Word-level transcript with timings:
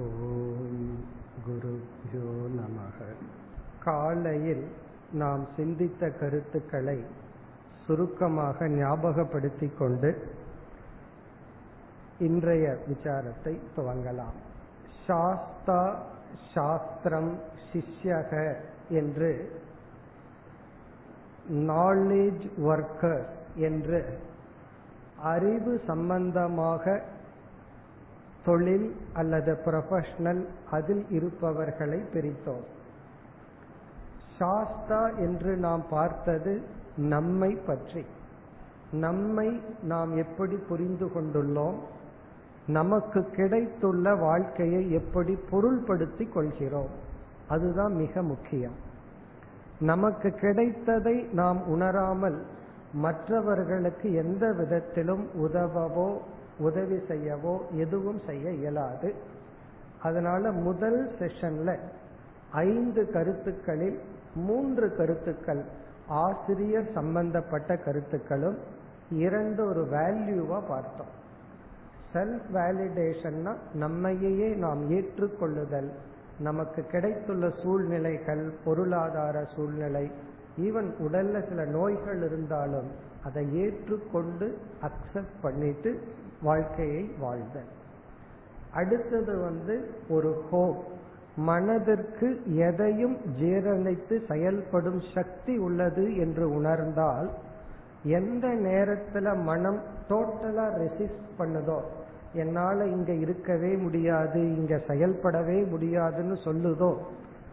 ஓம் 0.00 0.98
குருப்யோ 1.46 2.28
நமக. 2.58 2.98
காலையில் 3.84 4.64
நாம் 5.12 5.44
சிந்தித்த 5.56 6.10
கருத்துக்களை 6.10 6.98
சுருக்கமாக 7.86 8.68
ஞாபகப்படுத்திக் 8.68 9.78
கொண்டு 9.78 10.10
இன்றைய 12.18 12.78
விசாரத்தை 12.88 13.54
துவங்கலாம். 13.76 14.38
சாஸ்தா 15.06 15.82
சாஸ்திரம் 16.54 17.32
சிஷ்யக 17.70 18.32
என்று 18.88 19.32
நாலேஜ் 21.50 22.46
ஒர்க்கர் 22.70 23.24
என்று 23.54 24.00
அறிவு 25.22 25.80
சம்பந்தமாக 25.86 27.02
தொழில் 28.44 28.96
அல்லது 29.12 29.58
ப்ரொஃபஷனல் 29.64 30.46
அதில் 30.70 31.06
இருப்பவர்களை 31.10 32.02
பிரித்தோம். 32.14 32.64
சாஸ்தா 34.38 35.08
என்று 35.08 35.56
நாம் 35.56 35.82
பார்த்தது 35.90 36.60
நம்மை 36.96 37.58
பற்றி. 37.66 38.04
நம்மை 38.92 39.60
நாம் 39.82 40.16
எப்படி 40.16 40.56
புரிந்து 40.56 41.06
கொண்டுள்ளோம்? 41.06 41.74
நமக்கு 42.66 43.24
கிடைத்துள்ள 43.24 44.14
வாழ்க்கையை 44.14 44.92
எப்படி 44.92 45.38
பொருள்படுத்தி 45.50 46.32
கொள்கிறோம்? 46.32 46.90
அதுதான் 47.48 47.94
மிக 47.94 48.22
முக்கியம். 48.22 48.86
நமக்கு 49.80 50.30
கிடைத்ததை 50.30 51.22
நாம் 51.32 51.66
உணராமல் 51.66 52.42
மற்றவர்களுக்கு 52.92 54.12
எந்த 54.12 54.52
விதத்திலும் 54.52 55.28
உதவவோ 55.34 56.18
உதவி 56.58 56.98
செய்யவோ 57.08 57.54
எதுவும் 57.76 58.20
செய்ய 58.26 58.50
இயலாது. 58.52 59.10
அதனால 60.02 60.50
முதல் 60.52 61.00
செஷன்ல 61.18 61.70
ஐந்து 62.52 63.02
கருத்துக்களில் 63.10 63.98
மூன்று 64.46 64.96
கருத்துக்கள் 64.96 65.62
ஆசிரியர் 66.08 66.90
சம்பந்தப்பட்ட 66.94 67.76
கருத்துக்களும் 67.76 68.58
இரண்டு 69.10 69.60
ஒரு 69.68 69.82
வேல்யூவா 69.92 70.58
பார்த்தோம். 70.68 71.12
செல்ஃப் 72.12 72.48
வேலிடேஷன்னா 72.54 73.52
நம்மையே 73.74 74.48
நாம் 74.64 74.82
ஏற்றுக்கொள்ளுதல் 74.90 75.90
நமக்கு 76.38 76.80
கிடைத்துள்ள 76.86 77.46
சூழ்நிலைகள் 77.62 78.44
பொருளாதார 78.64 79.36
சூழ்நிலை 79.56 80.10
ஈவன் 80.60 80.88
உடல்ல 81.06 81.48
சில 81.48 81.64
நோய்கள் 81.64 82.22
இருந்தாலும் 82.22 82.88
அதை 83.24 83.44
ஏற்றுக்கொண்டு 83.64 84.46
அக்செப்ட் 84.82 85.36
பண்ணிட்டு 85.42 85.90
வாழ்க்கையை 86.42 87.10
வாழ்தல். 87.18 87.68
அடுத்தது 88.72 89.34
வந்து 89.38 89.74
ஒரு 90.08 90.30
ஹோப் 90.50 90.80
மனதிற்கு 91.36 92.28
எதையும் 92.68 93.16
ஜீரணித்து 93.40 94.26
செயல்படும் 94.26 95.02
சக்தி 95.14 95.58
உள்ளது 95.58 96.16
என்று 96.16 96.50
உணர்ந்தால் 96.50 97.28
எந்த 98.04 98.46
நேரத்துல 98.48 99.36
மனம் 99.42 99.78
டோட்டலா 100.10 100.66
ரெசிஸ்ட் 100.78 101.30
பண்ணுதோ 101.38 101.78
என்னால 102.34 102.86
இங்க 102.86 103.12
இருக்கவே 103.12 103.76
முடியாது 103.76 104.40
இங்க 104.56 104.74
செயல்படவே 104.88 105.68
முடியாதுன்னு 105.68 106.36
சொல்லுதோ 106.44 106.90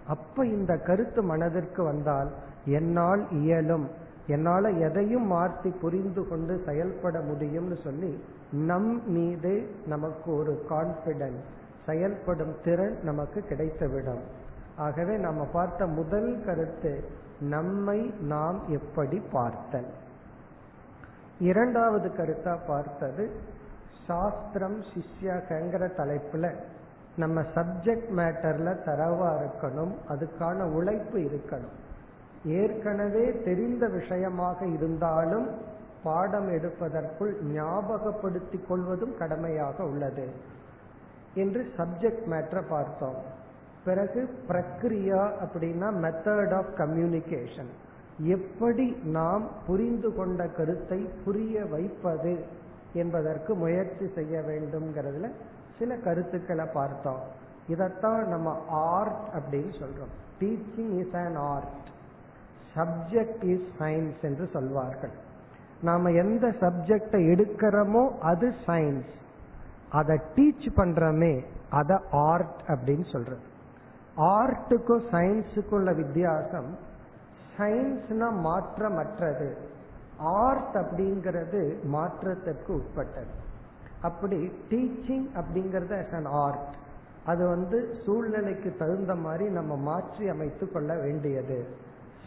அப்ப 0.07 0.45
இந்த 0.45 0.77
கருத்து 0.77 1.21
மனதிற்கு 1.23 1.83
வந்தால் 1.83 2.29
என்னால் 2.65 3.21
இயலும் 3.31 3.87
என்னால 4.27 4.69
எதையும் 4.69 5.27
மாற்றி 5.27 5.69
புரிந்து 5.69 6.27
கொண்டு 6.27 6.53
செயல்பட 6.65 7.19
முடியும்னு 7.19 7.77
சொல்லி 7.83 8.11
நம் 8.63 9.11
மீது 9.11 9.69
நமக்கு 9.85 10.35
ஒரு 10.35 10.65
கான்பிடன்ஸ் 10.69 11.45
செயல்படும் 11.85 12.55
திறன் 12.63 12.97
நமக்கு 13.03 13.43
கிடைத்துவிடும். 13.49 14.23
ஆகவே 14.77 15.17
நம்ம 15.17 15.43
பார்த்த 15.43 15.85
முதல் 15.85 16.43
கருத்து 16.45 17.03
நம்மை 17.39 18.13
நாம் 18.21 18.61
எப்படி 18.67 19.21
பார்த்தல். 19.31 19.85
இரண்டாவது 21.39 22.11
கருத்தா 22.17 22.57
பார்த்தது 22.67 23.31
சாஸ்திரம் 24.07 24.81
சிஷ்யகங்கிற 24.81 25.89
தலைப்புல 25.97 26.55
நம்ம 27.15 27.41
சப்ஜெக்ட் 27.41 28.09
மேட்டர்ல 28.15 28.69
தரவா 28.85 29.29
இருக்கணும் 29.41 29.93
அதுக்கான 30.09 30.63
உழைப்பு 30.63 31.19
இருக்கணும். 31.19 31.75
ஏற்கனவே 32.45 33.41
தெரிந்த 33.43 33.87
விஷயமாக 33.87 34.65
இருந்தாலும் 34.65 35.47
பாடம் 36.05 36.49
எடுப்பதற்குள் 36.51 37.33
ஞாபகப்படுத்திக் 37.53 38.67
கொள்வதும் 38.67 39.17
கடமையாக 39.17 39.83
உள்ளது. 39.83 40.27
என்று 41.33 41.61
சப்ஜெக்ட் 41.77 42.25
மேட்டரை 42.29 42.63
பார்த்தோம். 42.69 43.17
பிறகு 43.85 44.21
பிரக்ரியா 44.47 45.21
அப்படின்னா 45.45 45.89
மெத்தட் 46.03 46.53
ஆஃப் 46.53 46.73
கம்யூனிகேஷன் 46.77 47.71
எப்படி 48.17 48.97
நாம் 49.03 49.47
புரிந்து 49.67 50.15
கொண்ட 50.15 50.47
கருத்தை 50.47 51.09
புரிய 51.25 51.65
வைப்பது 51.65 52.45
என்பதற்கு 52.93 53.55
முயற்சி 53.55 54.11
செய்ய 54.15 54.39
வேண்டும்ங்கிறதுல 54.39 55.31
சில 55.79 55.95
கருத்துக்களை 55.95 56.65
பார்த்தோம். 56.73 57.21
இதைத்தான் 57.67 58.27
நம்ம 58.27 58.63
ஆர்ட் 58.69 59.19
அப்படின்னு 59.35 59.73
சொல்றோம். 59.81 60.13
Teaching 60.39 60.99
is 60.99 61.15
an 61.15 61.35
art 61.35 61.75
subject 62.75 63.43
is 63.43 63.67
science 63.79 64.21
என்று 64.21 64.49
சொல்வார்கள். 64.53 65.15
நாம 65.81 66.11
எந்த 66.11 66.47
சப்ஜெக்டை 66.61 67.21
எடுக்கிறோமோ 67.33 68.03
அது 68.19 68.53
சயின்ஸ் 68.65 69.11
அதை 69.89 70.19
டீச் 70.35 70.69
பண்றமே 70.75 71.43
அத 71.69 72.01
ஆர்ட் 72.11 72.61
அப்படின்னு 72.67 73.11
சொல்றது. 73.11 73.43
ஆர்ட்டுக்கும் 74.17 75.05
சயின்ஸுக்கும் 75.11 75.77
உள்ள 75.79 75.91
வித்தியாசம் 75.93 76.77
சயின்ஸ்னா 77.57 78.29
மாற்றமற்றது. 78.45 79.49
ஆர்ட் 80.17 80.75
அப்படிங்கிறது 80.75 81.83
மாற்றத்திற்கு 81.83 82.73
உட்பட்டது. 82.73 83.33
அப்படி 84.01 84.51
டீச்சிங் 84.69 85.27
அப்படிங்கறது 85.35 86.11
அன் 86.11 86.25
ஆர்ட் 86.25 86.73
அது 87.25 87.47
வந்து 87.47 87.95
சூழ்நிலைக்கு 88.05 88.75
தகுந்த 88.77 89.15
மாதிரி 89.15 89.49
நம்ம 89.49 89.75
மாற்றி 89.75 90.29
அமைத்து 90.29 90.71
கொள்ள 90.71 90.95
வேண்டியது. 90.95 91.65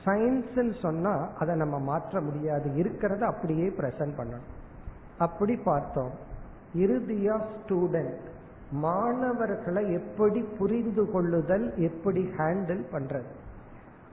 சயின்ஸ் 0.04 0.80
சொன்னா 0.80 1.28
அதை 1.38 1.56
நம்ம 1.56 1.78
மாற்ற 1.78 2.20
முடியாது. 2.20 2.70
இருக்கிறத 2.70 3.20
அப்படியே 3.20 3.68
பிரசன்ட் 3.68 4.16
பண்ணணும். 4.18 4.48
அப்படி 5.18 5.56
பார்த்தோம். 5.56 6.10
இறுதியா 6.74 7.40
ஸ்டூடெண்ட் 7.54 8.16
மாணவர்களை 8.70 9.92
எப்படி 9.92 10.42
புரிந்து 10.58 11.10
கொள்ளுதல் 11.10 11.76
எப்படி 11.76 12.30
ஹேண்டில் 12.38 12.82
பண்றது? 12.92 13.30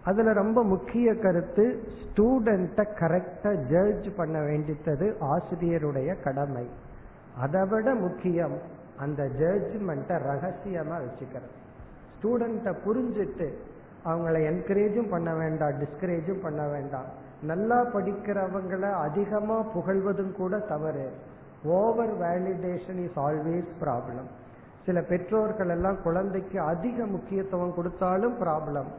அதுல 0.03 0.33
ரொம்ப 0.33 0.63
முக்கிய 0.63 1.15
கருத்து 1.15 1.83
ஸ்டூடெண்ட்டை 2.01 2.85
கரெக்டா 2.99 3.65
ஜட்ஜ் 3.69 4.15
பண்ண 4.15 4.39
வேண்டித்தது 4.39 5.13
ஆசிரியருடைய 5.21 6.23
கடமை. 6.23 6.69
அதை 7.39 7.67
விட 7.67 7.93
முக்கியம் 7.93 8.57
அந்த 8.97 9.23
ஜட்ஜ்மெண்ட்டை 9.23 10.17
ரகசியமா 10.29 10.97
வச்சுக்கிறது. 10.97 11.51
ஸ்டூடெண்ட்டை 12.17 12.75
புரிஞ்சுட்டு 12.85 13.53
அவங்கள 14.05 14.35
என்கரேஜும் 14.51 15.11
பண்ண 15.13 15.29
வேண்டாம் 15.33 15.77
டிஸ்கரேஜும் 15.81 16.41
பண்ண 16.41 16.63
வேண்டாம். 16.67 17.09
நல்லா 17.41 17.77
படிக்கிறவங்கள 17.93 18.85
அதிகமா 19.05 19.57
புகழ்வதும் 19.75 20.33
கூட 20.39 20.57
தவறு. 20.71 21.07
Over 21.79 22.13
validation 22.23 22.99
is 23.05 23.19
always 23.27 23.71
problem 23.83 24.27
சில 24.85 25.01
பெற்றோர்கள் 25.01 25.71
எல்லாம் 25.75 26.01
குழந்தைக்கு 26.01 26.57
அதிக 26.71 27.05
முக்கியத்துவம் 27.05 27.73
கொடுத்தாலும் 27.73 28.35
ப்ராப்ளம் 28.41 28.89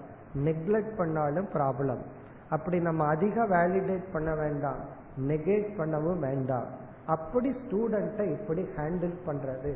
நெக்லெக்ட் 0.46 0.96
பண்ணாலும் 0.96 1.48
ப்ராப்ளம் 1.54 2.02
அப்படி 2.48 2.78
நம்ம 2.80 3.04
அதிக 3.06 3.44
வேலிடேட் 3.44 4.08
பண்ண 4.12 4.34
வேண்டாம். 4.34 4.80
நெகேட் 5.28 5.70
பண்ணவும் 5.78 6.18
வேண்டாம். 6.18 6.66
அப்படி 7.14 7.50
ஸ்டூடெண்ட்டை 7.60 8.26
இப்படி 8.36 8.62
ஹேண்டில் 8.76 9.16
பண்றது. 9.26 9.72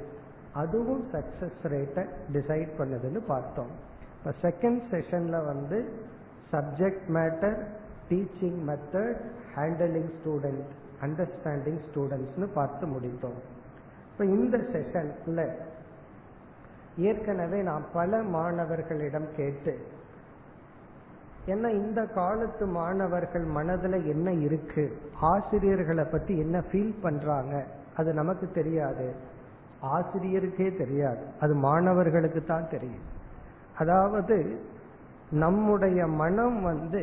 அதுவும் 0.63 1.05
சக்சஸ் 1.13 1.63
ரேட்டை 1.73 2.05
டிசைட் 2.33 2.73
பண்ணுதுன்னு 2.79 3.23
பார்த்தோம். 3.27 3.73
இப்போ 4.21 4.33
செகண்ட் 4.47 4.81
செஷன்ல 4.91 5.37
வந்து 5.45 5.77
subject 6.53 7.07
matter 7.17 7.55
teaching 8.09 8.59
method 8.71 9.21
handling 9.55 10.11
student 10.17 10.65
understanding 11.05 11.79
ஸ்டூடெண்ட்ஸ்னு 11.85 12.47
பார்த்து 12.57 12.87
முடித்தோம். 12.95 13.39
இப்போ 14.11 14.25
இந்த 14.37 14.57
செஷன்ல 14.73 15.45
ஏற்கனவே 17.09 17.59
நான் 17.69 17.85
பல 17.93 18.19
மாணவர்களிடம் 18.37 19.29
கேட்டு 19.39 19.75
ஏன்னா 21.53 21.69
இந்த 21.83 22.01
காலத்து 22.19 22.67
மாணவர்கள் 22.81 23.47
மனதுல 23.59 24.01
என்ன 24.15 24.35
இருக்கு 24.47 24.85
ஆசிரியர்களை 25.31 26.05
பத்தி 26.15 26.35
என்ன 26.45 26.59
ஃபீல் 26.69 26.95
பண்றாங்க 27.07 27.55
அது 28.01 28.11
நமக்கு 28.21 28.49
தெரியாது. 28.59 29.07
ஆசிரியருக்கே 29.97 30.69
தெரியாது 30.83 31.25
அது 31.41 31.55
மாணவர்களுக்கு 31.69 32.43
தான் 32.53 32.71
தெரியும். 32.75 33.07
அதாவது 33.81 34.37
நம்முடைய 35.43 36.01
மனம் 36.23 36.59
வந்து 36.63 37.03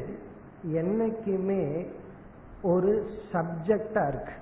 என்னைக்குமே 0.80 1.64
ஒரு 2.72 2.92
சப்ஜெக்டா 3.34 4.04
இருக்கு. 4.12 4.36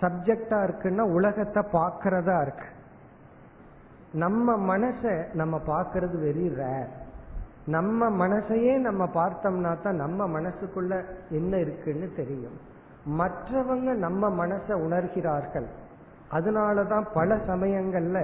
சப்ஜெக்டா 0.00 0.58
இருக்குன்னா 0.66 1.04
உலகத்தை 1.18 1.62
பார்க்கறதா 1.72 2.36
இருக்கு. 2.42 2.68
நம்ம 4.12 4.56
மனசை 4.72 5.14
நம்ம 5.34 5.56
பார்க்கறது 5.66 6.16
வெரி 6.26 6.46
ரேர் 6.60 6.90
நம்ம 7.66 8.08
மனசையே 8.22 8.74
நம்ம 8.78 9.02
பார்த்தோம்னா 9.14 9.72
தான் 9.82 10.00
நம்ம 10.04 10.28
மனசுக்குள்ள 10.36 10.92
என்ன 11.30 11.52
இருக்குன்னு 11.56 12.06
தெரியும். 12.16 12.58
மற்றவங்க 13.20 13.90
நம்ம 14.06 14.30
மனசை 14.46 14.74
உணர்கிறார்கள். 14.86 15.68
அதனாலதான் 16.30 17.06
பல 17.14 17.36
சமயங்கள்ல 17.46 18.20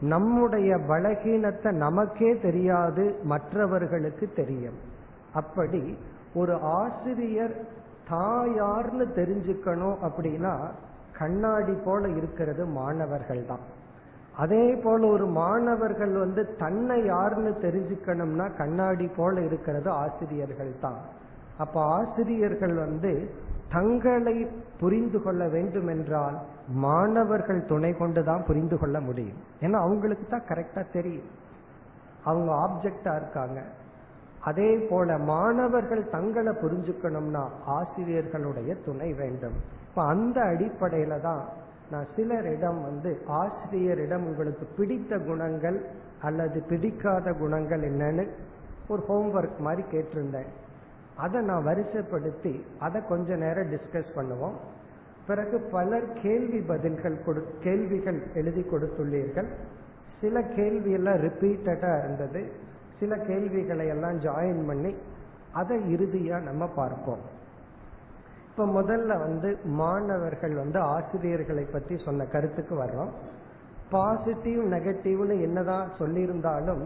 நம்முடைய 0.00 0.76
பலகீனத்தை 0.76 1.72
நமக்கே 1.72 2.38
தெரியாது 2.38 3.14
மற்றவர்களுக்கு 3.24 4.32
தெரியும். 4.32 4.78
அப்படி 5.32 5.98
ஒரு 6.34 6.54
ஆசிரியர் 6.60 7.54
தாயார்னு 8.10 9.06
தெரிஞ்சுக்கணும் 9.14 9.98
அப்படின்னா 10.06 10.54
கண்ணாடி 11.18 11.72
போல 11.72 12.08
இருக்கிறது 12.08 12.66
மாணவர்கள் 12.66 13.44
தான். 13.46 13.60
அதே 14.36 14.74
போல 14.74 15.06
ஒரு 15.06 15.26
மாணவர்கள் 15.26 16.12
வந்து 16.12 16.56
தன்னை 16.56 17.04
யாருன்னு 17.04 17.54
தெரிஞ்சுக்கணும்னா 17.62 18.56
கண்ணாடி 18.56 19.06
போல 19.16 19.40
இருக்கிறது 19.40 19.90
ஆசிரியர்கள் 19.90 20.72
தான். 20.80 21.00
அப்ப 21.58 21.80
ஆசிரியர்கள் 21.80 22.74
வந்து 22.74 23.30
தங்களை 23.68 24.46
புரிந்து 24.80 25.22
கொள்ள 25.22 25.48
வேண்டும் 25.48 25.86
என்றால் 25.86 26.38
மாணவர்கள் 26.68 27.66
துணை 27.66 27.96
கொண்டுதான் 27.96 28.44
புரிந்து 28.44 28.78
கொள்ள 28.78 29.00
முடியும். 29.00 29.36
ஏன்னா 29.60 29.72
அவங்களுக்கு 29.72 30.26
தான் 30.28 30.48
கரெக்டா 30.48 30.92
தெரியும். 30.92 31.28
அவங்க 32.24 32.52
ஆப்ஜெக்டா 32.52 33.16
இருக்காங்க. 33.16 33.62
அதே 34.40 34.76
போல 34.76 35.18
மாணவர்கள் 35.18 36.10
தங்களை 36.10 36.52
புரிஞ்சுக்கணும்னா 36.52 37.44
ஆசிரியர்களுடைய 37.66 38.84
துணை 38.84 39.12
வேண்டும். 39.12 39.54
இப்ப 39.88 40.02
அந்த 40.02 40.42
அடிப்படையில 40.42 41.20
தான் 41.20 41.44
நான் 41.90 42.06
சிலரிடம் 42.16 42.82
வந்து 42.82 43.22
ஆசிரியரிடம் 43.26 44.24
உங்களுக்கு 44.24 44.66
பிடித்த 44.76 45.18
குணங்கள் 45.18 45.84
அல்லது 46.22 46.60
பிடிக்காத 46.60 47.32
குணங்கள் 47.32 47.80
என்னன்னு 47.80 48.28
ஒரு 48.88 49.04
ஹோம்ஒர்க் 49.08 49.58
மாதிரி 49.58 49.88
கேட்டிருந்தேன். 49.90 50.46
அதை 51.16 51.40
நான் 51.40 51.66
வரிசைப்படுத்தி 51.66 52.60
அதை 52.78 53.00
கொஞ்ச 53.08 53.36
நேரம் 53.36 53.70
டிஸ்கஸ் 53.70 54.16
பண்ணுவோம். 54.16 54.52
பிறகு 55.28 55.56
பலர் 55.72 56.06
கேள்வி 56.22 56.60
பதில்கள் 56.70 57.22
கொடு 57.24 57.40
கேள்விகள் 57.64 58.20
எழுதி 58.34 58.62
கொடுத்துள்ளீர்கள். 58.62 59.48
சில 60.20 60.42
கேள்வி 60.56 60.92
எல்லாம் 60.98 61.18
ரிப்பீட்டடா 61.24 61.90
இருந்தது. 61.98 62.40
சில 63.00 63.16
கேள்விகளை 63.16 63.86
எல்லாம் 63.94 64.20
ஜாயின் 64.20 64.62
பண்ணி 64.66 64.92
அதை 65.52 65.76
இறுதியா 65.94 66.36
நம்ம 66.42 66.66
பார்ப்போம். 66.78 67.22
இப்ப 68.48 68.66
முதல்ல 68.78 69.18
வந்து 69.18 69.48
மாணவர்கள் 69.80 70.54
வந்து 70.54 70.78
ஆசிரியர்களை 70.94 71.64
பற்றி 71.64 71.96
சொன்ன 72.06 72.24
கருத்துக்கு 72.24 72.74
வர்றோம். 72.84 73.12
பாசிட்டிவ் 73.90 74.62
நெகட்டிவ்னு 74.72 75.36
என்னதான் 75.40 75.86
சொல்லியிருந்தாலும் 75.98 76.82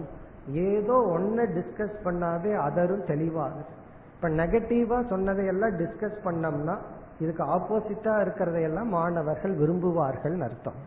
ஏதோ 0.69 0.97
ஒன்ன 1.17 1.47
டிஸ்கஸ் 1.57 1.97
பண்ணாவே 2.05 2.53
அதரும் 2.67 3.07
தெளிவாகுது. 3.13 3.71
இப்ப 4.15 4.29
நெகட்டிவா 4.41 4.99
சொன்னதையெல்லாம் 5.09 5.79
டிஸ்கஸ் 5.79 6.19
பண்ணோம்னா 6.25 6.77
இதுக்கு 7.23 7.45
ஆப்போசிட்டா 7.45 8.15
இருக்கிறதையெல்லாம் 8.21 8.89
மாணவர்கள் 8.89 9.59
விரும்புவார்கள் 9.59 10.41
அர்த்தம். 10.41 10.81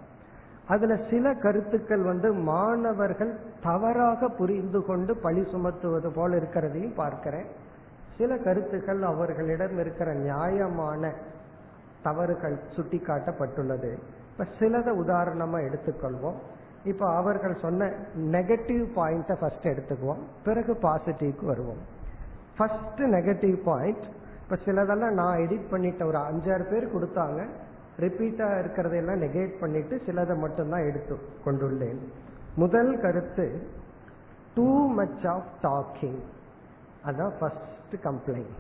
அதுல 0.68 0.98
சில 1.10 1.34
கருத்துக்கள் 1.34 2.02
வந்து 2.02 2.34
மாணவர்கள் 2.34 3.40
தவறாக 3.64 4.28
புரிந்து 4.28 4.86
கொண்டு 4.86 5.18
பழி 5.18 5.42
சுமத்துவது 5.42 6.10
போல 6.16 6.36
இருக்கிறதையும் 6.36 6.96
பார்க்கிறேன். 6.96 7.46
சில 8.18 8.38
கருத்துக்கள் 8.38 9.02
அவர்களிடம் 9.02 9.80
இருக்கிற 9.80 10.14
நியாயமான 10.14 11.14
தவறுகள் 12.04 12.60
சுட்டிக்காட்டப்பட்டுள்ளது. 12.76 13.98
இப்ப 14.32 14.46
சிலதை 14.60 14.94
உதாரணமா 15.06 15.60
எடுத்துக்கொள்வோம். 15.68 16.40
இப்ப 16.84 17.16
அவர்கள் 17.16 17.58
சொன்ன 17.62 17.92
நெகட்டிவ் 18.18 18.86
பாயிண்ட 18.96 19.36
ஃபர்ஸ்ட் 19.40 19.68
எடுத்துக்குவோம். 19.68 20.24
பிறகு 20.44 20.74
பாசிட்டிவ்க்கு 20.74 21.46
வருவோம். 21.46 21.82
ஃபர்ஸ்ட் 22.58 23.02
நெகட்டிவ் 23.02 23.58
பாயிண்ட் 23.64 24.04
இப்ப 24.50 24.58
சிலதெல்லாம் 24.66 25.14
நான் 25.14 25.38
எடிட் 25.38 25.66
பண்ணிட்ட 25.72 26.06
ஒரு 26.06 26.18
அஞ்சாறு 26.18 26.70
பேர் 26.70 26.96
கொடுத்தாங்க. 26.96 27.48
ரிப்பீட்டா 28.00 28.48
இருக்கிறதையெல்லாம் 28.58 29.22
நெகேட் 29.24 29.60
பண்ணிட்டு 29.60 30.02
சிலதை 30.06 30.38
மட்டும்தான் 30.38 30.86
எடுத்து 30.86 31.20
கொண்டுள்ளேன். 31.46 31.98
முதல் 32.56 33.00
கருத்து 33.02 33.68
டூ 34.56 34.88
மச் 34.88 35.26
ஆஃப் 35.26 35.48
டாக்கிங் 35.64 36.20
அதான் 37.06 37.32
ஃபர்ஸ்ட் 37.40 37.96
கம்ப்ளைண்ட் 38.04 38.54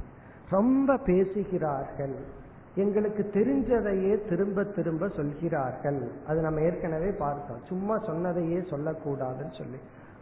ரொம்ப 0.49 0.97
பேசுகிறார்கள். 0.97 2.15
எங்களுக்கு 2.75 3.29
தெரிஞ்சதையே 3.33 4.29
திரும்ப 4.29 4.63
திரும்ப 4.63 5.07
சொல்கிறார்கள். 5.07 6.11
அது 6.27 6.41
நம்ம 6.41 6.61
ஏற்கனவே 6.61 7.11
பார்த்தோம். 7.11 7.61
சும்மா 7.63 7.97
சொன்னதையே 7.97 8.57
சொல்லக்கூடாதுன்னு 8.57 9.57
சொல்லி. 9.57 9.79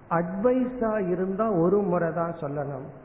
அட்வைஸா 0.09 1.09
இருந்தா 1.09 1.51
ஒரு 1.51 1.77
முறை 1.77 2.13
தான் 2.13 2.33
சொல்லணும். 2.33 3.02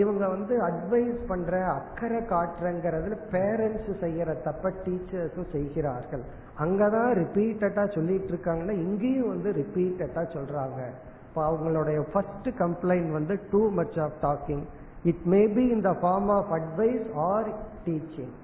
இவங்க 0.00 0.24
வந்து 0.28 0.54
அட்வைஸ் 0.68 1.20
பண்ற 1.28 1.52
அக்கறை 1.74 2.20
காட்டுறங்கிறதுல 2.32 3.16
பேரண்ட்ஸ் 3.34 3.90
செய்யற 4.04 4.30
தப்ப 4.46 4.72
டீச்சர்ஸும் 4.84 5.50
செய்கிறார்கள். 5.52 6.24
அங்கதான் 6.64 7.12
ரிப்பீட்டடா 7.20 7.84
சொல்லிட்டு 7.94 8.32
இருக்காங்கன்னா 8.34 8.74
இங்கேயும் 8.86 9.28
வந்து 9.28 9.50
ரிப்பீட்டடா 9.60 10.24
சொல்றாங்க. 10.36 10.80
இப்போ 11.28 11.40
அவங்களுடைய 11.50 12.00
ஃபர்ஸ்ட் 12.12 12.48
கம்ப்ளைண்ட் 12.58 13.10
வந்து 13.12 13.34
too 13.50 13.62
much 13.78 13.98
of 14.04 14.18
talking 14.22 14.64
it 15.04 15.24
may 15.34 15.42
be 15.56 15.64
in 15.74 15.86
the 15.88 15.92
form 16.02 16.30
of 16.36 16.52
advice 16.58 17.06
or 17.30 17.48
teaching 17.86 18.34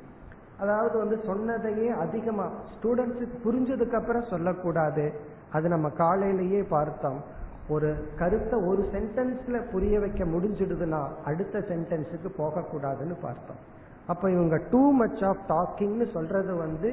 அதாவது 0.58 0.96
வந்து 0.98 1.16
சொன்னதையே 1.26 1.88
அதிகமா 2.04 2.46
ஸ்டூடெண்ட்ஸுக்கு 2.72 3.38
புரிஞ்சதுக்கு 3.44 3.96
அப்புறம் 4.00 4.28
சொல்லக்கூடாது. 4.32 5.06
அது 5.52 5.66
நம்ம 5.68 5.88
காலையிலேயே 6.02 6.60
பார்த்தோம். 6.74 7.20
ஒரு 7.72 7.90
கருத்தை 8.18 8.56
ஒரு 8.70 8.82
சென்டென்ஸ்ல 8.92 9.58
புரிய 9.72 10.00
வைக்க 10.00 10.24
முடிஞ்சிடுதுன்னா 10.24 11.02
அடுத்த 11.24 11.64
சென்டென்ஸுக்கு 11.70 12.30
போகக்கூடாதுன்னு 12.38 13.16
பார்த்தோம். 13.22 13.60
அப்ப 14.06 14.30
இவங்க 14.30 14.56
டூ 14.70 14.82
மச் 14.92 15.22
ஆஃப் 15.22 15.44
டாக்கிங்னு 15.48 16.06
சொல்றது 16.12 16.52
வந்து 16.56 16.90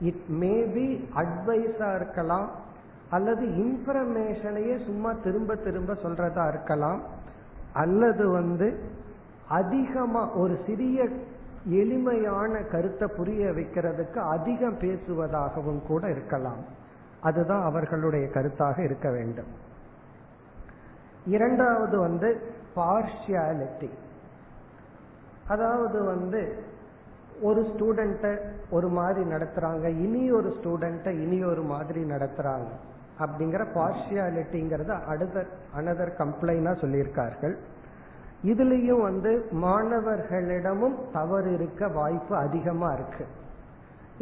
இட் 0.00 0.24
மே 0.40 0.54
பி 0.74 0.86
அட்வைஸா 1.22 1.90
இருக்கலாம் 1.94 2.48
அல்லது 3.10 3.44
இன்ஃபர்மேஷனையே 3.64 4.74
சும்மா 4.84 5.10
திரும்ப 5.24 5.56
திரும்ப 5.66 5.92
சொல்றதா 6.04 6.44
இருக்கலாம் 6.48 7.00
அல்லது 7.72 8.24
வந்து 8.30 8.68
அதிகமா 9.48 10.22
ஒரு 10.34 10.54
சிறிய 10.66 11.06
எளிமையான 11.82 12.52
கருத்தை 12.72 13.06
புரிய 13.16 13.44
வைக்கிறதுக்கு 13.56 14.18
அதிகம் 14.34 14.78
பேசுவதாகவும் 14.78 15.80
கூட 15.86 16.02
இருக்கலாம். 16.10 16.60
அதுதான் 17.20 17.64
அவர்களுடைய 17.70 18.26
கருத்தாக 18.34 18.78
இருக்க 18.84 19.08
வேண்டும். 19.10 19.50
இரண்டாவது 21.28 21.98
வந்து 21.98 22.28
பார்ஷியாலிட்டி 22.76 23.90
அதாவது 25.46 25.98
வந்து 26.04 26.40
ஒரு 27.40 27.60
ஸ்டூடெண்ட்ட 27.70 28.28
ஒரு 28.70 28.88
மாதிரி 28.88 29.30
நடத்துறாங்க 29.30 29.86
இனி 30.04 30.22
ஒரு 30.30 30.48
ஸ்டூடெண்ட்ட 30.56 31.08
இனி 31.24 31.44
ஒரு 31.44 31.62
மாதிரி 31.62 32.00
நடத்துறாங்க. 32.02 32.70
அப்படிங்கிற 33.20 33.62
பார்ஷியாலிட்டிங்கிறத 33.74 34.92
அடுத்த 35.04 35.46
அனதர் 35.76 36.12
கம்ப்ளைனா 36.18 36.72
சொல்லியிருக்கார்கள். 36.82 37.54
இதுலயும் 38.44 39.02
வந்து 39.02 39.30
மாணவர்களிடமும் 39.62 40.96
தவறு 41.12 41.52
இருக்க 41.54 41.88
வாய்ப்பு 41.88 42.36
அதிகமா 42.36 42.90
இருக்கு. 42.92 43.26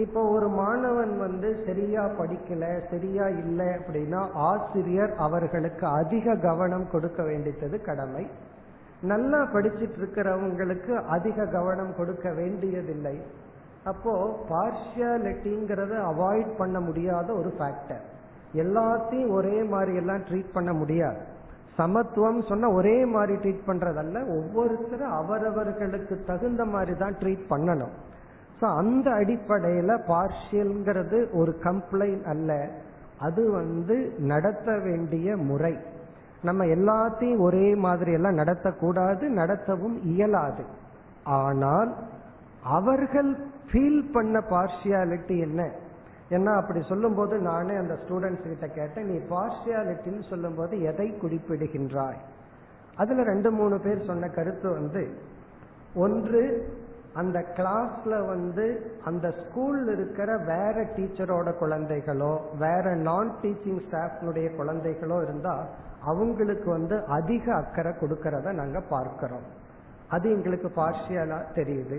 இப்போ 0.05 0.21
ஒரு 0.33 0.49
மாணவன் 0.59 1.13
வந்து 1.19 1.49
சரியா 1.67 2.03
படிக்கல 2.19 2.65
சரியா 2.91 3.27
இல்லை 3.43 3.69
அப்படின்னா 3.77 4.21
ஆசிரியர் 4.49 5.13
அவர்களுக்கு 5.27 5.85
அதிக 6.01 6.35
கவனம் 6.49 6.85
கொடுக்க 6.91 7.21
வேண்டியது 7.29 7.77
கடமை. 7.87 8.25
நல்லா 9.11 9.41
படிச்சிட்டு 9.55 9.99
இருக்கிறவங்களுக்கு 10.01 10.93
அதிக 11.17 11.47
கவனம் 11.57 11.93
கொடுக்க 11.99 12.27
வேண்டியதில்லை. 12.41 13.17
அப்போ 13.91 14.13
பார்ஷியாலிட்டிங்கிறத 14.51 15.95
அவாய்ட் 16.11 16.53
பண்ண 16.61 16.77
முடியாத 16.89 17.29
ஒரு 17.41 17.53
ஃபேக்டர் 17.59 18.05
எல்லாத்தையும் 18.63 19.35
ஒரே 19.39 19.57
மாதிரி 19.73 19.95
எல்லாம் 20.03 20.25
ட்ரீட் 20.29 20.55
பண்ண 20.57 20.73
முடியாது. 20.73 21.21
சமத்துவம் 21.79 22.43
சொன்னா 22.51 22.69
ஒரே 22.81 22.97
மாதிரி 23.15 23.35
ட்ரீட் 23.45 23.69
பண்றதல்ல 23.71 24.19
ஒவ்வொருத்தரும் 24.37 25.17
அவரவர்களுக்கு 25.21 26.15
தகுந்த 26.31 26.65
மாதிரி 26.75 26.95
தான் 27.05 27.17
ட்ரீட் 27.23 27.47
பண்ணணும். 27.55 27.97
அந்த 28.61 29.11
அடிப்படையில 29.11 29.99
பார்ஷியல்ங்கிறது 30.09 31.33
ஒரு 31.33 31.57
கம்ப்ளைண்ட் 31.63 32.25
அல்ல. 32.25 32.69
அது 33.19 33.51
வந்து 33.51 34.15
நடத்த 34.19 34.79
வேண்டிய 34.79 35.37
முறை. 35.37 35.77
நம்ம 36.43 36.65
எல்லாத்தையும் 36.65 37.39
ஒரே 37.39 37.75
மாதிரி 37.75 38.13
எல்லாம் 38.13 38.39
நடத்தக்கூடாது 38.39 39.25
நடத்தவும் 39.29 39.99
இயலாது. 40.03 40.65
ஆனால் 41.25 41.95
அவர்கள் 42.63 43.37
ஃபீல் 43.73 44.13
பண்ண 44.13 44.43
பார்ஷியாலிட்டி 44.51 45.39
என்ன? 45.39 45.71
ஏன்னா 46.31 46.57
அப்படி 46.57 46.83
சொல்லும்போது 46.83 47.39
நானே 47.39 47.75
அந்த 47.75 47.99
ஸ்டூடெண்ட்ஸ் 48.09 48.49
கிட்ட 48.49 48.67
கேட்டேன் 48.67 49.07
நீ 49.07 49.37
பார்ஷியாலிட்டின்னு 49.37 50.29
சொல்லும் 50.29 50.55
போது 50.55 50.83
எதை 50.83 51.15
குறிப்பிடுகின்றாய்? 51.23 52.19
அதுல 52.97 53.23
ரெண்டு 53.23 53.51
மூணு 53.51 53.81
பேர் 53.81 54.05
சொன்ன 54.05 54.29
கருத்து 54.29 54.71
வந்து 54.71 55.15
ஒன்று 55.95 56.71
அந்த 57.21 57.39
கிளாஸ்ல 57.57 58.15
வந்து 58.27 58.65
அந்த 59.05 59.27
ஸ்கூல்ல 59.41 59.93
இருக்கிற 59.97 60.31
வேற 60.53 60.77
டீச்சரோட 60.97 61.49
குழந்தைகளோ 61.61 62.33
வேற 62.59 62.95
நான் 63.09 63.31
டீச்சிங் 63.43 63.83
ஸ்டாஃப்னுடைய 63.87 64.49
குழந்தைகளோ 64.61 65.19
இருந்தா 65.27 65.55
அவங்களுக்கு 66.13 66.69
வந்து 66.71 66.97
அதிக 67.19 67.45
அக்கறை 67.55 67.93
கொடுக்கறத 68.01 68.53
நாங்க 68.61 68.81
பார்க்கிறோம். 68.95 69.47
அது 70.15 70.27
எங்களுக்கு 70.37 70.69
பார்ஷியலா 70.81 71.39
தெரியுது. 71.55 71.99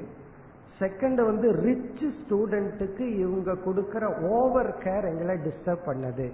செகண்ட் 0.82 1.22
வந்து 1.30 1.48
ரிச் 1.66 2.06
ஸ்டூடெண்ட்டுக்கு 2.18 3.06
இவங்க 3.24 3.52
கொடுக்கற 3.68 4.04
ஓவர் 4.38 4.72
கேர் 4.84 5.10
எங்களை 5.12 5.36
டிஸ்டர்ப் 5.48 5.88
பண்ணுது. 5.90 6.28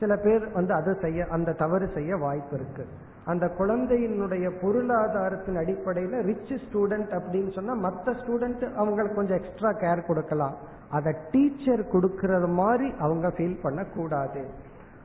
சில 0.00 0.12
பேர் 0.16 0.44
வந்து 0.52 0.72
அதை 0.74 0.92
செய்ய 1.00 1.26
அந்த 1.36 1.56
தவறு 1.62 1.86
செய்ய 1.96 2.16
வாய்ப்பு 2.16 2.56
இருக்கு. 2.58 2.84
அந்த 3.30 3.46
குழந்தையினுடைய 3.58 4.46
பொருளாதாரத்தின் 4.60 5.58
அடிப்படையில் 5.62 6.16
ரிச் 6.28 6.54
ஸ்டூடெண்ட் 6.62 7.10
அப்படின்னு 7.18 7.50
சொன்னா 7.56 7.74
மற்ற 7.84 8.14
ஸ்டூடெண்ட் 8.20 8.64
அவங்களுக்கு 8.80 9.18
கொஞ்சம் 9.18 9.40
எக்ஸ்ட்ரா 9.42 9.70
கேர் 9.82 10.08
கொடுக்கலாம். 10.08 10.56
அதை 10.96 11.12
டீச்சர் 11.32 11.82
கொடுக்கறது 11.92 12.48
மாதிரி 12.60 12.88
அவங்க 13.04 13.28
ஃபீல் 13.36 13.62
பண்ணக்கூடாது. 13.62 14.42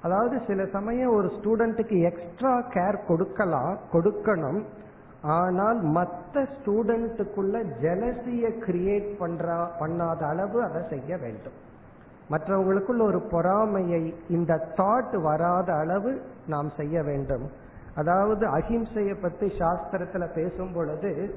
அதாவது 0.02 0.36
சில 0.48 0.66
சமயம் 0.78 1.14
ஒரு 1.20 1.30
ஸ்டூடெண்ட்டுக்கு 1.38 2.00
எக்ஸ்ட்ரா 2.10 2.56
கேர் 2.76 2.98
கொடுக்கலாம் 3.06 3.78
கொடுக்கணும். 3.94 4.60
ஆனால் 5.38 5.80
மற்ற 5.98 6.42
ஸ்டூடெண்ட்டுக்குள்ள 6.56 7.56
ஜெலசிய 7.84 8.50
கிரியேட் 8.66 9.08
பண்ணுறா 9.22 9.60
பண்ணாத 9.80 10.22
அளவு 10.32 10.58
அதை 10.64 10.82
செய்ய 10.90 11.18
வேண்டும். 11.24 11.58
மற்றவங்களுக்குள்ள 12.34 13.02
ஒரு 13.12 13.22
பொறாமையை 13.34 14.04
இந்த 14.30 14.54
தாட் 14.82 15.16
வராத 15.30 15.70
அளவு 15.84 16.12
நாம் 16.48 16.70
செய்ய 16.82 17.04
வேண்டும். 17.04 17.48
அதாவது 17.98 18.58
அஹிம்சையை 18.58 19.22
பத்தி 19.22 19.48
சாஸ்திரத்துல 19.48 20.34
பேசும் 20.34 20.74
பொழுது 20.74 21.36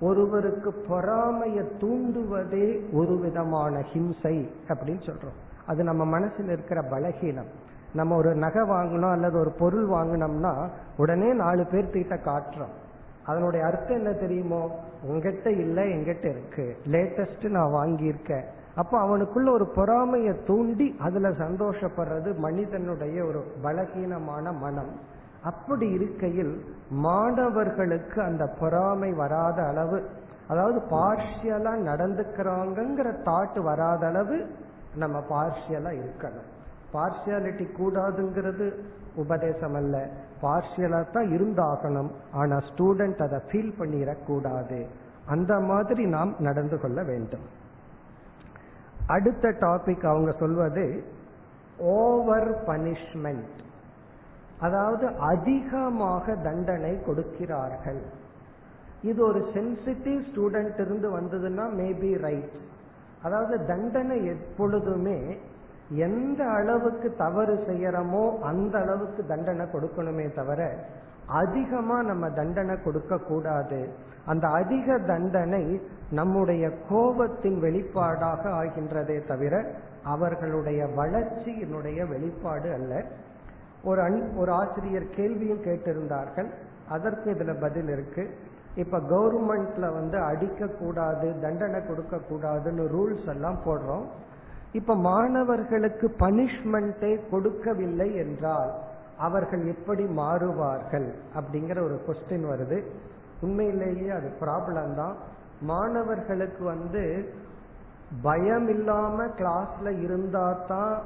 ஒருவருக்கு 0.00 0.84
பொறாமைய 0.88 1.64
தூண்டுவதே 1.80 2.92
ஒரு 2.92 3.18
விதமான 3.18 3.84
ஹிம்சை 3.92 4.48
அப்படின்னு 4.68 5.10
சொல்றோம். 5.10 5.36
அது 5.66 5.82
நம்ம 5.82 6.04
மனசில் 6.04 6.48
இருக்கிற 6.48 6.80
பலகீனம். 6.80 7.48
நம்ம 7.94 8.16
ஒரு 8.16 8.34
நகை 8.34 8.62
வாங்கினோம் 8.62 9.10
அல்லது 9.10 9.38
ஒரு 9.38 9.50
பொருள் 9.58 9.88
வாங்கினோம்னா 9.88 10.68
உடனே 10.96 11.32
நாலு 11.32 11.66
பேர் 11.66 11.90
கிட்ட 11.90 12.14
காட்டுறோம். 12.14 12.72
அதனுடைய 13.26 13.66
அர்த்தம் 13.66 13.96
என்ன 13.96 14.12
தெரியுமோ? 14.12 14.80
உங்ககிட்ட 15.02 15.50
இல்ல 15.50 15.82
எங்கிட்ட 15.82 16.30
இருக்கு. 16.30 16.76
லேட்டஸ்ட் 16.86 17.48
நான் 17.48 17.72
வாங்கியிருக்கேன். 17.72 18.44
அப்போ 18.74 19.00
அவனுக்குள்ள 19.00 19.50
ஒரு 19.50 19.66
பொறாமையை 19.66 20.34
தூண்டி 20.46 20.96
அதுல 20.98 21.28
சந்தோஷப்படுறது 21.28 22.36
மனிதனுடைய 22.36 23.24
ஒரு 23.24 23.44
பலகீனமான 23.62 24.58
மனம். 24.58 25.12
அப்படி 25.44 25.86
இருக்கையில் 25.90 26.52
மாணவர்களுக்கு 27.06 28.22
அந்த 28.22 28.44
பொறாமை 28.60 29.10
வராத 29.12 29.58
அளவு 29.70 29.98
அதாவது 30.48 30.78
பார்ஷியலா 30.90 31.72
நடந்துக்கிறாங்கிற 31.90 33.10
தாட் 33.28 33.58
வராத 33.68 34.06
அளவு 34.06 34.38
நம்ம 35.02 35.16
பார்ஷியலா 35.30 35.92
இருக்கணும். 36.00 36.48
பார்ஷியாலிட்டி 36.94 37.66
கூடாதுங்கிறது 37.78 38.66
உபதேசம் 39.22 39.76
அல்ல 39.80 39.96
பார்ஷியலா 40.42 41.00
தான் 41.16 41.30
இருந்தாகணும். 41.36 42.10
ஆனா 42.32 42.56
ஸ்டூடெண்ட் 42.68 43.22
அதை 43.26 43.40
ஃபீல் 43.48 43.74
பண்ணிடக்கூடாது. 43.78 44.80
அந்த 45.34 45.52
மாதிரி 45.70 46.04
நாம் 46.16 46.32
நடந்து 46.38 46.80
கொள்ள 46.80 47.02
வேண்டும். 47.02 47.46
அடுத்த 49.06 49.48
டாபிக் 49.64 50.06
அவங்க 50.12 50.32
சொல்வது 50.32 50.86
ஓவர் 51.78 52.50
பனிஷ்மெண்ட் 52.66 53.60
அதாவது 54.60 55.06
அதிகமாக 55.32 56.34
தண்டனை 56.46 56.92
கொடுக்கிறார்கள். 57.06 58.02
இது 59.02 59.20
ஒரு 59.26 59.40
சென்சிட்டிவ் 59.54 60.20
ஸ்டூடெண்ட் 60.28 60.78
இருந்து 60.84 61.08
வந்ததுன்னா 61.18 61.64
மேபி 61.80 62.12
ரைட் 62.26 62.54
அதாவது 63.22 63.56
தண்டனை 63.66 64.18
எப்பொழுதுமே 64.34 65.18
எந்த 66.06 66.40
அளவுக்கு 66.58 67.08
தவறு 67.16 67.54
செய்யறோமோ 67.68 68.24
அந்த 68.50 68.74
அளவுக்கு 68.78 69.22
தண்டனை 69.32 69.66
கொடுக்கணுமே 69.74 70.26
தவிர 70.34 70.60
அதிகமா 71.40 72.02
நம்ம 72.02 72.24
தண்டனை 72.30 72.82
கொடுக்க 72.82 73.18
கூடாது. 73.18 73.80
அந்த 74.26 74.46
அதிக 74.60 74.98
தண்டனை 74.98 75.80
நம்முடைய 76.10 76.64
கோபத்தின் 76.90 77.58
வெளிப்பாடாக 77.64 78.42
ஆகின்றதே 78.60 79.18
தவிர 79.26 79.54
அவர்களுடைய 80.14 80.86
வளர்ச்சியினுடைய 81.00 82.08
வெளிப்பாடு 82.08 82.70
அல்ல. 82.72 83.04
ஒரு 83.84 84.00
அன் 84.00 84.18
ஒரு 84.36 84.52
ஆசிரியர் 84.52 85.06
கேள்வியும் 85.16 85.64
கேட்டிருந்தார்கள். 85.66 86.48
அதற்கு 86.88 87.26
இதுல 87.34 87.52
பதில் 87.60 87.88
இருக்கு. 87.88 88.24
இப்ப 88.82 89.00
கவர்மெண்ட்ல 89.12 89.86
வந்து 89.98 90.18
அடிக்க 90.30 90.66
கூடாது 90.66 91.26
தண்டனை 91.42 91.80
கொடுக்க 91.86 92.16
கூடாதுன்னு 92.30 92.84
ரூல்ஸ் 92.96 93.28
எல்லாம் 93.34 93.58
போடுறோம். 93.66 94.06
இப்ப 94.72 94.94
மாணவர்களுக்கு 94.94 96.06
பனிஷ்மெண்டே 96.18 97.12
கொடுக்கவில்லை 97.30 98.08
என்றால் 98.14 98.72
அவர்கள் 99.18 99.64
எப்படி 99.66 100.04
மாறுவார்கள் 100.16 101.08
அப்படிங்கிற 101.38 101.78
ஒரு 101.88 101.96
கொஸ்டின் 102.06 102.46
வருது. 102.52 102.78
உண்மையிலேயே 103.40 104.08
அது 104.18 104.28
ப்ராப்ளம் 104.40 104.94
தான். 104.94 105.14
மாணவர்களுக்கு 105.60 106.62
வந்து 106.64 107.02
பயம் 108.22 108.68
இல்லாம 108.68 109.26
கிளாஸ்ல 109.38 109.88
இருந்தா 110.00 110.46
தான் 110.72 110.96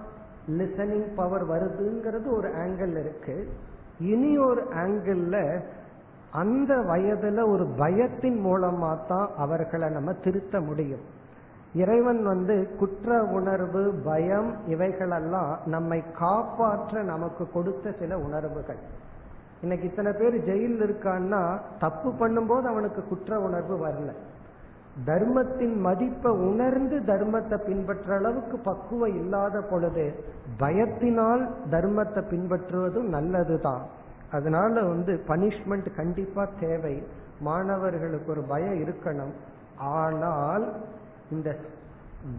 லிசனிங் 0.48 1.14
பவர் 1.14 1.50
வருதுங்கிறது 1.50 2.28
ஒரு 2.36 2.48
ஆங்கிள் 2.48 2.90
இருக்கு. 2.90 3.48
இனி 4.00 4.38
ஒரு 4.38 4.62
ஆங்கிள் 4.76 5.56
அந்த 6.30 6.74
வயதுல 6.76 7.48
ஒரு 7.48 7.66
பயத்தின் 7.78 8.38
மூலமா 8.46 8.98
தான் 9.08 9.30
அவர்களை 9.36 9.88
நம்ம 9.88 10.12
திருத்த 10.12 10.60
முடியும். 10.60 11.00
இறைவன் 11.74 12.22
வந்து 12.22 12.76
குற்ற 12.78 13.22
உணர்வு 13.22 13.94
பயம் 14.04 14.54
இவைகளெல்லாம் 14.66 15.58
நம்மை 15.66 16.02
காப்பாற்ற 16.18 17.02
நமக்கு 17.02 17.50
கொடுத்த 17.50 17.92
சில 17.98 18.18
உணர்வுகள். 18.18 18.76
இன்னைக்கு 19.60 19.86
இத்தனை 19.88 20.12
பேர் 20.12 20.44
ஜெயிலில் 20.44 20.80
இருக்கான்னா 20.80 21.60
தப்பு 21.78 22.10
பண்ணும்போது 22.10 22.62
அவனுக்கு 22.62 23.04
குற்ற 23.08 23.40
உணர்வு 23.40 23.86
வரல. 23.86 24.12
தர்மத்தின் 25.04 25.80
மதிப்பை 25.80 26.32
உணர்ந்து 26.32 27.00
தர்மத்தை 27.00 27.64
பின்பற்ற 27.64 28.16
அளவுக்கு 28.16 28.58
பக்குவம் 28.58 29.14
இல்லாத 29.14 29.60
பொழுது 29.60 30.24
பயத்தினால் 30.58 31.48
தர்மத்தை 31.70 32.22
பின்பற்றுவதும் 32.30 33.08
நல்லதுதான். 33.08 33.86
அதனால 34.32 34.82
வந்து 34.82 35.24
பனிஷ்மெண்ட் 35.28 35.96
கண்டிப்பா 35.96 36.48
தேவை. 36.60 37.02
மாணவர்களுக்கு 37.40 38.30
ஒரு 38.30 38.42
பயம் 38.42 38.82
இருக்கணும். 38.82 39.32
ஆனால் 39.78 40.72
இந்த 41.30 41.56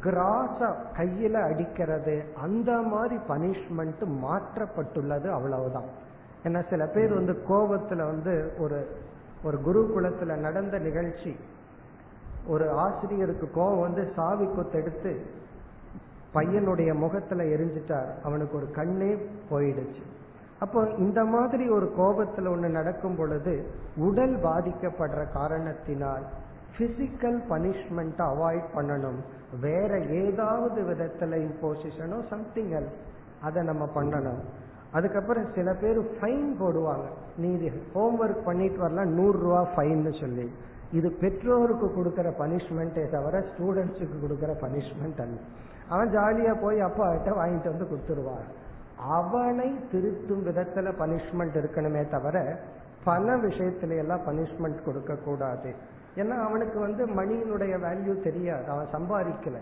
கிராச 0.03 0.75
கையில 0.97 1.33
அடிக்கிறது 1.33 2.23
அந்த 2.41 2.77
மாதிரி 2.77 3.15
பனிஷ்மெண்ட் 3.29 4.03
மாற்றப்பட்டுள்ளது 4.03 5.29
அவ்வளவுதான். 5.29 6.07
ஏன்னா 6.43 6.69
சில 6.69 6.85
பேர் 6.85 7.13
வந்து 7.13 7.41
கோபத்துல 7.49 7.97
வந்து 7.97 8.53
ஒரு 8.59 8.87
ஒரு 9.43 9.57
குருகுலத்துல 9.65 10.37
நடந்த 10.37 10.77
நிகழ்ச்சி 10.77 11.35
ஒரு 12.47 12.69
ஆசிரியருக்கு 12.71 13.51
கோபம் 13.51 13.79
வந்து 13.79 14.11
சாவி 14.15 14.45
கொத்தெடுத்து 14.45 15.17
பையனுடைய 16.33 16.93
முகத்துல 16.93 17.43
எரிஞ்சிட்டார். 17.43 18.21
அவனுக்கு 18.23 18.57
ஒரு 18.57 18.71
கண்ணே 18.71 19.15
போயிடுச்சு. 19.49 20.01
அப்போ 20.59 20.89
இந்த 20.97 21.25
மாதிரி 21.25 21.69
ஒரு 21.69 21.93
கோபத்துல 21.97 22.39
ஒண்ணு 22.39 22.69
நடக்கும் 22.69 23.15
பொழுது 23.15 23.67
உடல் 23.97 24.35
பாதிக்கப்படுற 24.35 25.31
காரணத்தினால் 25.31 26.23
பிசிக்கல் 26.77 27.41
பனிஷ்மெண்ட் 27.49 28.19
அவாய்ட் 28.19 28.65
பண்ணணும். 28.75 29.19
வேற 29.61 29.99
ஏதாவது 29.99 30.81
விதத்துல 30.81 31.47
இம்போசிஷனோ 31.47 32.27
சம்திங் 32.27 32.71
எல் 32.71 32.87
அதை 33.41 33.63
நம்ம 33.63 33.89
பண்ணணும். 33.95 34.39
அதுக்கப்புறம் 34.91 35.51
சில 35.55 35.73
பேர் 35.73 35.99
ஃபைன் 35.99 36.53
போடுவாங்க. 36.59 37.05
நீ 37.37 37.51
இது 37.51 37.81
ஹோம்ஒர்க் 37.93 38.45
பண்ணிட்டு 38.45 38.77
வரலாம் 38.77 39.13
நூறு 39.13 39.39
ரூபா 39.39 39.67
ஃபைன்னு 39.75 40.19
சொல்லி. 40.19 40.51
இது 40.91 41.11
பெற்றோருக்கு 41.11 41.93
கொடுக்கிற 41.93 42.29
பனிஷ்மெண்ட்டே 42.29 43.09
தவிர 43.09 43.39
ஸ்டூடெண்ட்ஸுக்கு 43.39 44.21
கொடுக்கிற 44.21 44.53
பனிஷ்மெண்ட் 44.53 45.21
அல்ல. 45.21 45.39
அவன் 45.89 46.17
ஜாலியா 46.17 46.61
போய் 46.61 46.79
அப்பா 46.79 47.11
கிட்ட 47.11 47.29
வாங்கிட்டு 47.29 47.69
வந்து 47.69 47.85
கொடுத்துருவான். 47.85 48.67
அவனை 48.99 49.79
திருத்தும் 49.91 50.45
விதத்துல 50.45 50.93
பனிஷ்மெண்ட் 50.99 51.57
இருக்கணுமே 51.57 52.09
தவிர 52.09 52.59
பல 53.03 53.35
விஷயத்துல 53.35 53.97
எல்லாம் 53.97 54.21
பனிஷ்மெண்ட் 54.27 54.83
கொடுக்க 54.83 55.15
கூடாது. 55.15 55.75
ஏன்னா 56.15 56.43
அவனுக்கு 56.43 56.79
வந்து 56.79 57.07
மணியினுடைய 57.07 57.79
வேல்யூ 57.79 58.23
தெரியாது. 58.23 58.65
அவன் 58.65 58.87
சம்பாதிக்கல. 58.93 59.57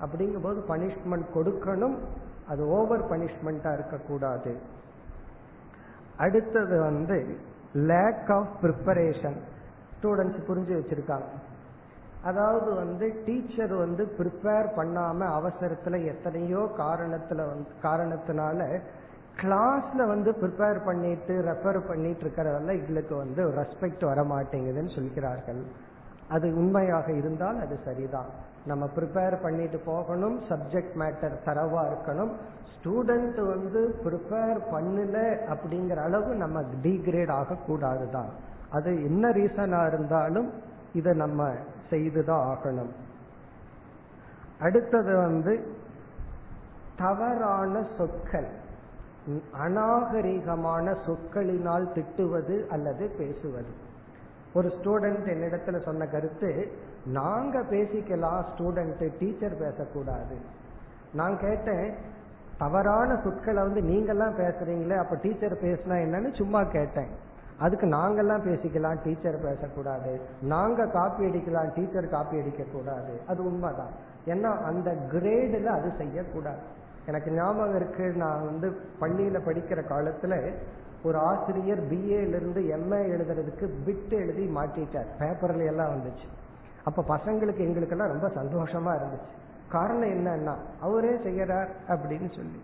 அப்படிங்கும் 0.00 0.42
போது 0.42 0.64
பனிஷ்மெண்ட் 0.68 1.26
கொடுக்கணும். 1.34 1.94
அது 2.48 2.68
ஓவர் 2.68 3.10
பனிஷ்மெண்டா 3.10 3.72
இருக்கக்கூடாது. 3.72 4.56
அடுத்தது 6.16 6.80
வந்து 6.80 7.36
லேக் 7.74 8.30
ஆஃப் 8.30 8.48
ப்ரிப்பரேஷன் 8.62 9.36
ஸ்டூடெண்ட்ஸ் 10.00 10.46
புரிஞ்சு 10.48 10.72
வச்சிருக்காங்க. 10.76 11.26
அதாவது 12.28 12.70
வந்து 12.82 13.06
டீச்சர் 13.26 13.74
வந்து 13.82 14.02
ப்ரிப்பேர் 14.18 14.68
பண்ணாம 14.78 15.26
அவசரத்துல 15.38 15.98
எத்தனையோ 16.12 16.62
காரணத்துல 16.80 17.44
வந்து 17.52 17.70
காரணத்தினால 17.84 18.68
கிளாஸ்ல 19.40 20.06
வந்து 20.12 20.30
ப்ரிப்பேர் 20.40 20.78
பண்ணிட்டு 20.88 21.34
ரெஃபர் 21.48 21.78
பண்ணிட்டு 21.90 22.22
இருக்கிறதெல்லாம் 22.24 22.78
எங்களுக்கு 22.80 23.14
வந்து 23.24 23.42
ரெஸ்பெக்ட் 23.60 24.04
வர 24.10 24.22
மாட்டேங்குதுன்னு 24.32 24.92
சொல்கிறார்கள். 24.96 25.62
அது 26.34 26.46
உண்மையாக 26.62 27.08
இருந்தால் 27.20 27.58
அது 27.64 27.76
சரிதான். 27.86 28.30
நம்ம 28.70 28.84
ப்ரிப்பேர் 28.96 29.36
பண்ணிட்டு 29.44 29.78
போகணும் 29.90 30.36
சப்ஜெக்ட் 30.50 30.96
மேட்டர் 31.02 31.36
தரவா 31.48 31.82
இருக்கணும். 31.90 32.32
ஸ்டூடெண்ட் 32.74 33.40
வந்து 33.54 33.80
ப்ரிப்பேர் 34.04 34.60
பண்ணல 34.74 35.16
அப்படிங்கிற 35.54 35.98
அளவு 36.08 36.30
நம்ம 36.44 36.62
டிகிரேட் 36.86 37.32
ஆகக்கூடாது 37.40 38.06
தான் 38.18 38.30
அது 38.70 38.90
என்ன 39.04 39.28
ரீசனா 39.28 39.86
இருந்தாலும் 39.86 40.52
இதை 40.92 41.12
நம்ம 41.12 41.54
செய்துதான் 41.90 42.46
ஆகணும். 42.46 42.90
அடுத்தது 44.60 45.16
வந்து 45.16 45.74
தவறான 46.96 47.86
சொற்கள். 47.98 48.50
அநாகரிகமான 49.64 50.96
சொற்களினால் 51.06 51.86
திட்டுவது 51.94 52.66
அல்லது 52.66 53.06
பேசுவது. 53.18 53.72
ஒரு 54.54 54.68
ஸ்டூடெண்ட் 54.68 55.26
என்னிடத்துல 55.26 55.82
சொன்ன 55.84 56.06
கருத்து 56.06 56.72
நாங்க 57.06 57.58
பேசிக்கலாம் 57.58 58.44
ஸ்டூடெண்ட் 58.52 59.18
டீச்சர் 59.18 59.58
பேசக்கூடாது. 59.58 60.36
நான் 61.12 61.38
கேட்டேன் 61.38 61.94
தவறான 62.58 63.20
சொற்களை 63.24 63.62
வந்து 63.62 63.80
நீங்கெல்லாம் 63.80 64.38
பேசுறீங்களே 64.40 64.96
அப்ப 64.98 65.16
டீச்சர் 65.16 65.62
பேசினா 65.62 65.96
என்னன்னு 66.04 66.34
சும்மா 66.34 66.62
கேட்டேன். 66.62 67.28
அதுக்கு 67.60 67.86
நாங்கெல்லாம் 67.86 68.44
பேசிக்கலாம் 68.44 69.02
டீச்சர் 69.04 69.42
பேசக்கூடாது. 69.42 70.20
நாங்க 70.42 70.86
காப்பி 70.86 71.24
அடிக்கலாம் 71.24 71.74
டீச்சர் 71.74 72.08
காப்பி 72.08 72.40
அடிக்க 72.40 72.62
கூடாது 72.62 73.20
அது 73.26 73.44
உண்மைதான். 73.44 73.92
ஏன்னா 74.26 74.62
அந்த 74.64 74.96
கிரேடுல 75.12 75.64
அது 75.64 75.92
செய்யக்கூடாது. 75.96 76.58
எனக்கு 77.06 77.32
ஞாபகம் 77.32 77.76
இருக்கு 77.76 78.12
நான் 78.16 78.44
வந்து 78.44 78.68
பள்ளியில 79.00 79.38
படிக்கிற 79.38 79.82
காலத்துல 79.90 80.52
ஒரு 81.02 81.18
ஆசிரியர் 81.18 81.82
பிஏல 81.86 82.34
இருந்து 82.34 82.60
எம்ஏ 82.60 83.00
எழுதுறதுக்கு 83.14 83.68
பிட் 83.86 84.10
எழுதி 84.10 84.46
மாட்டிட்டார். 84.54 85.06
பேப்பர்ல 85.18 85.66
எல்லாம் 85.66 85.90
வந்துச்சு. 85.90 86.26
அப்ப 86.84 87.04
பசங்களுக்கு 87.16 87.58
எங்களுக்கெல்லாம் 87.58 88.20
ரொம்ப 88.20 88.28
சந்தோஷமா 88.28 88.98
இருந்துச்சு. 88.98 89.38
காரணம் 89.68 90.08
என்னன்னா 90.08 90.54
அவரே 90.80 91.10
செய்யறார் 91.10 91.68
அப்படின்னு 91.88 92.34
சொல்லி. 92.36 92.62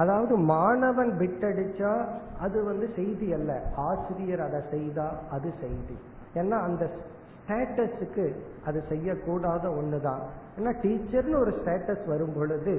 அதாவது 0.00 0.34
மாணவன் 0.50 1.12
பிட் 1.20 1.44
அடிச்சா 1.50 1.92
அது 2.40 2.58
வந்து 2.64 2.86
செய்தி 2.96 3.28
அல்ல. 3.36 3.52
ஆசிரியர் 3.88 4.42
அதை 4.46 4.60
செய்தா 4.70 5.06
அது 5.30 5.48
செய்தி. 5.60 5.96
ஏன்னா 6.34 6.58
அந்த 6.68 6.84
ஸ்டேட்டஸுக்கு 6.96 8.24
அது 8.66 8.78
செய்யக்கூடாத 8.90 9.64
ஒண்ணுதான். 9.80 10.22
ஏன்னா 10.58 10.72
டீச்சர்னு 10.82 11.40
ஒரு 11.44 11.52
ஸ்டேட்டஸ் 11.60 12.04
வரும் 12.06 12.34
பொழுது 12.36 12.74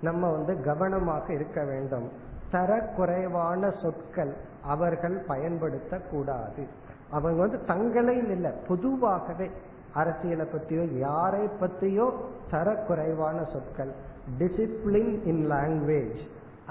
நம்ம 0.00 0.30
வந்து 0.30 0.52
கவனமாக 0.62 1.26
இருக்க 1.32 1.60
வேண்டும். 1.64 2.08
தரக்குறைவான 2.52 3.62
சொற்கள் 3.82 4.32
அவர்கள் 4.74 5.16
பயன்படுத்த 5.26 5.94
கூடாது 6.10 6.62
அவங்க 7.10 7.38
வந்து 7.40 7.58
தங்களையும் 7.64 8.30
இல்லை 8.30 8.50
பொதுவாகவே 8.68 9.46
அரசியலை 9.94 10.46
பற்றியோ 10.52 10.84
யாரை 11.08 11.44
பற்றியோ 11.60 12.06
தரக்குறைவான 12.52 13.38
சொற்கள். 13.52 13.92
டிசிப்ளின் 14.38 15.12
இன் 15.24 15.42
லாங்குவேஜ் 15.52 16.20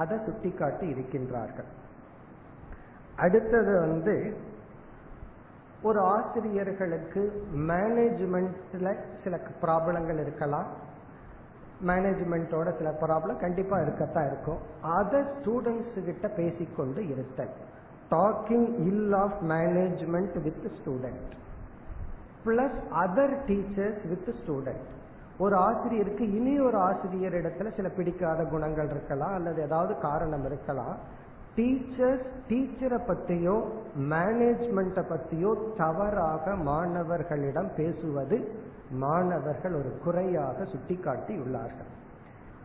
அதை 0.01 0.17
சுட்டிக்காட்டி 0.25 0.87
இருக்கின்றார்கள். 0.93 1.69
அடுத்தது 3.15 3.71
வந்து 3.79 4.15
ஒரு 5.87 5.99
ஆசிரியர்களுக்கு 5.99 7.21
மேனேஜ்மெண்ட்ல 7.69 8.89
சில 9.23 9.39
ப்ராப்ளங்கள் 9.61 10.21
இருக்கலாம். 10.25 10.69
மேனேஜ்மெண்ட்டோட 11.87 12.69
சில 12.77 12.89
ப்ராப்ளம் 13.01 13.39
கண்டிப்பா 13.39 13.77
இருக்கத்தான் 13.81 14.27
இருக்கும். 14.31 14.61
அதை 14.97 15.19
ஸ்டூடெண்ட்ஸ் 15.37 16.05
கிட்ட 16.05 16.27
பேசிக்கொண்டு 16.39 17.01
இருத்தல். 17.07 17.53
Talking 18.11 18.69
will 18.89 19.13
of 19.23 19.37
management 19.49 20.37
with 20.45 20.65
student 20.77 21.27
plus 22.45 22.79
other 23.03 23.35
teachers 23.49 24.03
with 24.11 24.29
student 24.41 24.89
ஒரு 25.43 25.55
ஆசிரியருக்கு 25.67 26.25
இனி 26.37 26.53
ஒரு 26.59 26.77
ஆசிரியர் 26.77 27.37
இடத்துல 27.41 27.69
சில 27.75 27.87
பிடிக்காத 27.89 28.43
குணங்கள் 28.43 28.89
இருக்கலாம் 28.89 29.33
அல்லது 29.33 29.59
ஏதாவது 29.61 29.93
காரணம் 29.99 30.45
இருக்கலாம். 30.45 30.95
டீச்சர்ஸ் 31.55 32.25
டீச்சரை 32.49 32.99
பத்தியோ 33.09 33.55
மேனேஜ்மெண்ட்டை 34.11 35.03
பத்தியோ 35.13 35.51
தவறாக 35.77 36.55
மாணவர்களிடம் 36.69 37.69
பேசுவது 37.75 38.37
மாணவர்கள் 39.03 39.75
ஒரு 39.79 39.91
குறையாக 40.03 40.65
சுட்டிக்காட்டி 40.65 41.33
உள்ளார்கள் 41.35 41.89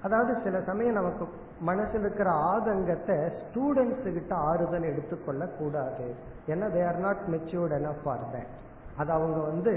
அதாவது 0.03 0.33
சில 0.45 0.57
சமயம் 0.61 0.99
நமக்கு 1.01 1.25
மனசில் 1.61 2.01
இருக்கிற 2.01 2.31
ஆதங்கத்தை 2.31 3.17
ஸ்டூடெண்ட்ஸு 3.41 4.11
கிட்ட 4.13 4.35
ஆறுதல் 4.49 4.89
எடுத்துக்கொள்ள 4.91 5.45
கூடாது. 5.59 6.07
ஏன்னா 6.53 6.67
they 6.75 6.83
are 6.87 6.99
not 6.99 7.23
matured 7.35 7.77
enough 7.79 7.93
for 8.03 8.27
that 8.35 8.53
அது 8.97 9.11
அவங்க 9.13 9.39
வந்து 9.51 9.75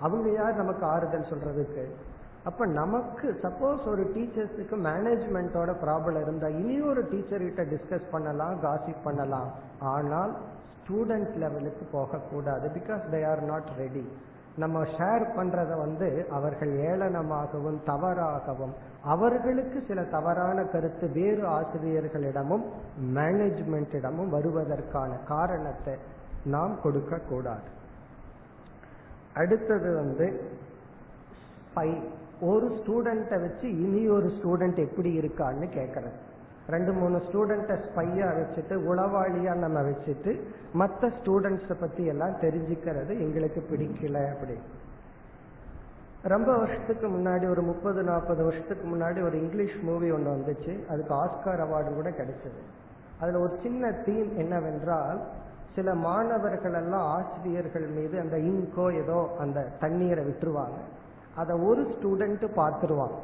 அவங்க 0.00 0.28
யார் 0.32 0.60
நமக்கு 0.62 0.84
ஆறுதல் 0.86 1.30
சொல்றதுக்கு? 1.32 1.84
அப்ப 2.48 2.66
நமக்கு 2.66 3.26
சப்போஸ் 3.42 3.82
ஒரு 3.92 4.04
டீச்சர்ஸுக்கு 4.14 4.76
மேனேஜ்மெண்டோட 4.86 5.70
ப்ராப்ளம் 5.82 6.20
இருந்தா 6.20 6.48
இனி 6.60 6.76
ஒரு 6.90 7.02
டீச்சர் 7.10 7.44
கிட்ட 7.46 7.62
டிஸ்கஸ் 7.72 8.06
பண்ணலாம் 8.10 8.54
காசிப் 8.62 9.04
பண்ணலாம். 9.04 9.50
ஆனால் 9.94 10.32
ஸ்டூடெண்ட் 10.78 11.34
லெவலுக்கு 11.42 11.84
போகக்கூடாது 11.92 12.68
because 12.76 13.02
they 13.12 13.20
are 13.30 13.42
not 13.42 13.68
ready 13.78 14.04
நம்ம 14.56 14.78
ஷேர் 14.94 15.24
பண்றத 15.36 15.72
வந்து 15.82 16.08
அவர்கள் 16.36 16.72
ஏளனமாகவும் 16.90 17.78
தவறாகவும் 17.90 18.72
அவர்களுக்கு 19.12 19.78
சில 19.88 20.00
தவறான 20.14 20.64
கருத்து 20.64 21.06
வேறு 21.18 21.44
ஆசிரியர்களிடமும் 21.58 22.64
மேனேஜ்மெண்டிடமும் 23.18 24.32
வருவதற்கான 24.36 25.12
காரணத்தை 25.24 25.94
நாம் 26.54 26.74
கொடுக்க 26.82 27.20
கூடாது 27.30 27.68
அடுத்தது 29.34 29.90
வந்து 29.94 30.26
ஸ்பை 31.64 31.88
ஒரு 32.40 32.66
ஸ்டூடெண்ட்டை 32.66 33.40
வச்சு 33.40 33.68
இனி 33.78 34.08
ஒரு 34.08 34.26
ஸ்டூடெண்ட் 34.26 34.76
எப்படி 34.76 35.18
இருக்கான்னு 35.18 35.66
கேட்கறது 35.76 36.18
ரெண்டு 36.68 36.92
மூணு 36.92 37.16
ஸ்டூடெண்ட்டை 37.16 37.76
ஸ்பையா 37.86 38.28
வச்சுட்டு 38.38 38.74
உளவாளியா 38.90 39.54
நம்ம 39.54 39.82
வச்சுட்டு 39.82 40.40
மற்ற 40.72 41.08
ஸ்டூடெண்ட்ஸை 41.08 41.76
பத்தி 41.80 42.04
எல்லாம் 42.04 42.36
தெரிஞ்சுக்கிறது 42.40 43.08
எங்களுக்கு 43.08 43.62
பிடிக்கல 43.70 44.30
அப்படி 44.30 44.56
ரொம்ப 46.22 46.56
வருஷத்துக்கு 46.56 47.06
முன்னாடி 47.08 47.50
ஒரு 47.50 47.62
முப்பது 47.62 48.02
நாற்பது 48.02 48.44
வருஷத்துக்கு 48.44 48.96
முன்னாடி 48.96 49.22
ஒரு 49.22 49.40
இங்கிலீஷ் 49.40 49.76
மூவி 49.82 50.10
ஒன்று 50.10 50.30
வந்துச்சு. 50.30 50.86
அதுக்கு 50.88 51.14
ஆஸ்கார் 51.14 51.62
அவார்டு 51.64 51.94
கூட 51.94 52.10
கிடைச்சது. 52.10 52.60
அதில் 53.20 53.34
ஒரு 53.34 53.58
சின்ன 53.62 53.92
தீம் 53.92 54.38
என்னவென்றால் 54.38 55.20
சில 55.74 55.94
மாணவர்கள் 55.94 56.72
எல்லாம் 56.72 57.02
ஆசிரியர்கள் 57.02 57.86
மீது 57.86 58.20
அந்த 58.20 58.36
இங்கோ 58.36 58.94
ஏதோ 59.02 59.36
அந்த 59.38 59.66
தண்ணீரை 59.80 60.24
விட்டுருவாங்க. 60.24 60.78
அதை 61.40 61.54
ஒரு 61.68 61.82
ஸ்டூடெண்ட் 61.94 62.44
பார்த்துருவான். 62.60 63.14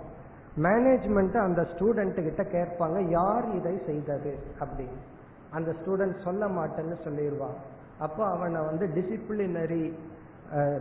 மேனேஜ்மெண்ட் 0.66 1.36
அந்த 1.46 1.62
ஸ்டூடெண்ட் 1.72 2.18
கிட்ட 2.26 2.42
கேட்பாங்க 2.56 2.98
யார் 3.10 3.46
இதை 3.58 3.74
செய்தது? 3.88 4.32
அப்படின்னு. 4.62 5.00
அந்த 5.56 5.70
ஸ்டூடெண்ட் 5.78 6.16
சொல்ல 6.26 6.46
மாட்டேன்னு 6.58 6.96
சொல்லிடுவான். 7.06 7.56
அப்போ 8.04 8.22
அவனை 8.34 8.60
வந்து 8.68 8.86
டிசிப்ளினரி 8.96 9.84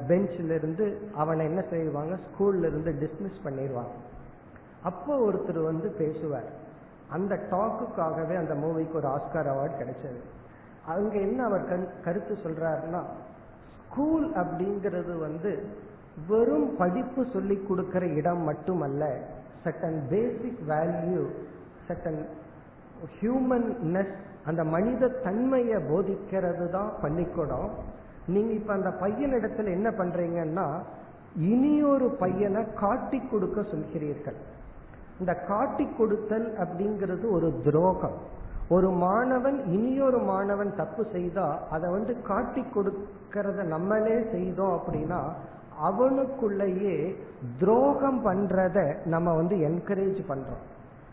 பெஞ்சில 0.09 0.55
இருந்து 0.59 0.85
அவனை 1.21 1.43
என்ன 1.49 1.61
செய்வாங்க? 1.73 2.15
ஸ்கூல்ல 2.27 2.69
இருந்து 2.71 2.91
டிஸ்மிஸ் 3.03 3.43
பண்ணிடுவாங்க 3.45 3.95
அப்போ 4.89 5.13
ஒருத்தர் 5.27 5.59
வந்து 5.71 5.87
பேசுவார். 6.01 6.49
அந்த 7.15 7.33
டாக்குக்காகவே 7.51 8.35
அந்த 8.41 8.53
மூவிக்கு 8.63 8.95
ஒரு 8.99 9.07
ஆஸ்கார் 9.13 9.49
அவார்டு 9.53 9.75
கிடைச்சது. 9.81 10.19
அங்க 10.93 11.13
என்ன 11.27 11.39
அவர் 11.49 11.63
கருத்து 12.05 12.33
சொல்றாருன்னா 12.43 13.01
ஸ்கூல் 13.85 14.27
அப்படிங்கிறது 14.41 15.13
வந்து 15.19 15.51
வெறும் 16.29 16.75
படிப்பு 16.77 17.25
சொல்லிக் 17.33 17.67
கொடுக்கிற 17.67 18.05
இடம் 18.07 18.43
மட்டுமல்ல 18.43 19.03
சட்டன் 19.63 19.99
பேசிக் 20.09 20.61
வேல்யூ 20.69 21.23
சட்டன் 21.87 22.21
ஹியூமன்னஸ் 23.21 24.13
அந்த 24.45 24.63
மனித 24.63 25.07
தன்மையை 25.07 25.77
போதிக்கிறது 25.89 26.69
தான் 26.69 26.91
பள்ளிக்கூடம். 27.01 27.69
நீங்க 28.27 28.51
இப்ப 28.53 28.73
அந்த 28.73 28.91
பையன் 28.91 29.33
இடத்துல 29.33 29.71
என்ன 29.71 29.89
பண்றீங்கன்னா 29.89 30.67
இனியொரு 31.35 32.07
பையனை 32.09 32.61
காட்டி 32.73 33.19
கொடுக்க 33.19 33.61
சொல்கிறீர்கள். 33.61 34.37
இந்த 35.19 35.33
காட்டி 35.33 35.85
கொடுத்தல் 35.97 36.47
அப்படிங்கிறது 36.63 37.25
ஒரு 37.31 37.49
துரோகம். 37.63 38.17
ஒரு 38.69 38.89
மாணவன் 38.89 39.57
இனியொரு 39.65 40.17
மாணவன் 40.17 40.75
தப்பு 40.75 41.05
செய்தா 41.11 41.59
அதை 41.69 41.89
வந்து 41.89 42.21
காட்டி 42.21 42.63
கொடுக்கறத 42.75 43.63
நம்மளே 43.63 44.15
செய்தோம் 44.31 44.73
அப்படின்னா 44.77 45.19
அவனுக்குள்ளேயே 45.79 46.95
துரோகம் 47.59 48.19
பண்றத 48.25 48.77
நம்ம 49.05 49.33
வந்து 49.33 49.55
என்கரேஜ் 49.55 50.21
பண்றோம். 50.29 50.63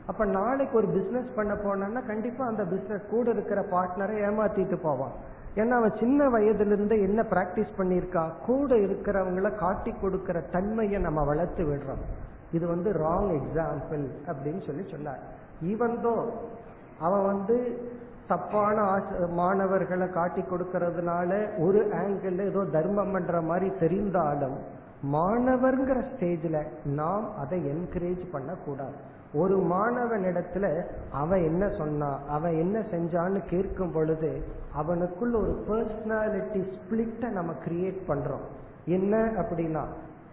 அப்ப 0.06 0.24
நாளைக்கு 0.24 0.76
ஒரு 0.76 0.86
பிசினஸ் 0.86 1.34
பண்ண 1.34 1.52
போனோம்னா 1.54 2.06
கண்டிப்பா 2.06 2.46
அந்த 2.46 2.64
பிசினஸ் 2.64 3.10
கூட 3.10 3.30
இருக்கிற 3.30 3.60
பார்ட்னரை 3.70 4.16
ஏமாத்திட்டு 4.28 4.76
போவான். 4.76 5.14
ஏன்னா 5.56 5.70
அவன் 5.70 5.98
சின்ன 5.98 6.28
வயதிலிருந்து 6.28 6.96
என்ன 7.00 7.22
பிராக்டிஸ் 7.22 7.78
பண்ணியிருக்கான் 7.78 8.32
கூட 8.46 8.74
இருக்கிறவங்கள 8.76 9.56
காட்டி 9.56 9.92
கொடுக்கிற 10.00 10.40
தன்மையை 10.40 11.00
நம்ம 11.00 11.24
வளர்த்து 11.24 11.64
விடுறோம். 11.64 12.04
இது 12.52 12.66
வந்து 12.66 12.90
ராங் 12.92 13.30
எக்ஸாம்பிள் 13.40 14.04
அப்படின்னு 14.26 14.62
சொல்லி 14.66 14.84
சொன்னார். 14.90 15.22
ஈவன் 15.62 15.96
தோ 16.04 16.14
அவன் 16.98 17.24
வந்து 17.24 17.56
தப்பான 18.28 19.02
மாணவர்களை 19.28 20.10
காட்டி 20.10 20.42
கொடுக்கறதுனால 20.42 21.60
ஒரு 21.60 21.88
ஆங்கிள் 21.92 22.38
ஏதோ 22.46 22.64
தர்மம் 22.64 23.12
பண்ற 23.12 23.40
மாதிரி 23.40 23.68
தெரிந்தாலும் 23.80 24.56
மாணவர்ங்கிற 25.12 26.00
ஸ்டேஜ்ல 26.10 26.66
நாம் 26.84 27.36
அதை 27.36 27.58
என்கரேஜ் 27.66 28.30
பண்ணக்கூடாது. 28.32 28.94
ஒரு 29.34 29.56
மாணவனிடத்துல 29.56 30.84
அவன் 31.12 31.42
என்ன 31.42 31.68
சொன்னா 31.68 32.18
அவன் 32.28 32.52
என்ன 32.52 32.78
செஞ்சான்னு 32.78 33.40
கேட்கும் 33.48 33.92
பொழுது 33.92 34.30
அவனுக்குள்ள 34.76 35.34
ஒரு 35.34 35.64
பர்சனாலிட்டி 35.68 36.62
ஸ்பிளிட்ட 36.74 37.30
நம்ம 37.30 37.52
கிரியேட் 37.64 38.00
பண்றோம். 38.08 38.46
என்ன 38.84 39.16
அப்படின்னா 39.16 39.84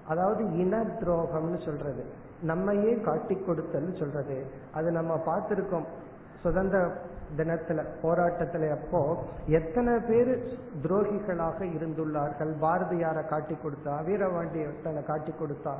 அதாவது 0.07 0.43
இன 0.57 0.77
துரோகம்னு 0.99 1.65
சொல்றது. 1.65 2.05
நம்மையே 2.41 2.99
காட்டி 2.99 3.35
கொடுத்தல்னு 3.35 3.99
சொல்றது. 3.99 4.45
அது 4.73 4.91
நம்ம 4.91 5.21
பார்த்திருக்கோம். 5.25 5.85
சுதந்திர 6.43 6.91
தினத்துல 7.37 7.83
போராட்டத்துல 8.03 8.71
அப்போ 8.71 9.23
எத்தனை 9.47 9.99
பேர் 9.99 10.43
துரோகிகளாக 10.83 11.59
இருந்துள்ளார்கள் 11.59 12.53
பாரதியாரை 12.61 13.27
காட்டி 13.27 13.57
கொடுத்தா 13.63 13.93
வீரவாண்டியத்தனை 14.05 15.05
காட்டி 15.05 15.31
கொடுத்தா 15.31 15.73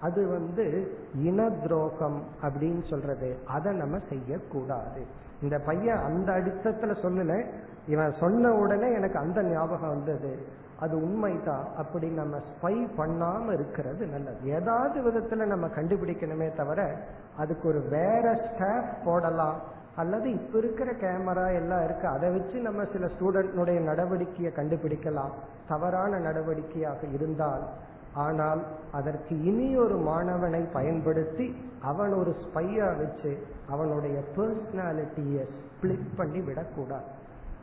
அது 0.00 0.28
வந்து 0.28 0.96
இன 1.14 1.50
துரோகம் 1.50 2.22
அப்படின்னு 2.42 2.88
சொல்றது. 2.90 3.38
அதை 3.46 3.76
நம்ம 3.76 3.98
செய்யக்கூடாது. 4.08 5.06
இந்த 5.42 5.58
பையன் 5.58 5.98
அந்த 5.98 6.32
அடித்தத்துல 6.32 6.94
சொல்லல. 7.02 7.46
இவன் 7.86 8.12
சொன்ன 8.20 8.52
உடனே 8.52 8.92
எனக்கு 8.92 9.18
அந்த 9.18 9.42
ஞாபகம் 9.42 9.88
வந்தது. 9.88 10.38
அது 10.80 10.96
உண்மைதான் 10.96 11.66
அப்படி 11.76 12.08
நம்ம 12.08 12.36
ஸ்பை 12.36 12.88
பண்ணாம 12.96 13.52
இருக்கிறது 13.52 14.06
நல்லது. 14.06 14.44
ஏதாவது 14.44 15.00
விதத்துல 15.00 15.46
நம்ம 15.46 15.66
கண்டுபிடிக்கணுமே 15.66 16.56
தவிர 16.56 16.96
அதுக்கு 17.36 17.68
ஒரு 17.68 17.80
வேற 17.90 18.34
ஸ்டாப் 18.34 18.96
போடலாம். 19.04 19.60
அல்லது 19.96 20.30
இப்ப 20.30 20.58
இருக்கிற 20.58 20.92
கேமரா 20.92 21.54
எல்லாம் 21.54 21.84
இருக்கு 21.84 22.08
அதை 22.08 22.30
வச்சு 22.30 22.60
நம்ம 22.60 22.84
சில 22.92 23.06
ஸ்டூடெண்ட்னுடைய 23.06 23.78
நடவடிக்கையை 23.90 24.52
கண்டுபிடிக்கலாம். 24.56 25.30
தவறான 25.68 26.18
நடவடிக்கையாக 26.18 27.12
இருந்தால். 27.12 27.62
ஆனால் 28.14 28.62
அதற்கு 28.92 29.42
இனி 29.42 29.76
ஒரு 29.76 29.96
மாணவனை 29.96 30.72
பயன்படுத்தி 30.72 31.56
அவன் 31.82 32.12
ஒரு 32.12 32.34
ஸ்பையா 32.44 32.96
வச்சு 32.96 33.46
அவனுடைய 33.68 34.20
பர்சனாலிட்டியை 34.36 35.44
ஸ்பிளிட் 35.74 36.16
பண்ணி 36.16 36.40
விடக்கூடாது. 36.40 37.04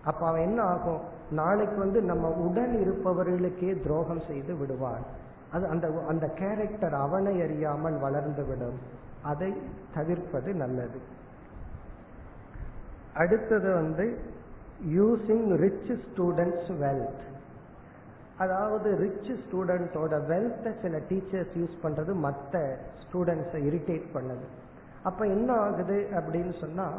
அப்ப 0.03 0.27
அவன் 0.27 0.41
என்ன 0.41 0.61
ஆகும்? 0.61 0.99
நாளைக்கு 1.31 1.77
வந்து 1.77 2.01
நம்ம 2.01 2.27
உடன் 2.27 2.75
இருப்பவர்களுக்கே 2.83 3.81
துரோகம் 3.81 4.23
செய்து 4.27 4.55
விடுவான். 4.55 5.03
அது 5.51 5.67
அந்த 5.67 6.03
அந்த 6.07 6.27
கேரக்டர் 6.27 6.93
அவனை 6.93 7.41
அறியாமல் 7.41 7.99
வளர்ந்து 7.99 8.45
விடும். 8.45 8.79
அதை 9.21 9.53
தவிர்ப்பது 9.93 10.53
நல்லது. 10.53 11.19
அடுத்தது 13.15 13.73
வந்து 13.73 14.17
யூசிங் 14.85 15.55
ரிச் 15.55 15.99
ஸ்டூடெண்ட்ஸ் 15.99 16.71
வெல்த் 16.81 17.29
அதாவது 18.37 18.91
ரிச் 18.91 19.31
ஸ்டூடெண்ட்ஸோட 19.31 20.21
வெல்த்தை 20.27 20.81
சில 20.81 20.97
டீச்சர்ஸ் 20.97 21.57
யூஸ் 21.57 21.77
பண்றது 21.83 22.13
மற்ற 22.13 22.77
ஸ்டூடெண்ட்ஸை 22.99 23.55
இரிட்டேட் 23.55 24.05
பண்ணுது. 24.13 24.45
அப்ப 25.03 25.25
என்ன 25.25 25.53
ஆகுது 25.53 26.07
அப்படின்னு 26.11 26.59
சொன்னா 26.59 26.91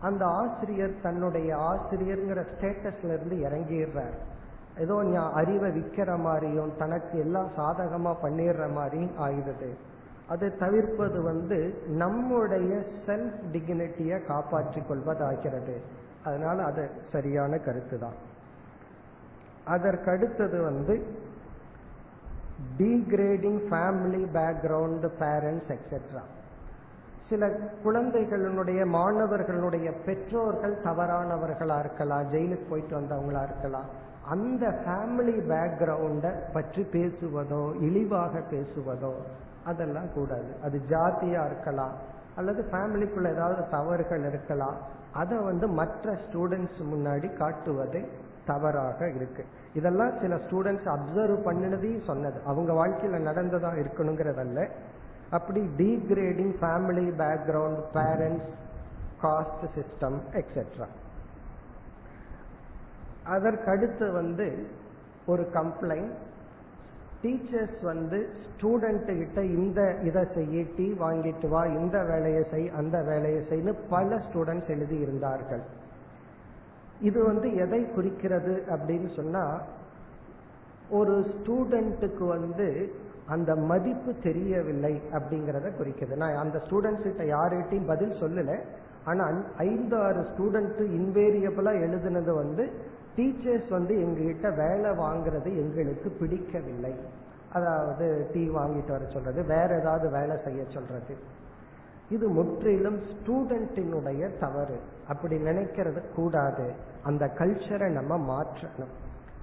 அந்த 0.00 0.24
ஆசிரியர் 0.24 1.00
தன்னுடைய 1.02 1.56
ஆசிரியர்ங்கிற 1.56 2.46
ஸ்டேட்டஸ்ல 2.58 3.20
இருந்து 3.20 3.48
இறங்கிடுறார். 3.48 4.14
ஏதோ 4.78 4.94
ஞா- 4.94 5.32
அறிவை 5.32 5.70
விற்கிற 5.70 6.18
மாதிரியும் 6.18 6.72
தனக்கு 6.78 7.18
எல்லாம் 7.18 7.50
சாதகமா 7.56 8.16
பண்ணிடுற 8.22 8.72
மாதிரியும் 8.72 9.18
ஆயிடுது. 9.20 9.74
அதை 10.32 10.48
தவிர்ப்பது 10.58 11.18
வந்து 11.22 11.58
நம்முடைய 11.96 12.72
செல்ஃப் 13.06 13.40
டிக்னிட்டியை 13.52 14.18
காப்பாற்றிக் 14.26 14.88
கொள்வதாகிறது 14.88 15.74
அதனால 16.24 16.58
அது 16.64 16.82
சரியான 17.12 17.58
கருத்து 17.58 17.96
தான் 17.98 18.18
அதற்கடுத்தது 19.66 20.58
வந்து 20.60 20.94
degrading 22.78 23.60
family 23.68 24.22
background 24.34 25.06
parents 25.20 25.72
etcetera 25.76 26.22
சில 27.28 27.44
குழந்தைகளுடைய 27.82 28.80
மாணவர்களுடைய 28.94 29.88
பெற்றோர்கள் 30.06 30.74
தவறானவர்களா 30.84 31.76
இருக்கலாம் 31.78 32.26
ஜெயிலுக்கு 32.32 32.66
போயிட்டு 32.68 32.94
வந்தவங்களா 32.98 33.42
இருக்கலாம் 33.42 33.88
அந்த 34.30 34.64
ஃபேமிலி 34.80 35.36
பேக்ரவுண்ட 35.48 36.26
பற்றி 36.52 36.82
பேசுவதோ 36.92 37.62
இழிவாக 37.80 38.42
பேசுவதோ 38.50 39.14
அதெல்லாம் 39.66 40.12
கூடாது. 40.14 40.50
அது 40.62 40.82
ஜாதியா 40.90 41.46
இருக்கலாம் 41.46 41.94
அல்லது 42.36 42.64
ஃபேமிலிக்குள்ள 42.72 43.30
ஏதாவது 43.30 43.62
தவறுகள் 43.70 44.24
இருக்கலாம் 44.28 44.76
அதை 45.12 45.38
வந்து 45.38 45.68
மற்ற 45.68 46.18
ஸ்டூடெண்ட்ஸ் 46.24 46.80
முன்னாடி 46.92 47.36
காட்டுவது 47.36 48.00
தவறாக 48.46 49.10
இருக்கு. 49.10 49.44
இதெல்லாம் 49.74 50.12
சில 50.20 50.34
ஸ்டூடெண்ட்ஸ் 50.36 50.88
அப்சர்வ் 50.94 51.36
பண்ணினதையும் 51.48 52.04
சொன்னது. 52.04 52.38
அவங்க 52.46 52.72
வாழ்க்கையில 52.72 53.20
நடந்ததா 53.28 53.70
இருக்கணுங்கிறதல்ல. 53.82 54.68
அப்படி 55.30 55.60
degrading 55.78 56.54
family 56.60 57.06
background 57.20 57.80
parents 57.94 58.50
caste 59.22 59.64
system 59.76 60.18
etcetera 60.32 60.88
அதற்கடுத்து 63.30 64.12
வந்து 64.12 64.46
ஒரு 65.26 65.50
கம்ப்ளைண்ட் 65.54 66.12
டீச்சர்ஸ் 67.22 67.78
வந்து 67.90 68.18
ஸ்டூடெண்ட் 68.46 69.10
கிட்ட 69.20 69.40
இந்த 69.56 69.80
இதை 70.08 70.22
செய்ய 70.36 70.64
டீ 70.76 70.86
வாங்கிட்டு 71.02 71.48
வா 71.54 71.62
இந்த 71.80 71.98
வேலையை 72.10 72.42
செய் 72.52 72.66
அந்த 72.80 72.96
வேலையை 73.10 73.42
செய்னு 73.50 73.74
பல 73.94 74.18
ஸ்டூடெண்ட்ஸ் 74.26 74.72
எழுதி 74.76 74.98
இருந்தார்கள். 75.04 75.62
இது 77.08 77.18
வந்து 77.30 77.48
எதை 77.64 77.80
குறிக்கிறது 77.94 78.54
அப்படின்னு 78.74 79.10
சொன்னா 79.18 79.44
ஒரு 80.98 81.14
ஸ்டூடெண்ட்டுக்கு 81.32 82.24
வந்து 82.36 82.68
அந்த 83.34 83.50
மதிப்பு 83.70 84.12
தெரியவில்லை 84.22 84.94
அப்படிங்கிறத 85.16 85.68
குறிக்கிறது 85.76 86.22
நான் 86.22 86.40
அந்த 86.44 86.56
ஸ்டூடெண்ட்ஸ் 86.64 87.06
கிட்ட 87.08 87.24
யார்கிட்டையும் 87.34 87.90
பதில் 87.92 88.18
சொல்லல. 88.22 88.54
ஆனா 89.10 89.24
ஐந்து 89.68 89.96
ஆறு 90.06 90.20
ஸ்டூடெண்ட் 90.32 90.80
இன்வேரியபிளா 90.98 91.72
எழுதுனது 91.86 92.32
வந்து 92.42 92.64
டீச்சர்ஸ் 93.16 93.68
வந்து 93.68 93.94
எங்ககிட்ட 93.96 94.56
வேலை 94.56 94.90
வாங்குறது 94.90 95.44
எங்களுக்கு 95.44 96.10
பிடிக்கவில்லை. 96.10 96.94
அதாவது 97.52 98.30
டீ 98.32 98.48
வாங்கிட்டு 98.48 98.88
வர 98.88 99.04
சொல்றது 99.12 99.44
வேற 99.44 99.78
ஏதாவது 99.80 100.10
வேலை 100.10 100.36
செய்ய 100.44 100.64
சொல்றது. 100.74 101.16
இது 102.10 102.28
முற்றிலும் 102.28 103.00
ஸ்டூடெண்டினுடைய 103.00 104.38
தவறு. 104.38 104.80
அப்படி 105.08 105.36
நினைக்கிறது 105.36 106.02
கூடாது. 106.14 106.72
அந்த 107.02 107.26
கல்ச்சரை 107.26 107.88
நம்ம 107.88 108.16
மாற்றணும். 108.16 108.94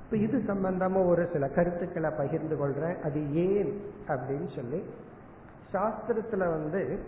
இப்ப 0.03 0.17
இது 0.17 0.37
சம்பந்தமா 0.47 1.07
ஒரு 1.07 1.29
சில 1.33 1.47
கருத்துக்களை 1.47 2.09
பகிர்ந்து 2.17 2.55
கொள்றேன். 2.55 3.01
அது 3.01 3.33
ஏன் 3.33 3.81
அப்படின்னு 4.07 4.55
சொல்லி 4.55 4.83
சாஸ்திரத்துல 5.73 6.37
வந்து 6.37 6.99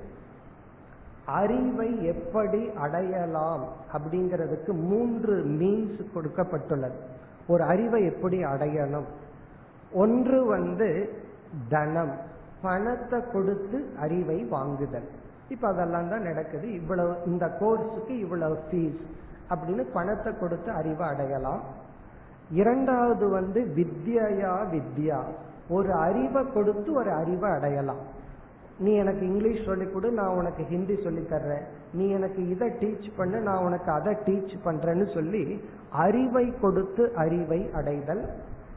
அறிவை 1.26 2.06
எப்படி 2.06 2.70
அடையலாம் 2.76 3.64
அப்படிங்கிறதுக்கு 3.94 4.68
மூன்று 4.68 5.38
மீன்ஸ் 5.38 6.06
கொடுக்கப்பட்டுள்ளது. 6.16 6.96
ஒரு 7.48 7.64
அறிவை 7.64 8.06
எப்படி 8.06 8.44
அடையணும்? 8.44 9.06
ஒன்று 9.92 10.46
வந்து 10.46 11.10
தனம் 11.70 12.18
பணத்தை 12.62 13.20
கொடுத்து 13.34 13.90
அறிவை 14.00 14.44
வாங்குதல். 14.44 15.08
இப்ப 15.50 15.68
அதெல்லாம் 15.68 16.10
தான் 16.10 16.22
நடக்குது. 16.22 16.74
இவ்வளவு 16.74 17.16
இந்த 17.26 17.58
கோர்ஸுக்கு 17.60 18.20
இவ்வளவு 18.20 18.58
ஃபீஸ் 18.72 19.02
அப்படின்னு 19.50 19.86
பணத்தை 19.94 20.34
கொடுத்து 20.40 20.72
அறிவை 20.72 21.08
அடையலாம். 21.08 21.62
இரண்டாவது 22.52 23.30
வந்து 23.30 23.74
வித்யா 23.76 24.56
வித்யா. 24.72 25.20
ஒரு 25.70 25.94
அறிவை 25.94 26.54
கொடுத்து 26.54 26.94
ஒரு 26.94 27.12
அறிவை 27.12 27.50
அடையலாம். 27.50 28.20
நீ 28.84 28.92
எனக்கு 29.02 29.24
இங்கிலீஷ் 29.26 29.66
சொல்லிக் 29.66 29.94
கொடு 29.94 30.08
நான் 30.12 30.38
உனக்கு 30.40 30.64
ஹிந்தி 30.64 30.96
சொல்லி 31.04 31.24
தர்றேன். 31.32 31.66
நீ 31.94 32.06
எனக்கு 32.18 32.42
இதை 32.50 32.68
டீச் 32.82 33.10
பண்ணு 33.18 33.38
நான் 33.42 33.64
உனக்கு 33.66 33.92
அதை 33.92 34.14
டீச் 34.26 34.56
பண்றேன்னு 34.66 35.06
சொல்லி 35.14 35.44
அறிவை 36.06 36.46
கொடுத்து 36.62 37.04
அறிவை 37.16 37.60
அடைதல் 37.74 38.24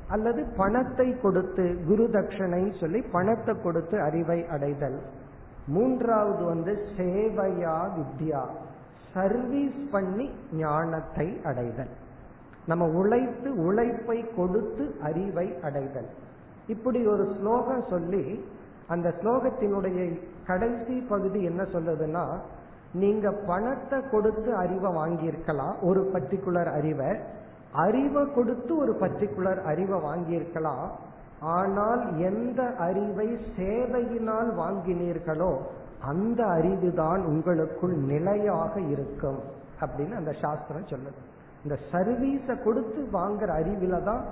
அல்லது 0.08 0.42
பணத்தை 0.56 1.06
கொடுத்து 1.20 1.64
குரு 1.86 2.06
தட்சணை 2.12 2.62
சொல்லி 2.80 3.00
பணத்தை 3.12 3.54
கொடுத்து 3.62 3.96
அறிவை 4.00 4.38
அடைதல். 4.56 4.98
மூன்றாவது 5.66 6.44
வந்து 6.44 6.72
சேவையா 6.96 7.76
வித்யா 7.96 8.42
சர்வீஸ் 9.14 9.80
பண்ணி 9.90 10.26
ஞானத்தை 10.52 11.28
அடைதல். 11.44 11.92
நம்ம 12.66 12.84
உழைத்து 13.00 13.48
உழைப்பை 13.66 14.18
கொடுத்து 14.36 14.84
அறிவை 15.02 15.46
அடைதல். 15.62 16.10
இப்படி 16.66 17.00
ஒரு 17.06 17.24
ஸ்லோகம் 17.36 17.84
சொல்லி 17.90 18.24
அந்த 18.92 19.08
ஸ்லோகத்தினுடைய 19.18 19.98
கடைசி 20.48 20.96
பகுதி 21.12 21.40
என்ன 21.50 21.62
சொல்லுதுன்னா 21.74 22.24
நீங்க 23.02 23.26
பணத்தை 23.50 23.98
கொடுத்து 24.10 24.50
அறிவை 24.62 24.90
வாங்கியிருக்கலாம் 24.98 25.76
ஒரு 25.88 26.00
பர்டிகுலர் 26.14 26.70
அறிவை. 26.78 27.10
அறிவை 27.84 28.22
கொடுத்து 28.34 28.72
ஒரு 28.82 28.92
பர்டிகுலர் 29.00 29.60
அறிவை 29.70 29.98
வாங்கியிருக்கலாம். 30.08 30.86
ஆனால் 31.56 32.02
எந்த 32.28 32.60
அறிவை 32.86 33.28
சேவையினால் 33.56 34.50
வாங்கினீர்களோ 34.60 35.52
அந்த 36.12 36.40
அறிவு 36.58 36.88
தான் 37.02 37.22
உங்களுக்குள் 37.32 37.96
நிலையாக 38.12 38.74
இருக்கும் 38.94 39.40
அப்படின்னு 39.84 40.14
அந்த 40.20 40.32
சாஸ்திரம் 40.42 40.90
சொல்லுது. 40.92 41.20
இந்த 41.64 41.76
சர்வீஸை 41.92 42.54
கொடுத்து 42.64 43.00
வாங்குற 43.18 43.50
அறிவில 43.60 43.98
தான் 44.10 44.22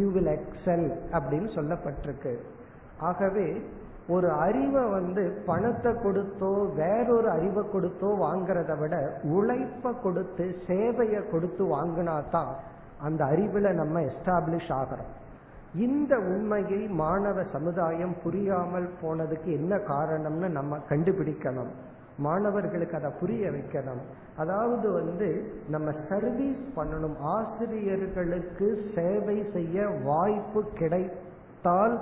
யூ 0.00 0.06
வில் 0.16 0.32
எக்ஸல் 0.38 0.88
அப்படின்னு 1.16 1.50
சொல்லப்பட்டிருக்கு. 1.58 2.32
ஆகவே 3.10 3.46
ஒரு 4.14 4.28
அறிவை 4.44 4.82
வந்து 4.96 5.22
பணத்தை 5.48 5.90
கொடுத்தோ 6.04 6.50
வேறொரு 6.78 7.28
அறிவை 7.36 7.62
கொடுத்தோ 7.74 8.08
வாங்குறத 8.24 8.72
விட 8.82 8.94
உழைப்ப 9.36 9.92
கொடுத்து 10.04 10.44
சேவையை 10.68 11.20
கொடுத்து 11.32 11.64
வாங்கினா 11.76 12.16
தான் 12.34 12.52
அந்த 13.06 13.20
அறிவுல 13.32 13.72
நம்ம 13.80 14.00
எஸ்டாப்ளிஷ் 14.10 14.72
ஆகிறோம். 14.80 15.12
இந்த 15.86 16.12
உண்மையை 16.32 16.80
மாணவ 17.02 17.38
சமுதாயம் 17.52 18.14
புரியாமல் 18.22 18.88
போனதுக்கு 19.02 19.50
என்ன 19.58 19.74
காரணம்னு 19.92 20.48
நம்ம 20.58 20.78
கண்டுபிடிக்கணும். 20.90 21.72
மாணவர்களுக்கு 22.26 22.96
அதை 22.98 23.10
புரிய 23.20 23.50
வைக்கணும். 23.56 24.02
அதாவது 24.42 24.86
வந்து 24.98 25.28
நம்ம 25.74 25.88
சர்வீஸ் 26.08 26.64
பண்ணணும். 26.78 27.16
ஆசிரியர்களுக்கு 27.34 28.68
சேவை 28.96 29.38
செய்ய 29.56 29.86
வாய்ப்பு 30.08 30.62
கிடை 30.80 31.02
தால் 31.62 31.94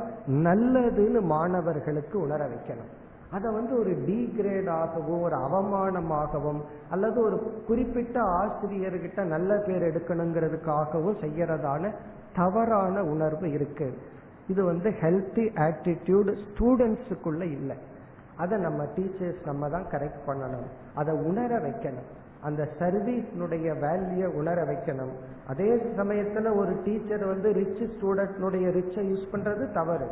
நல்லதுன்னு 0.47 1.21
மாணவர்களுக்கு 1.21 2.21
உணர 2.21 2.41
வைக்கணும். 2.47 2.93
அதை 3.31 3.53
வந்து 3.53 3.79
ஒரு 3.79 3.93
டிகிரேடாகவோ 4.07 5.15
ஒரு 5.23 5.37
அவமானமாகவும் 5.47 6.61
அல்லது 6.91 7.19
ஒரு 7.23 7.39
குறிப்பிட்ட 7.67 8.23
ஆசிரியர்கிட்ட 8.23 9.23
நல்ல 9.25 9.57
பேர் 9.57 9.87
எடுக்கணுங்கிறதுக்காகவும் 9.89 11.19
செய்யறதான 11.25 11.91
தவறான 12.35 13.03
உணர்வு 13.03 13.51
இருக்கு. 13.51 13.89
இது 14.49 14.65
வந்து 14.65 14.91
ஹெல்த்தி 15.01 15.45
ஆட்டிடியூடு 15.67 16.33
ஸ்டூடெண்ட்ஸுக்குள்ள 16.45 17.43
இல்லை. 17.43 17.77
அதை 18.37 18.59
நம்ம 18.59 18.85
டீச்சர்ஸ் 18.97 19.43
நம்ம 19.45 19.69
தான் 19.69 19.89
கரெக்ட் 19.91 20.23
பண்ணணும். 20.27 20.69
அதை 20.95 21.15
உணர 21.15 21.59
வைக்கணும். 21.59 22.09
அந்த 22.47 22.69
சர்வீஸ்னுடைய 22.79 23.69
வேல்யூ 23.85 24.27
உணர 24.41 24.59
வைக்கணும். 24.65 25.15
அதே 25.49 25.71
சமயத்துல 25.99 26.57
ஒரு 26.57 26.73
டீச்சர் 26.85 27.25
வந்து 27.27 27.49
ரிச் 27.53 27.85
ஸ்டூடெண்ட்னுடைய 27.93 28.67
ரிச்சை 28.79 29.05
யூஸ் 29.11 29.31
பண்றது 29.33 29.73
தவறு. 29.73 30.09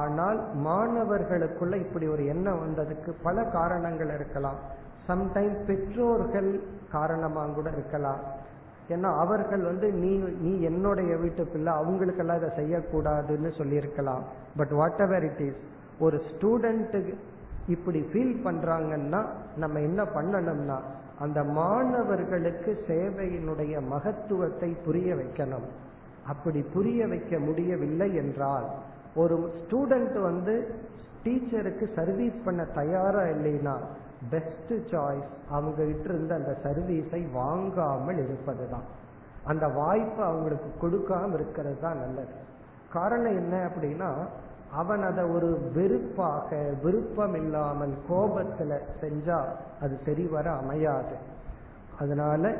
ஆனால் 0.00 0.38
மாணவர்களுக்குள்ள 0.66 1.74
இப்படி 1.74 2.06
ஒரு 2.06 2.26
எண்ணம் 2.26 2.60
வந்ததுக்கு 2.64 3.12
பல 3.22 3.44
காரணங்கள் 3.44 4.12
இருக்கலாம். 4.14 4.58
சம்டைம் 5.08 5.56
பெற்றோர்கள் 5.66 6.50
காரணமாக 6.92 7.52
கூட 7.52 7.70
இருக்கலாம். 7.70 8.20
ஏன்னா 8.88 9.08
அவர்கள் 9.24 9.60
வந்து 9.60 9.92
நீ 9.92 10.12
நீ 10.44 10.52
என்னுடைய 10.60 11.16
வீட்டு 11.16 11.42
பிள்ளை 11.46 11.72
அவங்களுக்கெல்லாம் 11.72 12.40
இதை 12.42 12.50
செய்யக்கூடாதுன்னு 12.60 13.50
சொல்லியிருக்கலாம். 13.58 14.24
But 14.56 14.70
what 14.70 15.02
ever 15.06 15.24
it 15.24 15.42
is 15.48 15.60
ஒரு 15.98 16.22
ஸ்டூடெண்ட்டுக்கு 16.30 17.14
இப்படி 17.66 18.00
ஃபீல் 18.10 18.34
பண்றாங்கன்னா 18.46 19.20
நம்ம 19.56 19.80
என்ன 19.80 20.02
பண்ணணும்னா 20.14 20.78
அந்த 21.20 21.44
மாணவர்களுக்கு 21.44 22.72
சேவையினுடைய 22.88 23.74
மகத்துவத்தை 23.88 24.70
புரிய 24.84 25.14
வைக்கணும். 25.14 25.66
அப்படி 26.26 26.60
புரிய 26.74 27.06
வைக்க 27.06 27.38
முடியவில்லை 27.38 28.08
என்றால் 28.14 28.66
ஒரு 29.14 29.36
ஸ்டூடெண்ட் 29.60 30.18
வந்து 30.20 30.54
டீச்சருக்கு 31.24 31.86
சர்வீஸ் 31.94 32.38
பண்ண 32.44 32.62
தயாரா 32.64 33.22
இல்லைன்னா 33.34 33.74
பெஸ்ட் 34.30 34.72
சாய்ஸ் 34.90 35.30
அவங்க 35.50 35.78
கிட்ட 35.84 36.08
இருந்து 36.08 36.34
அந்த 36.34 36.52
சர்வீஸை 36.64 37.32
வாங்காமல் 37.32 38.20
இருப்பதுதான். 38.24 38.86
அந்த 39.44 39.66
வாய்ப்பை 39.68 40.24
அவங்களுக்கு 40.24 40.70
கொடுக்காம 40.82 41.34
இருக்கிறது 41.34 41.78
தான் 41.80 41.98
நல்லது. 41.98 42.34
காரணம் 42.92 43.36
என்ன 43.36 43.54
அப்படின்னா 43.68 44.10
அவன் 44.74 45.02
அதை 45.02 45.24
ஒரு 45.24 45.70
வெறுப்பாக 45.74 46.76
விருப்பம் 46.82 47.34
இல்லாமல் 47.34 47.94
கோபத்துல 48.10 48.78
செஞ்சா 49.00 49.38
அது 49.80 49.98
சரிவர 50.04 50.52
அமையாது. 50.52 51.16
அதனால 51.98 52.52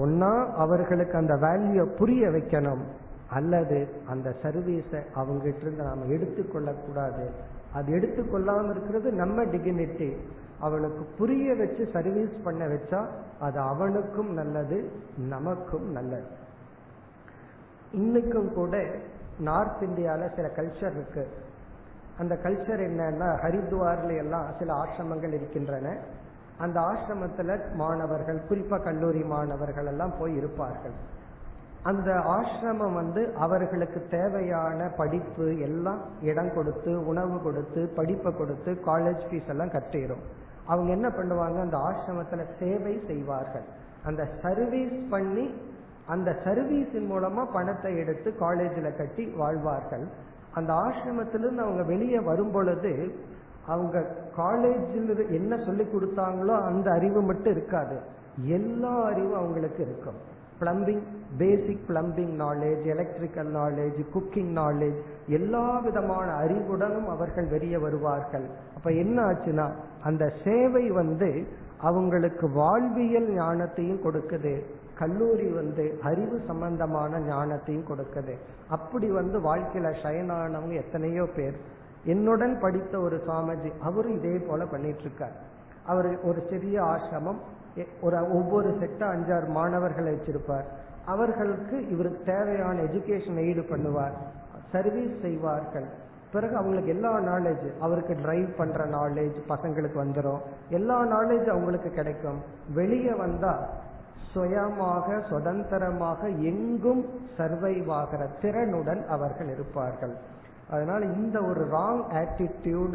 ஒன்னா 0.00 0.52
அவர்களுக்கு 0.54 1.16
அந்த 1.16 1.34
வேல்யூ 1.34 1.84
புரிய 1.84 2.28
வைக்கணும் 2.28 2.82
அல்லது 3.30 3.88
அந்த 4.08 4.36
சர்வீஸை 4.42 5.00
அவங்ககிட்ட 5.16 5.60
இருந்து 5.60 5.82
நாம 5.82 6.04
எடுத்துக்கொள்ள 6.04 6.72
கூடாது. 6.72 7.30
அது 7.74 7.94
எடுத்துக்கொள்ளாம 7.94 8.70
இருக்கிறது 8.70 9.12
நம்ம 9.12 9.44
டிகினிட்டி 9.44 10.16
அவனுக்கு 10.60 11.04
புரிய 11.18 11.54
வச்சு 11.54 11.88
சர்வீஸ் 11.92 12.42
பண்ண 12.44 12.66
வச்சா 12.66 13.06
அது 13.40 13.58
அவனுக்கும் 13.60 14.32
நல்லது 14.32 14.90
நமக்கும் 15.28 15.92
நல்லது. 15.92 16.26
இன்னைக்கும் 17.94 18.52
கூட 18.52 18.84
நார்த் 19.40 19.82
இந்தியால 19.82 20.34
சில 20.34 20.50
கல்ச்சர் 20.56 20.92
இருக்கு. 20.92 21.28
அந்த 22.18 22.38
கல்ச்சர் 22.42 22.82
என்னன்னா 22.86 23.28
ஹரித்வார்ல 23.44 24.16
எல்லாம் 24.16 24.46
சில 24.58 24.72
ஆசிரமங்கள் 24.74 25.32
இருக்கின்றன. 25.32 25.96
அந்த 26.58 26.80
ஆசிரமத்துல 26.80 27.58
மாணவர்கள் 27.74 28.40
குறிப்பா 28.48 28.82
கல்லூரி 28.82 29.22
மாணவர்கள் 29.24 29.86
எல்லாம் 29.86 30.12
போய் 30.18 30.36
இருப்பார்கள். 30.36 30.96
அந்த 31.82 32.10
ஆசிரமம் 32.12 32.94
வந்து 32.94 33.34
அவர்களுக்கு 33.38 34.06
தேவையான 34.10 34.88
படிப்பு 34.96 35.58
எல்லாம் 35.58 36.00
இடம் 36.22 36.54
கொடுத்து 36.54 37.06
உணவு 37.06 37.42
கொடுத்து 37.42 37.92
படிப்பை 37.96 38.36
கொடுத்து 38.36 38.72
காலேஜ் 38.86 39.22
ஃபீஸ் 39.30 39.48
எல்லாம் 39.48 39.70
கட்டிடும் 39.70 40.24
அவங்க 40.66 40.90
என்ன 40.90 41.08
பண்ணுவாங்க? 41.08 41.60
அந்த 41.60 41.76
ஆசிரமத்துல 41.76 42.44
சேவை 42.58 43.00
செய்வார்கள். 43.06 43.62
அந்த 44.04 44.28
சர்வீஸ் 44.42 45.08
பண்ணி 45.10 45.54
அந்த 46.06 46.36
சர்வீஸின் 46.44 47.08
மூலமா 47.10 47.44
பணத்தை 47.52 47.96
எடுத்து 47.96 48.36
காலேஜில் 48.36 48.96
கட்டி 48.96 49.24
வாழ்வார்கள். 49.26 50.04
அந்த 50.54 50.72
ஆசிரமத்திலிருந்து 50.72 51.64
அவங்க 51.66 51.82
வெளியே 51.82 52.18
வரும் 52.18 52.50
பொழுது 52.50 53.14
அவங்க 53.66 54.06
காலேஜில் 54.36 55.30
என்ன 55.30 55.56
சொல்லி 55.56 55.82
கொடுத்தாங்களோ 55.82 56.62
அந்த 56.64 56.90
அறிவு 56.90 57.22
மட்டும் 57.22 57.52
இருக்காது. 57.52 57.98
எல்லா 58.44 59.04
அறிவும் 59.04 59.34
அவங்களுக்கு 59.34 59.82
இருக்கும். 59.82 60.38
Plumbing 60.60 61.02
basic 61.38 61.84
plumbing 61.88 62.34
knowledge 62.38 62.84
electrical 62.84 63.50
knowledge 63.56 64.04
cooking 64.14 64.52
knowledge 64.58 65.00
எல்லா 65.26 65.78
விதமான 65.78 66.32
அறிவுடனும் 66.44 67.06
அவர்கள் 67.06 67.46
வெளியே 67.46 67.76
வருவார்கள். 67.76 68.44
அப்ப 68.76 68.90
என்ன 68.90 69.22
ஆச்சுன்னா 69.22 69.70
அந்த 70.04 70.32
சேவை 70.44 70.90
வந்து 70.90 71.46
அவங்களுக்கு 71.78 72.50
வாழ்வியல் 72.50 73.28
ஞானத்தையும் 73.28 74.04
கொடுக்குது. 74.04 74.62
கல்லூரி 75.00 75.48
வந்து 75.58 75.84
அறிவு 76.08 76.36
சம்பந்தமான 76.48 77.20
ஞானத்தையும் 77.28 77.88
கொடுக்குது. 77.90 78.34
அப்படி 78.76 79.08
வந்து 79.18 79.36
வாழ்க்கையில 79.50 79.90
ஷயனானவங்க 80.02 80.74
எத்தனையோ 80.84 81.24
பேர். 81.36 81.56
என்னுடன் 82.14 82.54
படித்த 82.64 82.94
ஒரு 83.06 83.16
சுவாமிஜி 83.26 83.70
அவரும் 83.88 84.18
இதே 84.18 84.34
போல 84.48 84.64
பண்ணிட்டு 84.74 85.04
இருக்கார் 85.06 85.34
அவர் 85.92 86.08
ஒரு 86.28 86.40
சிறிய 86.50 86.76
ஆசிரமம் 86.92 87.40
ஒரு 88.06 88.18
ஒவ்வொரு 88.36 88.70
செட்ட 88.80 89.02
அஞ்சாறு 89.14 89.48
மாணவர்களை 89.58 90.12
வச்சிருப்பார். 90.14 90.68
அவர்களுக்கு 91.12 91.76
இவருக்கு 91.94 92.20
தேவையான 92.32 92.76
எஜுகேஷன் 92.88 93.38
எய்டு 93.44 93.62
பண்ணுவார். 93.72 94.16
சர்வீஸ் 94.72 95.14
செய்வார்கள். 95.22 95.88
பிறகு 96.34 96.54
அவங்களுக்கு 96.56 96.90
எல்லா 96.94 97.12
நாலேஜ் 97.28 97.64
அவருக்கு 97.86 98.14
டிரைவ் 98.24 98.50
பண்ற 98.58 98.80
நாலேஜ் 98.96 99.38
பசங்களுக்கு 99.52 99.98
வந்துடும் 100.02 100.42
எல்லா 100.78 100.98
நாலேஜ் 101.14 101.48
அவங்களுக்கு 101.54 101.90
கிடைக்கும். 101.90 102.40
வெளியே 102.80 103.14
வந்தா 103.22 103.54
சுயமாக 104.32 105.06
சுதந்திரமாக 105.28 106.28
எங்கும் 106.50 107.02
சர்வைவ் 107.38 107.90
ஆகிற 107.98 108.22
திறனுடன் 108.42 109.02
அவர்கள் 109.06 109.50
இருப்பார்கள். 109.54 110.14
அதனால 110.70 111.04
இந்த 111.04 111.36
ஒரு 111.42 111.62
ராங் 111.72 112.02
ஆட்டிடியூட் 112.20 112.94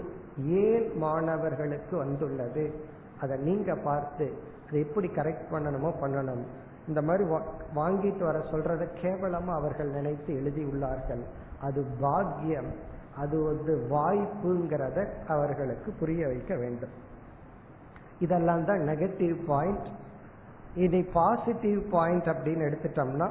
ஏன் 0.66 0.98
மாணவர்களுக்கு 0.98 1.96
வந்துள்ளது? 1.98 2.66
அதை 3.22 3.38
நீங்க 3.38 3.76
பார்த்து 3.88 4.28
அதை 4.68 4.80
எப்படி 4.80 5.08
கரெக்ட் 5.08 5.52
பண்ணணுமோ 5.52 5.90
பண்ணணும். 6.02 6.44
இந்த 6.88 7.02
மாதிரி 7.02 7.24
வாங்கிட்டு 7.76 8.24
வர 8.30 8.38
சொல்றத 8.52 8.84
கேவலமா 9.02 9.54
அவர்கள் 9.60 9.90
நினைத்து 9.90 10.32
எழுதியுள்ளார்கள். 10.34 11.24
அது 11.62 11.82
பாக்கியம். 12.00 12.72
அது 13.18 13.38
வந்து 13.44 13.74
வாய்ப்புங்கிறத 13.92 15.00
அவர்களுக்கு 15.28 15.92
புரிய 16.00 16.22
வைக்க 16.28 16.54
வேண்டும். 16.56 16.96
இதெல்லாம் 18.20 18.66
தான் 18.66 18.82
நெகட்டிவ் 18.90 19.38
பாயிண்ட் 19.48 19.88
இனி 20.84 21.02
பாசிட்டிவ் 21.18 21.80
பாயிண்ட் 21.96 22.28
அப்படின்னு 22.34 22.68
எடுத்துட்டோம்னா 22.70 23.28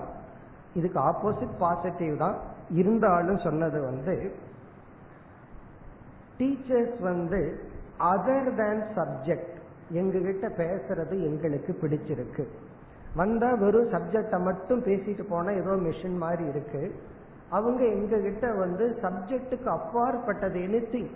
இதுக்கு 0.78 0.98
ஆப்போசிட் 1.10 1.54
பாசிட்டிவ் 1.58 2.14
தான். 2.24 2.36
இருந்தாலும் 2.80 3.40
சொன்னது 3.46 3.78
வந்து 3.88 4.14
டீச்சர்ஸ் 6.38 6.96
வந்து 7.10 7.40
அதர் 8.12 8.48
தேன் 8.60 8.84
சப்ஜெக்ட் 8.98 9.56
எங்ககிட்ட 10.00 10.46
பேசுறது 10.60 11.16
எங்களுக்கு 11.28 11.72
பிடிச்சிருக்கு. 11.82 12.44
வந்தா 13.16 13.50
வெறும் 13.62 13.90
சப்ஜெக்டை 13.94 14.38
மட்டும் 14.48 14.80
பேசிட்டு 14.86 15.24
போனா 15.32 15.50
ஏதோ 15.62 15.74
மிஷின் 15.86 16.16
மாதிரி 16.24 16.44
இருக்கு. 16.52 16.82
அவங்க 17.56 17.82
எங்ககிட்ட 17.96 18.46
வந்து 18.62 18.84
சப்ஜெக்டுக்கு 19.02 19.68
அப்பாற்பட்டது 19.78 20.58
எனித்திங் 20.68 21.10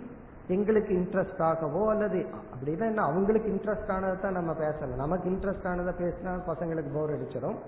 எங்களுக்கு 0.55 0.91
இன்ட்ரெஸ்ட் 0.93 1.41
ஆகவோ 1.47 1.81
அல்லது 1.93 2.19
அப்படின்னா 2.53 2.85
என்ன 2.91 3.03
அவங்களுக்கு 3.09 3.49
இன்ட்ரெஸ்ட் 3.55 3.91
ஆனதை 3.95 4.15
தான் 4.21 4.37
நம்ம 4.39 4.51
பேசணும். 4.61 5.01
நமக்கு 5.03 5.27
இன்ட்ரெஸ்ட் 5.29 5.67
ஆனதை 5.71 5.93
பேசினா 6.03 6.31
பசங்களுக்கு 6.47 6.91
போர் 6.93 7.13
அடிச்சிடும். 7.15 7.59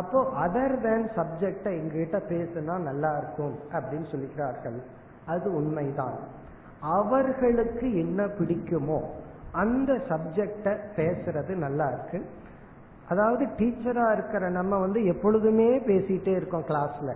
அப்போ 0.00 0.20
அதர் 0.44 0.76
தேன் 0.86 1.04
சப்ஜெக்டை 1.18 1.72
எங்ககிட்ட 1.80 2.20
பேசுனா 2.30 2.76
நல்லா 2.88 3.10
இருக்கும் 3.16 3.54
அப்படின்னு 3.76 4.06
சொல்லிக்கிறார்கள். 4.12 4.78
அது 5.34 5.48
உண்மைதான். 5.60 6.16
அவர்களுக்கு 6.96 7.86
என்ன 8.04 8.22
பிடிக்குமோ 8.38 8.98
அந்த 9.62 9.92
சப்ஜெக்ட 10.08 10.68
பேசுறது 10.96 11.52
நல்லா 11.66 11.86
இருக்கு. 11.92 12.18
அதாவது 13.12 13.44
டீச்சரா 13.58 14.06
இருக்கிற 14.12 14.44
நம்ம 14.58 14.78
வந்து 14.78 15.00
எப்பொழுதுமே 15.12 15.70
பேசிட்டே 15.90 16.34
இருக்கோம் 16.40 16.68
கிளாஸ்ல 16.70 17.12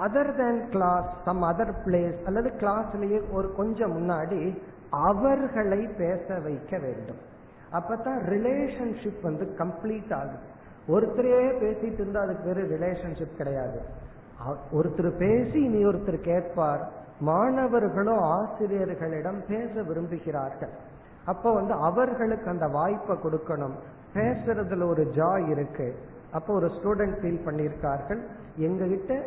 other 0.00 0.36
than 0.36 0.68
class 0.68 1.22
some 1.24 1.42
other 1.42 1.74
place 1.86 2.24
அல்லது 2.24 2.52
கிளாஸ்லயே 2.60 3.32
ஒரு 3.32 3.54
கொஞ்சம் 3.54 3.94
முன்னாடி 3.96 4.58
அவர்களை 4.90 5.86
பேச 5.98 6.38
வைக்க 6.38 6.78
வேண்டும். 6.78 7.16
அப்பதான் 7.72 8.20
ரிலேஷன்ஷிப் 8.32 9.22
வந்து 9.22 9.54
கம்ப்ளீட் 9.58 10.14
ஆகுது. 10.14 10.54
ஒருத்தரே 10.88 11.38
பேசிட்டு 11.62 11.92
இருந்தா 11.92 12.20
அதுக்கு 12.20 12.52
பேரு 12.52 12.78
ரிலேஷன்ஷிப் 12.78 13.36
கிடையாது. 13.36 13.80
ஒருத்தர் 14.72 15.16
பேசி 15.18 15.62
இனி 15.62 15.84
ஒருத்தர் 15.84 16.20
கேட்பார். 16.20 16.88
மாணவர்களும் 17.20 18.18
ஆசிரியர்களிடம் 18.18 19.42
பேச 19.48 19.80
விரும்புகிறார்கள். 19.80 20.74
அப்ப 21.24 21.54
வந்து 21.54 21.72
அவர்களுக்கு 21.72 22.50
அந்த 22.50 22.66
வாய்ப்பை 22.66 23.16
கொடுக்கணும். 23.16 23.76
பேசுறதுல 24.14 24.86
ஒரு 24.88 25.10
ஜாய் 25.14 25.48
இருக்கு. 25.48 25.96
அப்போ 26.32 26.54
ஒரு 26.54 26.66
ஸ்டூடெண்ட் 26.66 27.18
ஃபீல் 27.20 27.44
பண்ணியிருக்கார்கள். 27.46 28.22
எங்ககிட்ட 28.58 29.22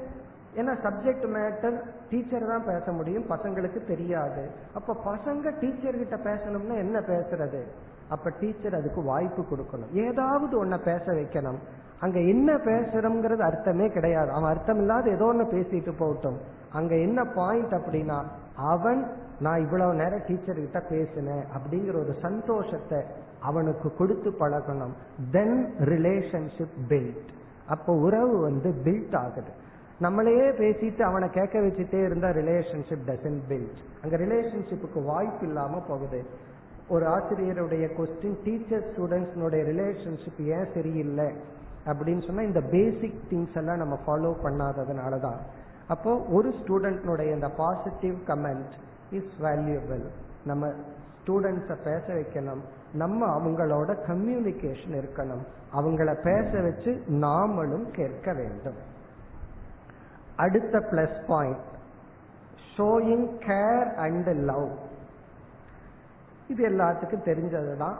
ஏன்னா 0.55 0.73
சப்ஜெக்ட் 0.85 1.27
மேட்டர் 1.35 1.75
டீச்சர் 2.09 2.47
தான் 2.47 2.65
பேச 2.65 2.91
முடியும் 2.91 3.29
பசங்களுக்கு 3.29 3.85
தெரியாது. 3.85 4.49
அப்ப 4.73 4.95
பசங்க 5.05 5.53
டீச்சர் 5.59 5.97
கிட்ட 5.97 6.15
பேசணும்னா 6.15 6.77
என்ன 6.77 6.99
பேசுறது? 6.99 7.62
அப்ப 8.09 8.31
டீச்சர் 8.39 8.75
அதுக்கு 8.75 9.03
வாய்ப்பு 9.03 9.41
கொடுக்கணும். 9.41 9.91
ஏதாவது 9.93 10.65
ஒன்ன 10.65 10.77
பேச 10.83 11.13
வைக்கணும். 11.13 11.59
அங்க 11.99 12.19
என்ன 12.19 12.53
பேசுறோம்ங்கிறது 12.53 13.39
அர்த்தமே 13.39 13.89
கிடையாது. 13.89 14.31
அவன் 14.31 14.49
அர்த்தம் 14.49 14.77
இல்லாத 14.77 15.09
ஏதோ 15.09 15.25
ஒன்னு 15.25 15.43
பேசிட்டு 15.43 15.93
போகட்டும். 15.97 16.38
அங்க 16.73 16.95
என்ன 16.95 17.25
பாயிண்ட் 17.25 17.73
அப்படின்னா 17.73 18.19
அவன் 18.55 19.01
நான் 19.39 19.62
இவ்வளவு 19.62 19.93
நேரம் 19.93 20.25
டீச்சர் 20.27 20.55
கிட்ட 20.55 20.79
பேசினேன் 20.79 21.43
அப்படிங்கிற 21.57 21.95
ஒரு 22.03 22.15
சந்தோஷத்தை 22.21 22.99
அவனுக்கு 23.39 23.95
கொடுத்து 23.95 24.29
பழகணும். 24.39 24.95
தென் 25.31 25.73
ரிலேஷன்ஷிப் 25.79 26.77
பில்ட் 26.89 27.29
அப்போ 27.67 27.93
உறவு 27.93 28.39
வந்து 28.39 28.69
பில்ட் 28.85 29.15
ஆகுது. 29.15 29.51
நம்மளையே 30.01 30.45
பேசிட்டு 30.62 31.01
அவனை 31.01 31.29
கேட்க 31.29 31.59
வச்சுட்டே 31.59 32.05
இருந்தா 32.05 32.27
ரிலேஷன்ஷிப் 32.27 33.07
டசன் 33.07 33.39
பில்ட் 33.49 33.79
அங்க 34.03 34.17
ரிலேஷன்ஷிப்புக்கு 34.17 35.03
வாய்ப்பு 35.03 35.45
இல்லாம 35.47 35.79
போகுது. 35.88 36.25
ஒரு 36.89 37.05
ஆசிரியருடைய 37.05 37.88
கொஸ்டின் 37.97 38.38
டீச்சர் 38.43 38.85
ஸ்டூடெண்ட்ஸ்னுடைய 38.91 39.63
ரிலேஷன்ஷிப் 39.71 40.45
ஏன் 40.45 40.67
சரியில்லை? 40.73 41.25
அப்படின்னு 41.85 42.25
சொன்னா 42.25 42.41
இந்த 42.41 42.62
பேசிக் 42.62 43.21
திங்ஸ் 43.29 43.57
எல்லாம் 43.57 43.77
நம்ம 43.77 43.99
ஃபாலோ 44.05 44.35
பண்ணாததுனால 44.43 45.19
தான் 45.19 45.39
அப்போ 45.88 46.17
ஒரு 46.29 46.49
ஸ்டூடெண்ட்னுடைய 46.49 47.33
இந்த 47.33 47.49
பாசிட்டிவ் 47.49 48.15
கமெண்ட் 48.27 48.71
இஸ் 49.12 49.33
வேல்யூபிள் 49.41 50.05
நம்ம 50.45 50.67
ஸ்டூடெண்ட்ஸை 51.19 51.77
பேச 51.83 52.03
வைக்கணும். 52.07 52.62
நம்ம 52.93 53.25
அவங்களோட 53.38 53.95
கம்யூனிகேஷன் 54.07 54.95
இருக்கணும். 54.95 55.43
அவங்கள 55.75 56.13
பேச 56.23 56.62
வச்சு 56.62 57.03
நாமளும் 57.09 57.91
கேட்க 57.91 58.33
வேண்டும். 58.33 58.88
அடுத்த 60.39 60.80
plus 60.91 61.25
point 61.28 61.60
showing 62.78 63.28
care 63.47 63.95
and 63.95 64.30
love 64.30 64.71
இது 66.47 66.69
எல்லாத்துக்கும் 66.69 67.25
தெரிஞ்சதுதான். 67.25 67.95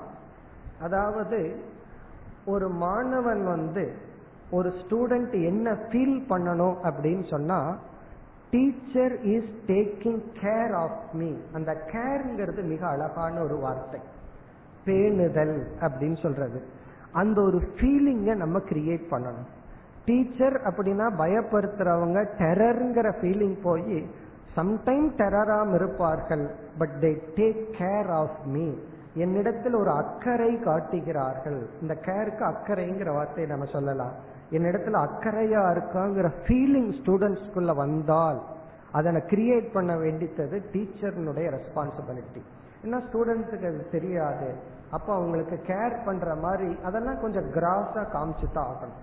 அதாவது 0.82 1.60
ஒரு 2.46 2.70
மாணவன் 2.70 3.46
வந்து 3.46 3.96
ஒரு 4.52 4.70
ஸ்டூடெண்ட் 4.70 5.32
என்ன 5.32 5.72
ஃபீல் 5.72 6.24
பண்ணணும் 6.30 6.76
அப்படின்னு 6.84 7.30
சொன்னா 7.30 7.78
teacher 8.50 9.22
is 9.22 9.50
taking 9.68 10.24
care 10.42 10.74
of 10.74 11.00
me 11.14 11.34
அந்த 11.54 11.84
கேர்ங்கிறது 11.92 12.64
மிக 12.64 12.88
அழகான 12.88 13.42
ஒரு 13.42 13.56
வார்த்தை. 13.58 14.00
பேணுதல் 14.86 15.64
அப்படின்னு 15.82 16.22
சொல்றது. 16.22 16.64
அந்த 17.12 17.42
ஒரு 17.42 17.58
ஃபீலிங்கை 17.58 18.36
நம்ம 18.36 18.60
கிரியேட் 18.60 19.06
பண்ணணும். 19.12 19.58
டீச்சர் 20.10 20.56
அப்படின்னா 20.70 21.08
பயப்படுத்துறவங்க 21.24 22.20
டெரருங்கிற 22.42 23.08
ஃபீலிங் 23.20 23.58
போய் 23.64 23.98
சம்டைம் 24.56 25.10
டெரராம் 25.18 25.74
இருப்பார்கள் 25.74 26.46
but 26.78 26.96
they 27.02 27.12
take 27.36 27.66
care 27.80 28.10
of 28.22 28.40
me 28.46 28.68
என்னிடத்தில் 29.14 29.76
ஒரு 29.76 29.92
அக்கறை 29.92 30.52
காட்டுகிறார்கள். 30.60 31.60
இந்த 31.82 31.94
கேருக்கு 32.06 32.44
அக்கறைங்கிற 32.50 33.14
வார்த்தையை 33.14 33.48
நம்ம 33.52 33.66
சொல்லலாம். 33.72 34.14
என்னிடத்துல 34.52 34.98
அக்கறையா 35.06 35.62
இருக்காங்கிற 35.74 36.28
ஃபீலிங் 36.46 36.92
ஸ்டூடெண்ட்ஸ்குள்ள 37.00 37.76
வந்தால் 37.76 38.40
அதனை 38.92 39.22
கிரியேட் 39.32 39.74
பண்ண 39.74 39.94
வேண்டித்தது 39.96 40.58
டீச்சர்னுடைய 40.74 41.48
ரெஸ்பான்சிபிலிட்டி 41.56 42.42
ஏன்னா 42.84 43.00
ஸ்டூடெண்ட்ஸுக்கு 43.08 43.70
அது 43.72 43.88
தெரியாது. 43.92 44.50
அப்போ 44.92 45.14
அவங்களுக்கு 45.14 45.58
கேர் 45.68 46.06
பண்ற 46.06 46.36
மாதிரி 46.36 46.70
அதெல்லாம் 46.84 47.22
கொஞ்சம் 47.22 47.52
கிராஸா 47.54 48.04
காமிச்சுதான் 48.16 48.68
ஆகணும். 48.72 48.98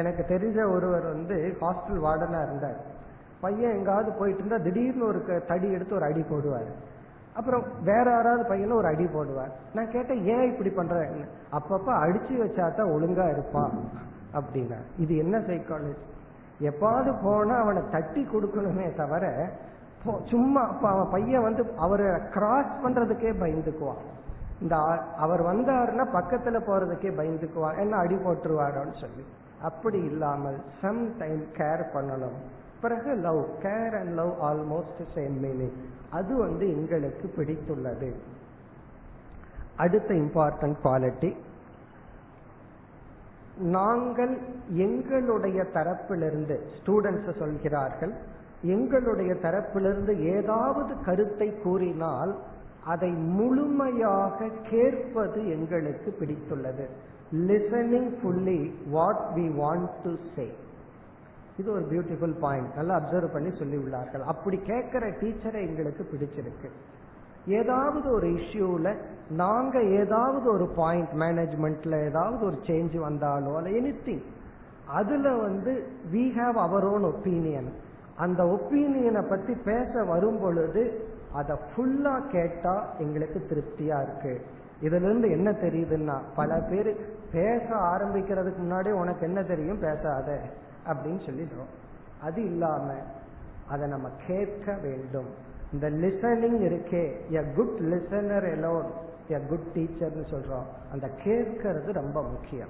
எனக்கு 0.00 0.22
தெரிஞ்ச 0.28 0.58
ஒருவர் 0.74 1.04
வந்து 1.12 1.36
ஹாஸ்டல் 1.60 2.00
வார்டனா 2.06 2.40
இருந்தார். 2.46 2.78
பையன் 3.40 3.76
எங்காவது 3.78 4.10
போயிட்டு 4.18 4.42
இருந்தா 4.42 4.58
திடீர்னு 4.64 5.04
ஒரு 5.06 5.42
தடி 5.46 5.68
எடுத்து 5.72 5.94
ஒரு 5.94 6.04
அடி 6.04 6.22
போடுவார். 6.30 6.70
அப்புறம் 7.34 7.64
வேற 7.82 8.06
யாராவது 8.10 8.44
பையனும் 8.48 8.76
ஒரு 8.76 8.86
அடி 8.86 9.04
போடுவார். 9.04 9.52
நான் 9.74 9.90
கேட்டேன் 9.90 10.24
ஏன் 10.24 10.48
இப்படி 10.50 10.70
பண்றேன் 10.70 11.28
அப்பப்ப 11.58 11.88
அடிச்சு 12.04 12.34
வச்சாதான் 12.42 12.92
ஒழுங்கா 12.96 13.26
இருப்பான் 13.32 13.76
அப்படின்னா 14.38 14.78
இது 14.96 15.14
என்ன 15.16 15.38
சைக்காலஜி 15.38 16.04
எப்பாவது 16.70 17.12
போனா 17.22 17.54
அவனை 17.54 17.82
தட்டி 17.90 18.22
கொடுக்கணுமே 18.24 18.86
தவிர 18.96 19.24
சும்மா 20.30 20.62
அப்ப 20.68 20.84
அவன் 20.88 21.10
பையன் 21.10 21.42
வந்து 21.42 21.62
அவரை 21.78 22.06
கிராஸ் 22.32 22.72
பண்றதுக்கே 22.84 23.30
பயந்துக்குவான். 23.42 24.02
இந்த 24.60 24.76
அவர் 25.24 25.42
வந்தாருன்னா 25.42 26.04
பக்கத்துல 26.18 26.58
போறதுக்கே 26.66 27.10
பயந்துக்குவான். 27.20 27.78
என்ன 27.78 27.96
அடி 27.96 28.14
போட்டுருவாரோன்னு 28.14 28.96
சொல்லி. 29.00 29.24
அப்படி 29.68 29.98
இல்லாமல் 30.10 30.58
சம் 30.82 31.02
டைம் 31.20 31.42
கேர் 31.58 31.82
பண்ணணும். 31.94 32.38
பிறகு 32.82 33.10
love 33.26 33.42
care 33.64 33.94
and 34.00 34.14
love 34.20 34.32
almost 34.48 35.02
same 35.16 35.36
meaning 35.44 35.76
அது 36.18 36.32
வந்து 36.44 36.64
எங்களுக்கு 36.76 37.26
பிடித்துள்ளது. 37.36 38.10
அடுத்த 39.84 40.10
இம்பார்ட்டன்ட் 40.24 40.78
குவாலிட்டி 40.84 41.30
நாங்கள் 43.74 44.32
எங்களுடைய 44.86 45.60
தரப்பிலிருந்து 45.76 46.54
ஸ்டூடெண்ட்ஸ் 46.76 47.38
சொல்கிறார்கள் 47.42 48.14
எங்களுடைய 48.74 49.32
தரப்பிலிருந்து 49.44 50.12
ஏதாவது 50.34 50.92
கருத்தை 51.06 51.48
கூறினால் 51.64 52.32
அதை 52.92 53.10
முழுமையாக 53.38 54.48
கேட்பது 54.70 55.40
எங்களுக்கு 55.56 56.10
பிடித்துள்ளது. 56.20 56.86
Listening 57.48 58.10
fully 58.18 58.60
what 58.96 59.22
we 59.36 59.46
want 59.62 59.88
to 60.04 60.12
say 60.36 60.46
இது 61.56 61.68
ஒரு 61.72 61.84
பியூட்டிஃபுல் 61.90 62.36
பாயிண்ட் 62.44 62.76
நல்லா 62.76 62.94
அப்சர்வ் 63.00 63.34
பண்ணி 63.36 63.50
சொல்லி 63.58 63.76
உள்ளார்கள். 63.76 64.24
அப்படி 64.32 64.56
கேட்கிற 64.70 65.06
டீச்சரை 65.20 65.60
எங்களுக்கு 65.68 66.04
பிடிச்சிருக்கு. 66.12 66.68
ஏதாவது 67.60 68.06
ஒரு 68.12 68.28
இஷ்யூல 68.38 68.94
நாங்க 69.30 69.82
ஏதாவது 70.00 70.46
ஒரு 70.52 70.66
பாயிண்ட் 70.80 71.12
மேனேஜ்மெண்ட்ல 71.22 71.96
ஏதாவது 72.04 72.42
ஒரு 72.46 72.58
சேஞ்ச் 72.68 72.96
வந்தாலோ 73.08 73.52
அல்ல 73.56 73.70
எனி 73.80 74.16
அதுல 74.98 75.26
வந்து 75.36 75.72
we 76.12 76.24
have 76.38 76.56
our 76.66 76.84
own 76.84 77.04
opinion 77.12 77.68
அந்த 78.24 78.42
ஒப்பீனியனை 78.56 79.22
பத்தி 79.28 79.54
பேச 79.70 80.02
வரும் 80.04 80.40
பொழுது 80.40 80.82
அதை 81.32 81.54
ஃபுல்லா 81.68 82.14
கேட்டா 82.30 82.74
எங்களுக்கு 82.98 83.40
திருப்தியா 83.50 83.96
இருக்கு. 84.02 84.34
இதுல 84.84 85.02
இருந்து 85.02 85.30
என்ன 85.30 85.50
தெரியுதுன்னா 85.50 86.20
பல 86.36 86.58
பேர் 86.58 86.96
பேச 87.32 87.64
ஆரம்பிக்கிறதுக்கு 87.74 88.62
முன்னாடி 88.62 88.90
உனக்கு 88.90 89.26
என்ன 89.26 89.42
தெரியும்? 89.42 89.78
பேசாத 89.78 90.40
அப்படின்னு 90.86 91.20
சொல்லிடுறோம். 91.26 91.72
அது 92.22 92.44
இல்லாம 92.44 92.92
அதை 93.68 93.88
நம்ம 93.88 94.08
கேட்க 94.26 94.78
வேண்டும். 94.82 95.26
இந்த 95.72 95.90
லிசனிங் 95.90 96.58
இருக்கே. 96.60 97.32
A 97.32 97.42
good 97.54 97.78
listener 97.80 98.50
alone 98.52 98.90
a 99.30 99.38
good 99.38 99.66
டீச்சர்னு 99.74 100.24
சொல்றோம். 100.30 100.66
அந்த 100.92 101.10
கேட்கறது 101.24 101.92
ரொம்ப 101.92 102.22
முக்கியம். 102.22 102.68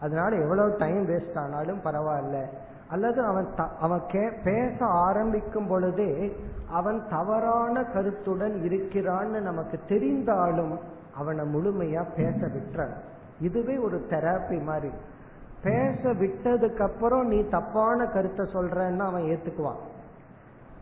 அதனால 0.00 0.36
எவ்வளவு 0.36 0.76
டைம் 0.78 1.08
வேஸ்ட் 1.08 1.38
ஆனாலும் 1.38 1.80
பரவாயில்ல. 1.80 2.44
அல்லது 2.88 3.22
அவன் 3.22 3.46
அவன் 3.80 4.02
பேச 4.44 4.84
ஆரம்பிக்கும் 4.84 5.66
பொழுதே 5.66 6.36
அவன் 6.70 7.02
தவறான 7.10 7.84
கருத்துடன் 7.84 8.52
இருக்கிறான்னு 8.52 9.40
நமக்கு 9.40 9.80
தெரிந்தாலும் 9.88 10.78
அவனை 11.16 11.44
முழுமையா 11.44 12.04
பேச 12.16 12.46
விட்டுறான். 12.46 12.94
இதுவே 13.40 13.76
ஒரு 13.76 14.06
தெராப்பி 14.10 14.62
மாதிரி. 14.62 14.92
பேச 15.62 16.00
விட்டதுக்கு 16.02 16.82
அப்புறம் 16.82 17.26
நீ 17.26 17.48
தப்பான 17.48 18.06
கருத்தை 18.06 18.46
சொல்றன்னு 18.52 18.98
அவன் 18.98 19.22
ஏத்துக்குவான். 19.22 19.80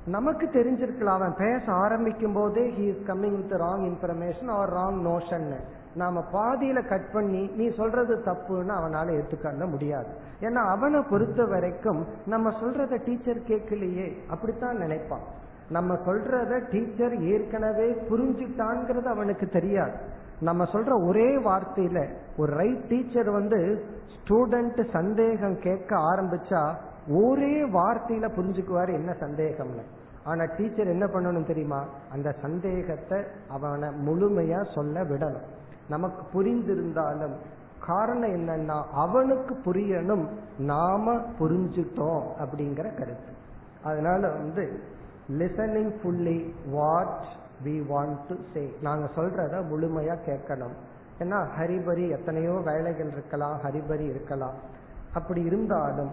நமக்கு 0.07 0.47
தெரிஞ்சிருக்கலாம் 0.47 1.19
அவன் 1.19 1.35
பேச 1.39 1.73
ஆரம்பிக்கும் 1.73 2.33
போதே 2.33 2.71
he 2.71 2.89
is 2.89 3.07
coming 3.07 3.37
with 3.37 3.53
wrong 3.53 3.93
information 3.93 4.51
or 4.51 4.73
wrong 4.73 5.01
notion 5.01 5.55
நாம 5.95 6.25
பாதியில 6.33 6.89
கட் 6.89 7.13
பண்ணி 7.13 7.47
நீ 7.47 7.75
சொல்றது 7.75 8.23
தப்புன்னு 8.27 8.73
அவனால 8.73 9.21
ஏத்துக்க 9.21 9.71
முடியாது. 9.71 10.07
ஏன்னா 10.41 10.69
அவனை 10.69 11.03
பொறுத்த 11.11 11.45
வரைக்கும் 11.45 12.07
நம்ம 12.27 12.51
சொல்றத 12.51 13.05
டீச்சர் 13.05 13.37
கேட்கலையே 13.37 14.17
அப்படித்தான் 14.29 14.77
நினைப்பான். 14.77 15.23
நம்ம 15.71 15.95
சொல்றத 15.95 16.71
டீச்சர் 16.71 17.21
ஏற்கனவே 17.21 17.93
புரிஞ்சுட்டான்ங்கிறது 17.93 19.05
அவனுக்கு 19.05 19.47
தெரியாது. 19.47 19.93
நம்ம 20.43 20.65
சொல்ற 20.65 21.07
ஒரே 21.07 21.37
வார்த்தையில 21.37 21.99
ஒரு 22.37 22.57
ரைட் 22.57 22.87
டீச்சர் 22.87 23.31
வந்து 23.31 23.85
ஸ்டூடெண்ட் 24.15 24.91
சந்தேகம் 24.91 25.59
கேட்க 25.59 25.97
ஆரம்பிச்சா 25.97 26.63
ஒரே 27.09 27.69
வார்த்தையில 27.69 28.29
புரிஞ்சுக்குவாரு 28.37 28.93
என்ன 28.93 29.17
சந்தேகம்னு. 29.21 29.85
ஆனா 30.25 30.45
டீச்சர் 30.57 30.87
என்ன 30.87 31.07
பண்ணணும் 31.07 31.47
தெரியுமா? 31.47 31.85
அந்த 32.13 32.35
சந்தேகத்தை 32.43 33.25
அவனை 33.49 33.89
முழுமையா 33.89 34.75
சொல்ல 34.75 35.05
விடணும். 35.05 35.49
நமக்கு 35.89 36.23
புரிந்திருந்தாலும் 36.33 37.35
காரணம் 37.87 38.31
என்னன்னா 38.31 38.83
அவனுக்கு 38.93 39.55
புரியணும் 39.65 40.29
நாம 40.59 41.15
புரிஞ்சுட்டோம் 41.39 42.23
அப்படிங்கிற 42.45 42.99
கருத்து. 42.99 43.33
அதனால 43.85 44.29
வந்து 44.29 44.81
listening 45.39 45.93
fully 46.03 46.39
what 46.71 47.41
we 47.65 47.77
want 47.93 48.21
to 48.29 48.35
say 48.53 48.63
நாங்க 48.83 49.09
சொல்றத 49.17 49.55
முழுமையா 49.71 50.17
கேட்கணும். 50.29 50.77
ஏன்னா 51.23 51.39
ஹரிபரி 51.57 52.05
எத்தனையோ 52.11 52.55
வேலைகள் 52.71 53.11
இருக்கலாம் 53.13 53.57
ஹரிபரி 53.65 54.07
இருக்கலாம். 54.15 54.57
அப்படி 55.13 55.43
இருந்தாலும் 55.43 56.13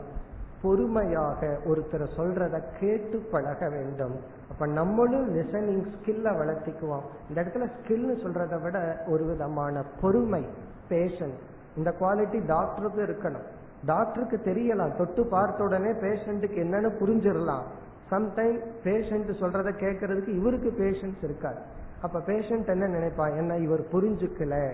பொறுமையாக 0.61 1.49
ஒருத்தர் 1.69 2.03
சொல்றத 2.15 2.55
கேட்டு 2.79 3.17
பழக 3.31 3.69
வேண்டும். 3.69 4.15
அப்ப 4.51 4.65
நம்மளும் 4.79 5.27
லிசனிங் 5.35 5.85
ஸ்கில்ல 5.93 6.33
வளர்த்திக்குவோம். 6.39 7.05
இந்த 7.29 7.37
இடத்துல 7.43 7.67
ஸ்கில்னு 7.75 8.15
சொல்றதை 8.23 8.61
விட 8.61 9.05
ஒரு 9.07 9.23
விதமான 9.25 9.83
பொறுமை 10.01 10.43
பேஷன் 10.89 11.35
இந்த 11.77 11.89
குவாலிட்டி 11.99 12.39
டாக்டருக்கு 12.45 13.01
இருக்கணும். 13.05 13.47
டாக்டருக்கு 13.85 14.37
தெரியலாம். 14.45 14.95
தொட்டு 14.95 15.25
பார்த்த 15.25 15.63
உடனே 15.63 15.91
பேஷண்ட்டுக்கு 16.05 16.57
என்னன்னு 16.65 16.89
புரிஞ்சிடலாம். 17.01 17.65
சம்டைம் 18.11 18.59
பேஷண்ட் 18.83 19.29
சொல்றத 19.41 19.71
கேட்கறதுக்கு 19.79 20.27
இவருக்கு 20.27 20.73
பேஷன்ஸ் 20.79 21.23
இருக்காது. 21.23 21.59
அப்ப 22.01 22.19
பேஷண்ட் 22.19 22.67
என்ன 22.67 22.87
நினைப்பா? 22.87 23.37
என்ன 23.37 23.57
இவர் 23.57 23.81
புரிஞ்சுக்கல? 23.93 24.71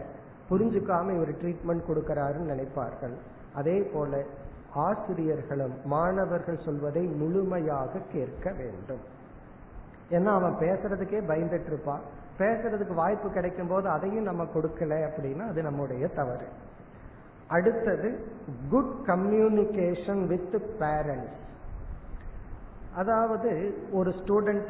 புரிஞ்சுக்காம 0.49 1.15
இவர் 1.15 1.35
ட்ரீட்மெண்ட் 1.35 1.89
கொடுக்கிறாருன்னு 1.89 2.51
நினைப்பார்கள். 2.53 3.15
அதே 3.53 3.81
போல 3.81 4.23
ஆசிரியர்களும் 4.73 5.73
மாணவர்கள் 5.85 6.59
சொல்வதை 6.65 7.01
முழுமையாக 7.01 7.99
கேட்க 8.13 8.51
வேண்டும். 8.51 9.03
ஏன்னா 10.09 10.31
அவன் 10.39 10.55
பேசுறதுக்கே 10.59 11.19
பயந்துட்டு 11.29 11.65
இருப்பான் 11.65 12.01
பேசுறதுக்கு 12.39 12.93
வாய்ப்பு 12.93 13.31
கிடைக்கும் 13.31 13.67
போது 13.67 13.89
அதையும் 13.89 14.23
நம்ம 14.23 14.43
கொடுக்கல 14.43 15.09
அப்படின்னா 15.09 15.47
அது 15.47 15.61
நம்முடைய 15.61 16.07
தவறு. 16.07 16.47
அடுத்தது 17.47 18.27
குட் 18.69 18.95
கம்யூனிகேஷன் 19.05 20.27
வித் 20.27 20.61
பேரண்ட்ஸ் 20.79 21.43
அதாவது 22.95 23.51
ஒரு 23.91 24.11
ஸ்டூடெண்ட் 24.19 24.69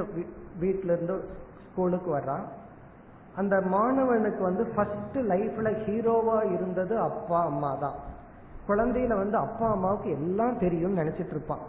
வீட்டில 0.61 0.93
இருந்து 0.95 1.15
ஸ்கூலுக்கு 1.67 2.09
வர்றான். 2.17 2.45
அந்த 3.35 3.55
மாணவனுக்கு 3.73 4.41
வந்து 4.41 4.63
ஃபர்ஸ்ட் 4.75 5.17
லைஃப்ல 5.31 5.69
ஹீரோவா 5.85 6.37
இருந்தது 6.53 6.95
அப்பா 6.99 7.39
அம்மா 7.51 7.71
தான். 7.83 7.97
குழந்தையில 8.67 9.15
வந்து 9.23 9.37
அப்பா 9.37 9.65
அம்மாவுக்கு 9.71 10.09
எல்லாம் 10.17 10.59
தெரியும்னு 10.59 11.01
நினைச்சிட்டு 11.01 11.35
இருப்பான். 11.37 11.63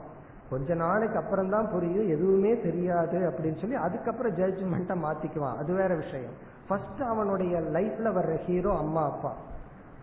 கொஞ்ச 0.51 0.75
நாளைக்கு 0.75 1.19
அப்புறம் 1.19 1.53
தான் 1.55 1.71
புரியும் 1.71 2.09
எதுவுமே 2.15 2.53
தெரியாது 2.67 3.19
அப்படின்னு 3.29 3.61
சொல்லி 3.61 3.77
அதுக்கப்புறம் 3.87 4.37
ஜட்ஜ்மெண்ட்டை 4.37 4.97
மாத்திக்குவான். 5.07 5.59
அது 5.63 5.71
வேற 5.75 5.93
விஷயம். 5.95 6.37
ஃபர்ஸ்ட் 6.69 7.03
அவனுடைய 7.13 7.55
லைஃப்ல 7.77 8.09
வர்ற 8.19 8.35
ஹீரோ 8.47 8.73
அம்மா 8.85 9.05
அப்பா. 9.13 9.33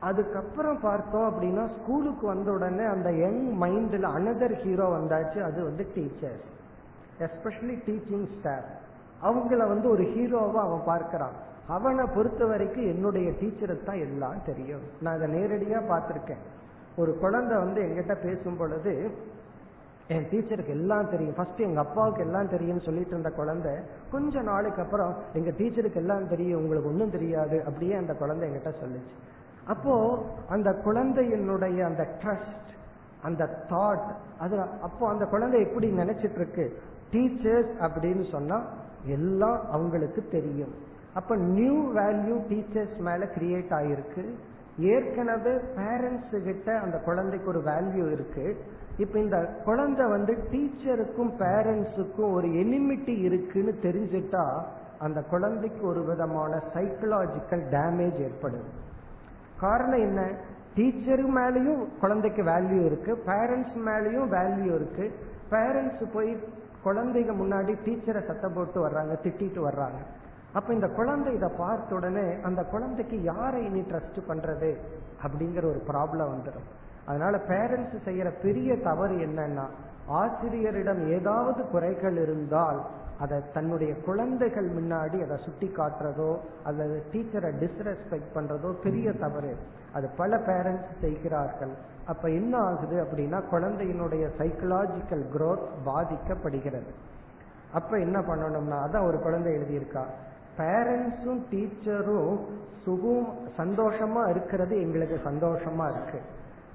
அதுக்கப்புறம் 0.10 0.80
பார்த்தோம் 0.80 1.28
அப்படின்னா 1.30 1.64
ஸ்கூலுக்கு 1.76 2.26
வந்த 2.28 2.51
உடனே 2.51 2.86
அந்த 2.93 3.10
யங் 3.24 3.43
மைண்ட்ல 3.62 4.08
அனதர் 4.18 4.56
ஹீரோ 4.64 4.88
வந்தாச்சு. 4.97 5.39
அது 5.49 5.60
வந்து 5.64 5.84
டீச்சர் 5.95 6.39
எஸ்பெஷலி 7.26 7.76
டீச்சிங் 7.88 8.28
ஸ்டாஃப் 8.38 8.72
அவங்கள 9.28 9.62
வந்து 9.74 9.88
ஒரு 9.89 10.04
ஹீரோவா 10.16 10.62
அவன் 10.68 10.82
பார்க்கிறான். 10.86 11.36
அவனை 11.68 12.06
பொறுத்த 12.16 12.45
வரைக்கும் 12.45 12.89
என்னுடைய 12.93 13.28
டீச்சரை 13.41 13.76
தான் 13.84 14.01
எல்லாம் 14.08 14.39
தெரியும். 14.45 14.82
நான் 15.01 15.16
அதை 15.18 15.28
நேரடியா 15.36 15.80
பார்த்திருக்கேன். 15.91 16.41
ஒரு 17.01 17.12
குழந்தை 17.24 17.56
வந்து 17.58 17.80
எங்கிட்ட 17.82 18.16
பேசும் 18.24 18.58
பொழுது 18.58 18.93
என் 20.08 20.26
டீச்சருக்கு 20.32 20.74
எல்லாம் 20.78 21.10
தெரியும். 21.10 21.38
ஃபர்ஸ்ட் 21.38 21.62
எங்க 21.68 21.80
அப்பாவுக்கு 21.80 22.22
எல்லாம் 22.24 22.49
தெரியும்னு 22.49 22.88
சொல்லிட்டு 22.88 23.14
இருந்த 23.16 23.32
குழந்தை 23.39 23.74
கொஞ்ச 24.12 24.41
நாளைக்கு 24.41 24.82
அப்புறம் 24.82 25.14
எங்க 25.34 25.51
டீச்சருக்கு 25.60 26.01
எல்லாம் 26.04 26.28
தெரியும். 26.34 26.62
உங்களுக்கு 26.64 26.91
ஒன்றும் 26.91 27.16
தெரியாது. 27.18 27.60
அப்படியே 27.68 27.93
அந்த 28.01 28.16
குழந்தை 28.22 28.49
எங்கிட்ட 28.49 28.74
சொல்லுச்சு. 28.82 29.14
அப்போ 29.68 30.24
அந்த 30.49 30.70
குழந்தையினுடைய 30.86 31.82
அந்த 31.84 32.07
ட்ரஸ்ட் 32.22 32.72
அந்த 33.24 33.66
தாட் 33.70 34.09
அது 34.39 34.61
அப்போ 34.82 35.09
அந்த 35.09 35.26
குழந்தை 35.26 35.61
எப்படி 35.61 35.91
நினைச்சிட்டு 35.91 36.36
இருக்கு 36.36 36.80
டீச்சர்ஸ் 37.11 37.74
அப்படின்னு 37.80 38.32
சொன்னா 38.32 38.64
எல்லாம் 39.05 39.70
அவங்களுக்கு 39.72 40.28
தெரியும். 40.32 40.74
அப்ப 41.14 41.36
நியூ 41.36 41.93
வேல்யூ 41.93 42.36
டீச்சர்ஸ் 42.49 42.97
மேல 42.97 43.26
கிரியேட் 43.26 43.74
ஆயிருக்கு. 43.80 44.24
ஏற்கனவே 44.78 45.51
பேரண்ட்ஸ் 45.51 46.43
கிட்ட 46.43 46.80
அந்த 46.80 46.97
குழந்தைக்கு 46.97 47.47
ஒரு 47.47 47.59
வேல்யூ 47.59 48.11
இருக்கு. 48.11 48.57
இப்ப 48.97 49.20
இந்த 49.20 49.38
குழந்தை 49.66 50.05
வந்து 50.05 50.38
டீச்சருக்கும் 50.51 51.32
பேரண்ட்ஸுக்கும் 51.39 52.34
ஒரு 52.34 52.47
எனிமிட்டி 52.47 53.20
இருக்குன்னு 53.20 53.80
தெரிஞ்சிட்டா 53.82 54.61
அந்த 54.99 55.22
குழந்தைக்கு 55.22 55.88
ஒரு 55.88 56.03
விதமான 56.03 56.61
சைக்கலாஜிக்கல் 56.74 57.64
டேமேஜ் 57.72 58.30
ஏற்படுது 58.30 58.83
காரணம் 59.64 60.03
என்ன? 60.07 60.22
டீச்சர் 60.78 61.24
மேலேயும் 61.38 61.82
குழந்தைக்கு 62.01 62.41
வேல்யூ 62.43 62.80
இருக்கு 62.89 63.11
பேரண்ட்ஸ் 63.28 63.78
மேலேயும் 63.88 64.28
வேல்யூ 64.36 64.70
இருக்கு. 64.80 65.05
பேரண்ட்ஸ் 65.53 66.03
போய் 66.14 66.32
குழந்தைங்க 66.86 67.34
முன்னாடி 67.41 67.74
டீச்சரை 67.86 68.22
சத்தம் 68.28 68.55
போட்டு 68.55 68.80
வர்றாங்க 68.86 69.14
திட்டிட்டு 69.26 69.61
வர்றாங்க. 69.68 69.99
அப்ப 70.57 70.70
இந்த 70.74 70.88
குழந்தை 70.97 71.30
இதை 71.38 71.49
பார்த்த 71.57 71.95
உடனே 71.95 72.26
அந்த 72.47 72.61
குழந்தைக்கு 72.74 73.18
யாரை 73.24 73.61
இனி 73.66 73.82
ட்ரஸ்ட் 73.91 74.20
பண்றது 74.30 74.72
அப்படிங்கிற 75.26 75.64
ஒரு 75.74 75.82
ப்ராப்ளம் 75.91 76.32
வந்துடும். 76.34 76.68
அதனால 77.09 77.34
பேரண்ட்ஸ் 77.51 77.95
செய்யற 78.07 78.30
பெரிய 78.41 78.76
தவறு 78.88 79.16
என்னன்னா 79.28 79.66
ஆசிரியரிடம் 80.20 81.01
ஏதாவது 81.18 81.61
குறைகள் 81.74 82.18
இருந்தால் 82.26 82.80
அதை 83.20 83.41
தன்னுடைய 83.53 83.95
குழந்தைகள் 83.95 84.70
முன்னாடி 84.70 85.24
அதை 85.24 85.38
சுட்டி 85.38 85.72
காட்டுறதோ 85.78 86.38
அல்லது 86.64 87.03
டீச்சரை 87.11 87.51
டிஸ்ரெஸ்பெக்ட் 87.61 88.32
பண்றதோ 88.36 88.72
பெரிய 88.84 89.14
தவறு. 89.14 89.55
அது 89.93 90.09
பல 90.18 90.38
பேரண்ட்ஸ் 90.38 90.99
செய்கிறார்கள். 91.01 91.72
அப்ப 92.07 92.30
என்ன 92.30 92.57
ஆகுது 92.57 93.03
அப்படின்னா 93.03 93.41
குழந்தையினுடைய 93.51 94.30
சைக்கலாஜிக்கல் 94.38 95.26
குரோத் 95.38 95.66
பாதிக்கப்படுகிறது. 95.86 96.91
அப்ப 97.74 97.99
என்ன 97.99 98.20
பண்ணணும்னா 98.20 98.88
அதான் 98.88 99.07
ஒரு 99.07 99.20
குழந்தை 99.20 99.55
எழுதியிருக்கா. 99.55 100.03
பேரண்ட்ஸும் 100.57 101.41
டீச்சரும் 101.51 102.39
சுகம் 102.84 103.38
சந்தோஷமா 103.57 104.30
இருக்கிறது 104.30 104.82
எங்களுக்கு 104.82 105.20
சந்தோஷமா 105.30 105.91
இருக்கு. 105.91 106.22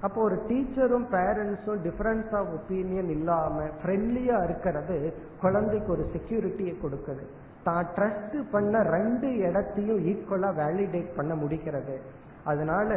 அப்போ 0.01 0.19
ஒரு 0.21 0.37
டீச்சரும் 0.49 1.07
பேரண்ட்ஸும் 1.11 1.81
டிஃபரன்ஸ் 1.87 2.33
ஆஃப் 2.39 2.51
ஒப்பீனியன் 2.57 3.09
இல்லாம 3.09 3.65
ஃப்ரெண்ட்லியா 3.79 4.37
இருக்கிறது 4.43 4.97
குழந்தைக்கு 5.41 5.91
ஒரு 5.91 6.05
செக்யூரிட்டியை 6.13 6.73
கொடுக்குது. 6.83 7.23
தான் 7.63 7.87
ட்ரஸ்ட் 7.95 8.37
பண்ண 8.51 8.81
ரெண்டு 8.95 9.29
இடத்தையும் 9.37 9.99
ஈக்குவலா 10.11 10.51
வேலிடேட் 10.61 11.11
பண்ண 11.15 11.33
முடிக்கிறது 11.35 11.95
அதனால 12.43 12.89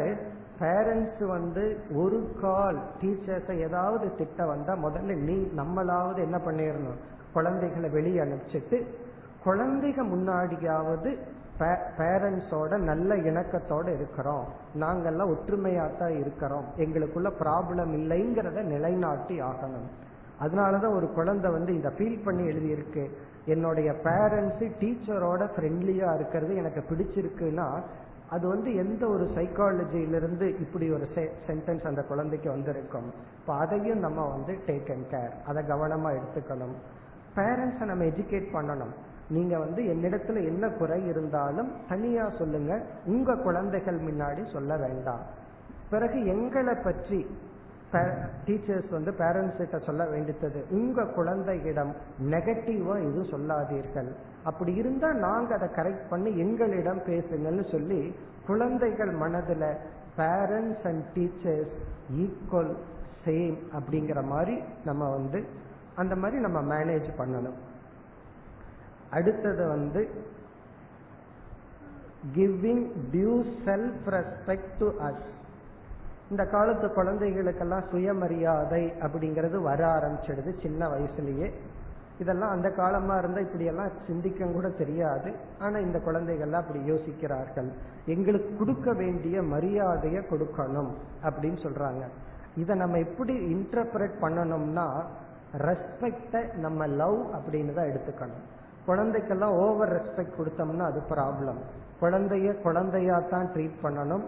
பேரண்ட்ஸ் 0.60 1.22
வந்து 1.26 1.64
ஒரு 1.94 2.18
கால் 2.40 2.78
டீச்சர்ஸை 3.00 3.54
ஏதாவது 3.58 4.06
திட்டம் 4.16 4.52
வந்தா 4.54 4.72
முதல்ல 4.84 5.16
நீ 5.28 5.36
நம்மளாவது 5.60 6.20
என்ன 6.26 6.38
பண்ணிடணும்? 6.46 7.00
குழந்தைகளை 7.32 7.88
வெளியே 7.90 8.20
அனுப்பிச்சிட்டு 8.20 8.78
குழந்தைக 9.44 10.02
முன்னாடியாவது 10.02 11.10
பேரண்ட்ஸோட 11.98 12.76
நல்ல 12.76 13.16
இணக்கத்தோட 13.16 13.94
இருக்கிறோம். 13.94 14.44
நாங்கெல்லாம் 14.80 15.34
ஒற்றுமையா 15.34 15.98
தான் 15.98 16.18
இருக்கிறோம். 16.18 16.64
எங்களுக்குள்ள 16.76 17.32
ப்ராப்ளம் 17.40 17.92
இல்லைங்கிறத 17.98 18.62
நிலைநாட்டி 18.62 19.40
ஆகணும். 19.40 19.88
அதனாலதான் 20.42 20.94
ஒரு 20.94 21.12
குழந்தை 21.12 21.50
வந்து 21.50 21.76
இதை 21.76 21.90
ஃபீல் 21.98 22.24
பண்ணி 22.24 22.42
எழுதியிருக்கு. 22.42 23.10
என்னுடைய 23.44 23.92
பேரண்ட்ஸ் 24.04 24.70
டீச்சரோட 24.80 25.48
ஃப்ரெண்ட்லியா 25.56 26.14
இருக்கிறது 26.14 26.56
எனக்கு 26.56 26.82
பிடிச்சிருக்குன்னா 26.90 27.80
அது 28.30 28.48
வந்து 28.48 28.74
எந்த 28.74 29.06
ஒரு 29.06 29.24
சைக்காலஜியிலிருந்து 29.34 30.60
இப்படி 30.60 30.90
ஒரு 30.90 31.08
சென்டென்ஸ் 31.46 31.86
அந்த 31.86 32.02
குழந்தைக்கு 32.02 32.50
வந்திருக்கும். 32.50 33.12
இப்போ 33.40 33.54
அதையும் 33.54 33.98
நம்ம 33.98 34.28
வந்து 34.28 34.58
டேக் 34.66 34.92
அண்ட் 34.92 35.10
கேர் 35.10 35.32
அதை 35.46 35.64
கவனமா 35.64 36.18
எடுத்துக்கணும். 36.18 36.76
பேரண்ட்ஸை 37.36 37.84
நம்ம 37.84 38.04
எஜுகேட் 38.04 38.46
பண்ணணும். 38.52 38.94
நீங்க 39.36 39.54
வந்து 39.64 39.82
என்னிடத்துல 39.92 40.40
என்ன 40.50 40.64
குறை 40.80 40.98
இருந்தாலும் 41.12 41.70
தனியா 41.90 42.24
சொல்லுங்க. 42.40 42.72
உங்க 43.12 43.36
குழந்தைகள் 43.46 43.98
முன்னாடி 44.08 44.42
சொல்ல 44.54 44.76
வேண்டாம். 44.84 45.24
பிறகு 45.92 46.18
எங்களை 46.34 46.74
பற்றி 46.86 47.20
டீச்சர்ஸ் 48.46 48.90
வந்து 48.96 49.10
பேரண்ட்ஸ் 49.18 49.58
கிட்ட 49.60 49.78
சொல்ல 49.86 50.02
வேண்டியது 50.12 50.60
உங்க 50.78 51.02
குழந்தையிடம் 51.16 51.90
நெகட்டிவா 52.34 52.94
எதுவும் 53.06 53.32
சொல்லாதீர்கள். 53.32 54.08
அப்படி 54.50 54.72
இருந்தா 54.82 55.08
நாங்க 55.26 55.50
அதை 55.58 55.68
கரெக்ட் 55.78 56.06
பண்ணி 56.12 56.30
எங்களிடம் 56.44 57.02
பேசுங்கன்னு 57.08 57.64
சொல்லி 57.74 58.00
குழந்தைகள் 58.46 59.12
மனதுல 59.22 59.66
parents 60.20 60.86
and 60.90 61.04
teachers 61.16 61.74
equal 62.22 62.72
same 63.26 63.58
அப்படிங்கிற 63.78 64.22
மாதிரி 64.32 64.56
நம்ம 64.88 65.10
வந்து 65.16 65.40
அந்த 66.02 66.14
மாதிரி 66.22 66.40
நம்ம 66.46 66.58
மேனேஜ் 66.74 67.10
பண்ணணும். 67.20 67.58
அடுத்தது 69.16 69.62
வந்து 69.74 70.02
giving 72.36 72.84
due 73.12 73.34
self 73.66 74.08
respect 74.16 74.74
to 74.80 74.88
us 75.08 75.28
இந்த 76.30 76.44
காலத்து 76.46 76.86
குழந்தைகளுக்கெல்லாம் 76.88 77.88
சுயமரியாதை 77.90 78.82
அப்படிங்கிறது 79.04 79.56
வர 79.68 79.80
ஆரம்பிச்சிடுது 79.96 80.50
சின்ன 80.62 80.86
வயசுலயே. 80.88 81.48
இதெல்லாம் 82.18 82.50
அந்த 82.50 82.68
காலமா 82.70 83.14
இருந்தா 83.18 83.40
இப்படி 83.40 83.64
எல்லாம் 83.64 83.92
சிந்திக்க 84.06 84.46
கூட 84.46 84.68
தெரியாது. 84.80 85.30
ஆனா 85.58 85.76
இந்த 85.78 85.98
குழந்தைகள்லாம் 86.06 86.62
அப்படி 86.62 86.80
யோசிக்கிறார்கள். 86.90 87.70
எங்களுக்கு 88.14 88.50
கொடுக்க 88.58 88.92
வேண்டிய 88.92 89.42
மரியாதையை 89.54 90.22
கொடுக்கணும் 90.30 90.92
அப்படின்னு 91.26 91.60
சொல்றாங்க. 91.66 92.04
இதை 92.62 92.76
நம்ம 92.76 92.98
எப்படி 92.98 93.34
இன்டர்பிரட் 93.54 94.16
பண்ணணும்னா 94.24 94.86
ரெஸ்பெக்ட 95.66 96.44
நம்ம 96.64 96.86
லவ் 97.02 97.18
அப்படின்னு 97.36 97.74
தான் 97.74 97.90
எடுத்துக்கணும். 97.92 98.44
குழந்தைக்கெல்லாம் 98.86 99.56
ஓவர் 99.64 99.92
ரெஸ்பெக்ட் 99.96 100.38
கொடுத்தோம்னா 100.38 100.86
அது 100.90 101.02
ப்ராப்ளம் 101.10 101.60
குழந்தைய 102.00 102.60
குழந்தையா 102.62 103.22
தான் 103.30 103.50
ட்ரீட் 103.54 103.82
பண்ணணும். 103.82 104.24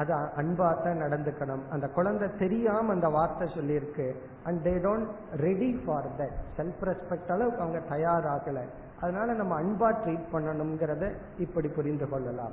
அது 0.00 0.12
அன்பா 0.14 0.68
தான் 0.84 1.00
நடந்துக்கணும். 1.02 1.62
அந்த 1.70 1.86
குழந்தை 1.88 2.28
தெரியாம 2.38 2.92
அந்த 2.92 3.08
வார்த்தை 3.08 3.48
சொல்லியிருக்கு. 3.54 4.06
And 4.44 4.66
they 4.66 4.72
don't 4.86 5.08
ready 5.36 5.70
for 5.84 6.08
that 6.18 6.36
self 6.56 6.82
respect 6.88 7.32
அளவுக்கு 7.34 7.62
அவங்க 7.64 7.80
தயாராகல. 7.90 8.60
அதனால 9.00 9.32
நம்ம 9.32 9.60
அன்பா 9.62 9.88
ட்ரீட் 10.04 10.26
பண்ணணுங்கிறத 10.32 11.12
இப்படி 11.38 11.68
புரிந்து 11.68 12.08
கொள்ளலாம். 12.08 12.52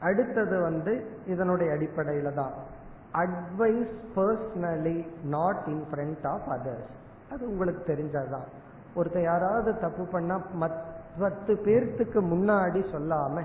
அடுத்தது 0.00 0.60
வந்து 0.60 0.92
இதனுடைய 1.26 1.72
அடிப்படையில 1.72 2.34
தான். 2.34 2.54
Advice 3.22 3.94
personally 4.16 5.06
not 5.24 5.62
in 5.66 5.84
front 5.90 6.26
of 6.26 6.48
others 6.48 6.92
அது 7.32 7.50
உங்களுக்கு 7.50 7.82
தெரிஞ்சதுதான். 7.92 8.48
ஒருத்தர் 8.96 9.22
யாராவது 9.22 9.70
தப்பு 9.80 10.04
பண்ணா 10.04 10.36
பத்து 11.18 11.52
பேர்த்துக்கு 11.64 12.20
முன்னாடி 12.32 12.80
சொல்லாம 12.94 13.42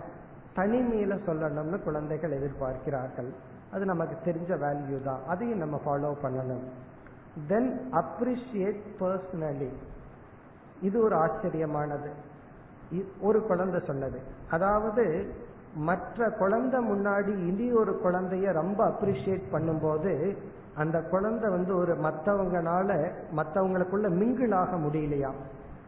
தனிமையில 0.55 1.13
சொல்லணும்னு 1.27 1.77
குழந்தைகள் 1.83 2.35
எதிர்பார்க்கிறார்கள். 2.37 3.29
அது 3.71 3.83
நமக்கு 3.85 4.15
தெரிஞ்ச 4.25 4.51
வேல்யூ 4.63 5.03
தான். 5.03 5.21
அதையும் 5.27 5.57
நம்ம 5.57 5.81
ஃபாலோ 5.85 6.11
பண்ணணும். 6.23 6.63
தென் 7.47 7.69
அப்ரிஷியேட் 7.91 8.81
பர்சனலி 8.99 9.69
இது 10.81 10.97
ஒரு 11.03 11.15
ஆச்சரியமானது. 11.15 12.09
ஒரு 13.19 13.39
குழந்தை 13.47 13.79
சொன்னது. 13.87 14.19
அதாவது 14.51 15.33
மற்ற 15.89 16.29
குழந்தை 16.29 16.79
முன்னாடி 16.91 17.33
இனி 17.49 17.71
ஒரு 17.71 17.91
குழந்தைய 18.03 18.51
ரொம்ப 18.51 18.79
அப்ரிஷியேட் 18.87 19.45
பண்ணும்போது 19.51 20.13
அந்த 20.79 20.97
குழந்தை 21.11 21.47
வந்து 21.49 21.71
ஒரு 21.75 21.93
மற்றவங்கனால 22.03 22.89
மற்றவங்களுக்குள்ள 23.35 24.07
மிங்கிள் 24.21 24.53
ஆக 24.53 24.75
முடியலையா? 24.75 25.31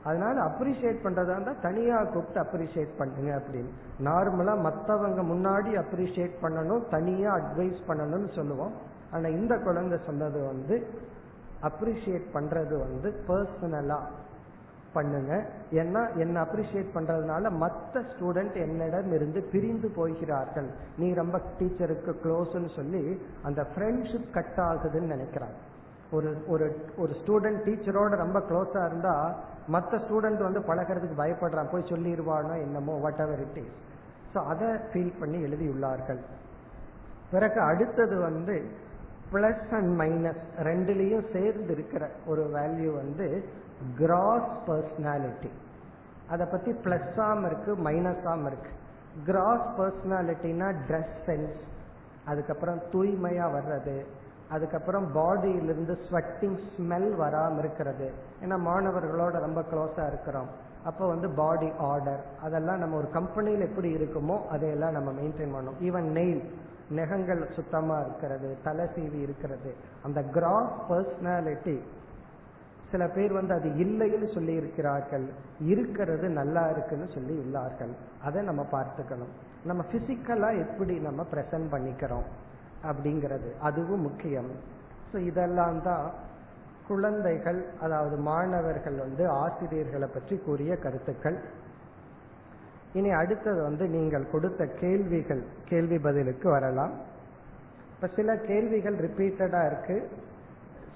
அதனால 0.04 0.36
அப்ரிஷியேட் 0.42 1.04
பண்றதா 1.04 1.34
இருந்தா 1.36 1.54
தனியா 1.62 1.98
கூப்பிட்டு 2.04 2.39
அப்ரிஷியேட் 2.42 2.98
பண்ணுங்க 2.98 3.32
அப்படின்னு. 3.39 3.72
நார்மலா 4.04 4.54
மற்றவங்க 4.68 5.24
முன்னாடி 5.34 5.72
அப்ரிஷியேட் 5.84 6.42
பண்ணணும் 6.42 6.84
தனியா 6.89 7.32
அட்வைஸ் 7.36 7.80
பண்ணணும்னு 7.88 8.32
சொல்லுவோம். 8.36 8.74
ஆனா 9.12 9.28
இந்த 9.28 9.54
குழந்தை 9.58 10.00
சொன்னது 10.06 10.39
வந்து 10.46 10.76
அப்ரிஷியேட் 11.62 12.28
பண்றது 12.34 12.76
வந்து 12.86 13.10
பர்சனலா 13.28 14.00
பண்ணுங்க. 14.96 15.34
ஏன்னா 15.82 16.02
என்ன 16.24 16.36
அப்ரிஷியேட் 16.46 16.96
பண்றதுனால 16.96 17.52
மற்ற 17.64 18.02
ஸ்டூடெண்ட் 18.12 18.56
என்னிடம் 18.66 19.12
இருந்து 19.18 19.42
பிரிந்து 19.54 19.89
போகிறார்கள். 20.00 20.70
நீ 21.02 21.08
ரொம்ப 21.22 21.39
டீச்சருக்கு 21.60 22.14
க்ளோஸ்ன்னு 22.24 22.72
சொல்லி 22.80 23.04
அந்த 23.50 23.64
ஃப்ரெண்ட்ஷிப் 23.74 24.28
கட் 24.38 24.60
ஆகுதுன்னு 24.70 25.14
நினைக்கிறாங்க 25.16 25.58
ஒரு 26.18 26.30
ஒரு 26.54 26.66
ஒரு 27.04 27.14
ஸ்டூடெண்ட் 27.22 27.62
டீச்சரோட 27.68 28.16
ரொம்ப 28.24 28.39
க்ளோஸா 28.50 28.82
இருந்தா 28.89 29.16
மற்ற 29.76 29.98
ஸ்டூடெண்ட் 30.06 30.42
வந்து 30.48 30.62
பழகிறதுக்கு 30.70 31.22
பயப்படுறான். 31.24 31.72
போய் 31.74 31.89
சொல்லிடுவானோ 31.92 32.54
என்னமோ 32.66 32.94
what 33.06 33.24
ever 33.26 33.44
it 33.48 33.60
is 33.64 33.76
so 34.34 34.39
அதை 34.52 34.70
ஃபீல் 34.92 35.18
பண்ணி 35.20 35.39
எழுதியுள்ளார்கள். 35.48 36.22
பிறகு 37.34 37.60
அடுத்தது 37.72 38.16
வந்து 38.30 38.56
பிளஸ் 39.34 39.74
அண்ட் 39.78 39.92
மைனஸ் 40.02 40.42
ரெண்டுலேயும் 40.70 41.28
சேர்ந்து 41.36 41.74
இருக்கிற 41.76 42.04
ஒரு 42.32 42.44
வேல்யூ 42.56 42.89
வந்து 43.02 43.28
கிராஸ் 43.99 44.53
பர்சனாலிட்டி 44.67 45.51
அதை 46.34 46.45
பத்தி 46.51 46.71
பிளஸ்ஸாம் 46.71 47.43
இருக்கு 47.45 47.71
மைனஸாம் 47.88 48.45
இருக்கு. 48.49 48.71
கிராஸ் 49.25 49.67
பர்சனாலிட்டினா 49.77 50.67
ட்ரெஸ் 50.88 51.15
சென்ஸ் 51.25 51.57
அதுக்கப்புறம் 52.25 52.79
தூய்மையா 52.93 53.45
வர்றது. 53.57 53.95
அதுக்கப்புறம் 54.49 55.05
பாடியிலிருந்து 55.15 55.93
ஸ்வெட்டிங் 56.05 56.59
ஸ்மெல் 56.73 57.15
வராமல் 57.15 57.59
இருக்கிறது. 57.59 58.07
ஏன்னா 58.43 58.57
மாணவர்களோட 58.69 59.36
ரொம்ப 59.47 59.61
க்ளோஸா 59.71 60.07
இருக்கிறோம். 60.07 60.49
அப்போ 60.89 61.07
வந்து 61.07 61.29
பாடி 61.29 61.69
ஆர்டர் 61.77 62.21
அதெல்லாம் 62.45 62.79
நம்ம 62.79 62.97
ஒரு 62.97 63.09
கம்பெனியில் 63.17 63.67
எப்படி 63.69 63.89
இருக்குமோ 63.95 64.38
அதையெல்லாம் 64.47 64.91
நம்ம 64.91 65.09
மெயின்டைன் 65.19 65.53
பண்ணணும். 65.55 65.79
ஈவன் 65.88 66.07
நெயில் 66.17 66.43
நெகங்கள் 66.99 67.41
சுத்தமாக 67.57 68.05
இருக்கிறது. 68.05 68.57
தலை 68.63 68.86
சீவி 68.95 69.19
இருக்கிறது. 69.27 69.71
அந்த 70.03 70.21
கிராஸ் 70.38 70.73
பர்சனாலிட்டி 70.89 71.75
சில 72.92 73.04
பேர் 73.16 73.34
வந்து 73.39 73.54
அது 73.58 73.70
இல்லைன்னு 73.84 74.28
சொல்லி 74.36 74.54
இருக்கிறார்கள் 74.62 75.26
இருக்கிறது 75.74 76.26
நல்லா 76.39 76.64
இருக்குன்னு 76.74 77.08
சொல்லி 77.16 77.34
உள்ளார்கள் 77.44 77.94
அதை 78.28 78.42
நம்ம 78.50 78.64
பார்த்துக்கணும். 78.76 79.32
நம்ம 79.70 79.82
பிசிக்கலா 79.94 80.50
எப்படி 80.66 80.96
நம்ம 81.08 81.26
பிரசன்ட் 81.34 81.70
பண்ணிக்கிறோம் 81.74 82.28
அப்படிங்கிறது. 82.89 83.50
அதுவும் 83.70 84.06
முக்கியம். 84.08 84.52
ஸோ 85.12 85.18
இதெல்லாம் 85.30 85.80
தான் 85.88 86.06
குழந்தைகள் 86.88 87.60
அதாவது 87.86 88.16
மாணவர்கள் 88.30 88.98
வந்து 89.06 89.24
ஆசிரியர்களை 89.44 90.08
பற்றி 90.16 90.36
கூறிய 90.48 90.76
கருத்துக்கள். 90.86 91.38
இனி 93.00 93.12
அடுத்தது 93.22 93.60
வந்து 93.70 93.86
நீங்கள் 93.98 94.32
கொடுத்த 94.32 94.62
கேள்விகள் 94.82 95.44
கேள்வி 95.70 95.98
பதிலுக்கு 96.08 96.50
வரலாம். 96.50 96.94
இப்ப 97.94 98.10
சில 98.18 98.36
கேள்விகள் 98.50 98.98
ரிப்பீட்டடா 99.06 99.62
இருக்கு. 99.70 99.98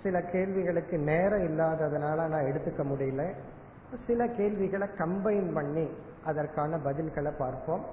சில 0.06 0.22
கேள்விகளுக்கு 0.34 0.98
நேரம் 1.10 1.46
இல்லாததுனால 1.50 2.28
நான் 2.28 2.50
எடுத்துக்க 2.50 2.84
முடியல. 2.92 3.24
சில 4.08 4.28
கேள்விகளை 4.38 4.88
கம்பைன் 4.98 5.54
பண்ணி 5.54 5.86
அதற்கான 6.26 6.78
பதில்களை 6.78 7.32
பார்ப்போம். 7.38 7.84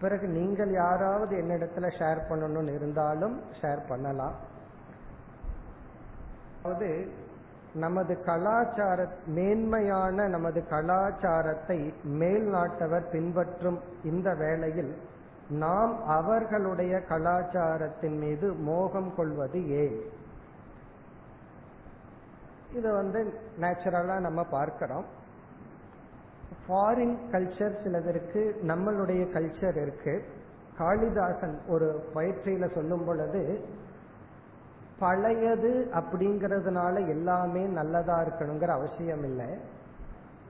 பிறகு 0.00 0.26
நீங்கள் 0.28 0.72
யாராவது 0.72 1.34
என்னிடத்துல 1.36 1.88
ஷேர் 1.98 2.20
பண்ணணும்னு 2.28 2.74
இருந்தாலும் 2.74 3.36
ஷேர் 3.60 3.82
பண்ணலாம். 3.88 4.36
அதாவது 6.62 6.90
நமது 7.74 8.14
கலாச்சார 8.24 9.00
மேன்மையான 9.26 10.28
நமது 10.28 10.60
கலாச்சாரத்தை 10.68 11.78
மேல் 12.20 12.48
நாட்டவர் 12.54 13.06
பின்பற்றும் 13.12 13.78
இந்த 14.04 14.28
வேளையில் 14.34 14.92
நாம் 15.48 15.94
அவர்களுடைய 16.06 16.94
கலாச்சாரத்தின் 17.08 18.18
மீது 18.18 18.48
மோகம் 18.52 19.12
கொள்வது 19.16 19.60
ஏன்? 19.82 19.96
இதை 22.74 22.90
வந்து 22.90 23.40
நேச்சுரலா 23.60 24.18
நம்ம 24.18 24.44
பார்க்கிறோம். 24.44 25.04
ஃபாரின் 26.68 27.16
கல்ச்சர் 27.32 27.82
சிலதற்கு 27.82 28.54
நம்மளுடைய 28.66 29.22
கல்ச்சர் 29.34 29.82
இருக்கு. 29.82 30.24
காளிதாசன் 30.78 31.60
ஒரு 31.68 32.04
பயிற்சியில 32.14 32.74
சொல்லும் 32.74 33.04
பொழுது 33.04 33.64
பழையது 34.98 35.90
அப்படிங்கறதுனால 35.94 37.08
எல்லாமே 37.08 37.64
நல்லதா 37.64 38.22
இருக்கணுங்கிற 38.22 38.68
அவசியம் 38.68 39.24
இல்லை. 39.24 39.58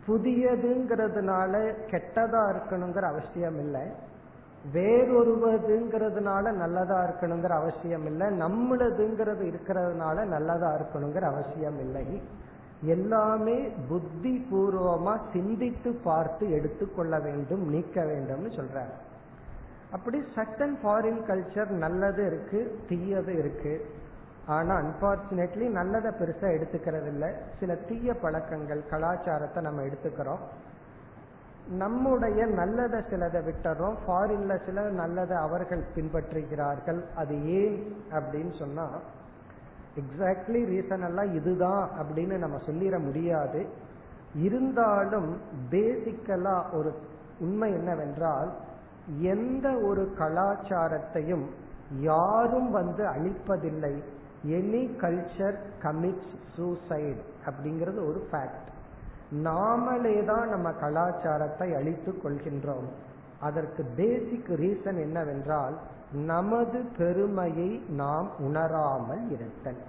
புதியதுங்கிறதுனால 0.07 1.75
கெட்டதா 1.91 2.43
இருக்கணுங்கிற 2.53 3.03
அவசியம் 3.03 3.59
இல்லை. 3.59 4.09
வேறொருவதுங்கிறதுனால 4.73 6.53
நல்லதா 6.53 7.05
இருக்கணுங்கிற 7.05 7.49
அவசியம் 7.49 8.07
இல்லை. 8.07 8.27
நம்மளதுங்கிறது 8.27 9.53
இருக்கிறதுனால 9.53 10.25
நல்லதா 10.25 10.77
இருக்கணுங்கிற 10.77 11.21
அவசியம் 11.21 11.79
இல்லை. 11.79 12.23
எல்லாமே 12.83 13.69
புத்தி 13.89 14.47
பூர்வமா 14.53 15.21
சிந்தித்து 15.33 15.93
பார்த்து 15.93 16.51
எடுத்துக்கொள்ள 16.51 17.19
வேண்டும் 17.19 17.69
நீக்க 17.69 18.05
வேண்டும்னு 18.05 18.51
சொல்றாரு. 18.59 18.95
அப்படி 19.91 20.23
சட்டன் 20.35 20.77
ஃபாரின் 20.83 21.23
கல்ச்சர் 21.27 21.69
நல்லது 21.69 22.27
இருக்கு 22.27 22.79
தீயது 22.89 23.39
இருக்கு. 23.39 23.87
ஆனா 24.47 24.81
அன்பார்ச்சுனேட்லி 24.81 25.71
நல்லதை 25.71 26.11
பெருசா 26.11 26.43
எடுத்துக்கிறது 26.43 27.07
இல்லை 27.07 27.29
சில 27.61 27.75
தீய 27.75 28.15
பழக்கங்கள் 28.15 28.89
கலாச்சாரத்தை 28.91 29.63
நம்ம 29.63 29.83
எடுத்துக்கிறோம். 29.83 30.39
நம்முடைய 31.71 32.47
நல்லதை 32.47 33.01
சிலதை 33.01 33.41
விட்டுறோம். 33.47 33.97
ஃபாரின்ல 34.07 34.67
சில 34.67 34.81
நல்லதை 34.81 35.37
அவர்கள் 35.37 35.85
பின்பற்றுகிறார்கள். 35.95 37.01
அது 37.17 37.45
ஏன் 37.45 37.97
அப்படின்னு 38.11 38.59
சொன்னா 38.59 38.89
எக்ஸாக்ட்லி 39.97 40.61
ரீசன் 40.73 41.07
எல்லாம் 41.07 41.35
இதுதான் 41.35 41.91
அப்படின்னு 42.01 42.39
நம்ம 42.39 42.57
சொல்லிட 42.57 43.05
முடியாது. 43.05 43.67
இருந்தாலும் 44.35 45.41
பேசிக்கலா 45.71 46.75
ஒரு 46.75 46.95
உண்மை 47.41 47.73
என்னவென்றால் 47.73 48.53
எந்த 49.19 49.79
ஒரு 49.89 50.15
கலாச்சாரத்தையும் 50.19 51.47
யாரும் 52.01 52.71
வந்து 52.71 53.05
அழிப்பதில்லை. 53.05 54.03
எனி 54.47 54.83
கல்ச்சர் 55.03 55.59
கமிட்ஸ் 55.83 56.35
சூசைட் 56.57 57.23
அப்படிங்கிறது 57.47 58.09
ஒரு 58.09 58.27
ஃபேக்ட் 58.33 58.69
நாமளே 59.33 60.25
தான் 60.25 60.49
நம்ம 60.49 60.73
கலாச்சாரத்தை 60.73 61.75
அழித்துக் 61.75 62.27
கொள்கின்றோம். 62.27 62.89
அதற்கு 63.41 63.85
பேசிக் 63.97 64.49
ரீசன் 64.49 65.01
என்னவென்றால் 65.01 65.79
நமது 66.13 66.85
பெருமையை 66.99 67.85
நாம் 67.89 68.31
உணராமல் 68.39 69.31
இருத்தல். 69.31 69.83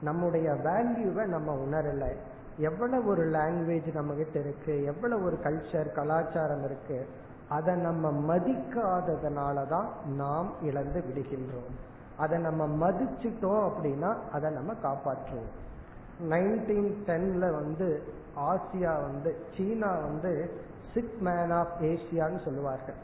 நம்முடைய 0.00 0.50
வேல்யூவை 0.50 1.26
நம்ம 1.26 1.54
உணரல. 1.54 2.16
எவ்வளவு 2.58 3.08
ஒரு 3.08 3.22
லாங்குவேஜ் 3.22 3.94
நம்ம 3.94 4.14
கிட்ட 4.14 4.38
இருக்கு 4.38 4.84
எவ்வளவு 4.84 5.24
ஒரு 5.24 5.38
கல்ச்சர் 5.44 5.92
கலாச்சாரம் 5.92 6.64
இருக்கு 6.64 7.08
அதை 7.48 7.74
நம்ம 7.74 8.36
மதிக்காததுனால 8.36 9.68
தான் 9.68 9.88
நாம் 10.16 10.50
இழந்து 10.62 11.00
விடுகின்றோம். 11.00 11.74
அதை 12.16 12.38
நம்ம 12.38 12.90
மதிச்சிட்டோம் 12.90 13.70
அப்படின்னா 13.70 14.14
அதை 14.32 14.50
நம்ம 14.50 14.72
காப்பாற்றுவோம். 14.82 15.66
நைன்டீன் 16.30 16.90
டென்ல 17.06 17.52
வந்து 17.52 18.02
ஆசியா 18.36 19.02
வந்து 19.02 19.36
சீனா 19.56 19.90
வந்து 19.90 20.50
சிக் 20.94 21.18
மேன் 21.20 21.50
ஆஃப் 21.50 21.76
ஏசியான்னு 21.80 22.44
சொல்லுவார்கள். 22.44 22.98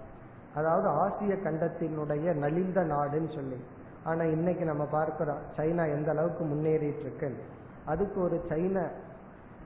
அதாவது 0.55 0.89
ஆசிய 0.89 1.35
கண்டத்தினுடைய 1.35 2.35
நலிந்த 2.35 2.81
நாடுன்னு 2.81 3.35
சொல்லி. 3.35 3.65
ஆனா 4.05 4.25
இன்னைக்கு 4.25 4.65
நம்ம 4.65 4.85
பார்க்கிறோம் 4.85 5.43
சைனா 5.57 5.85
எந்த 5.93 6.11
அளவுக்கு 6.11 6.45
முன்னேறிட்டு 6.45 7.01
இருக்கு 7.01 7.45
அதுக்கு 7.85 8.23
ஒரு 8.23 8.45
சைன 8.49 8.87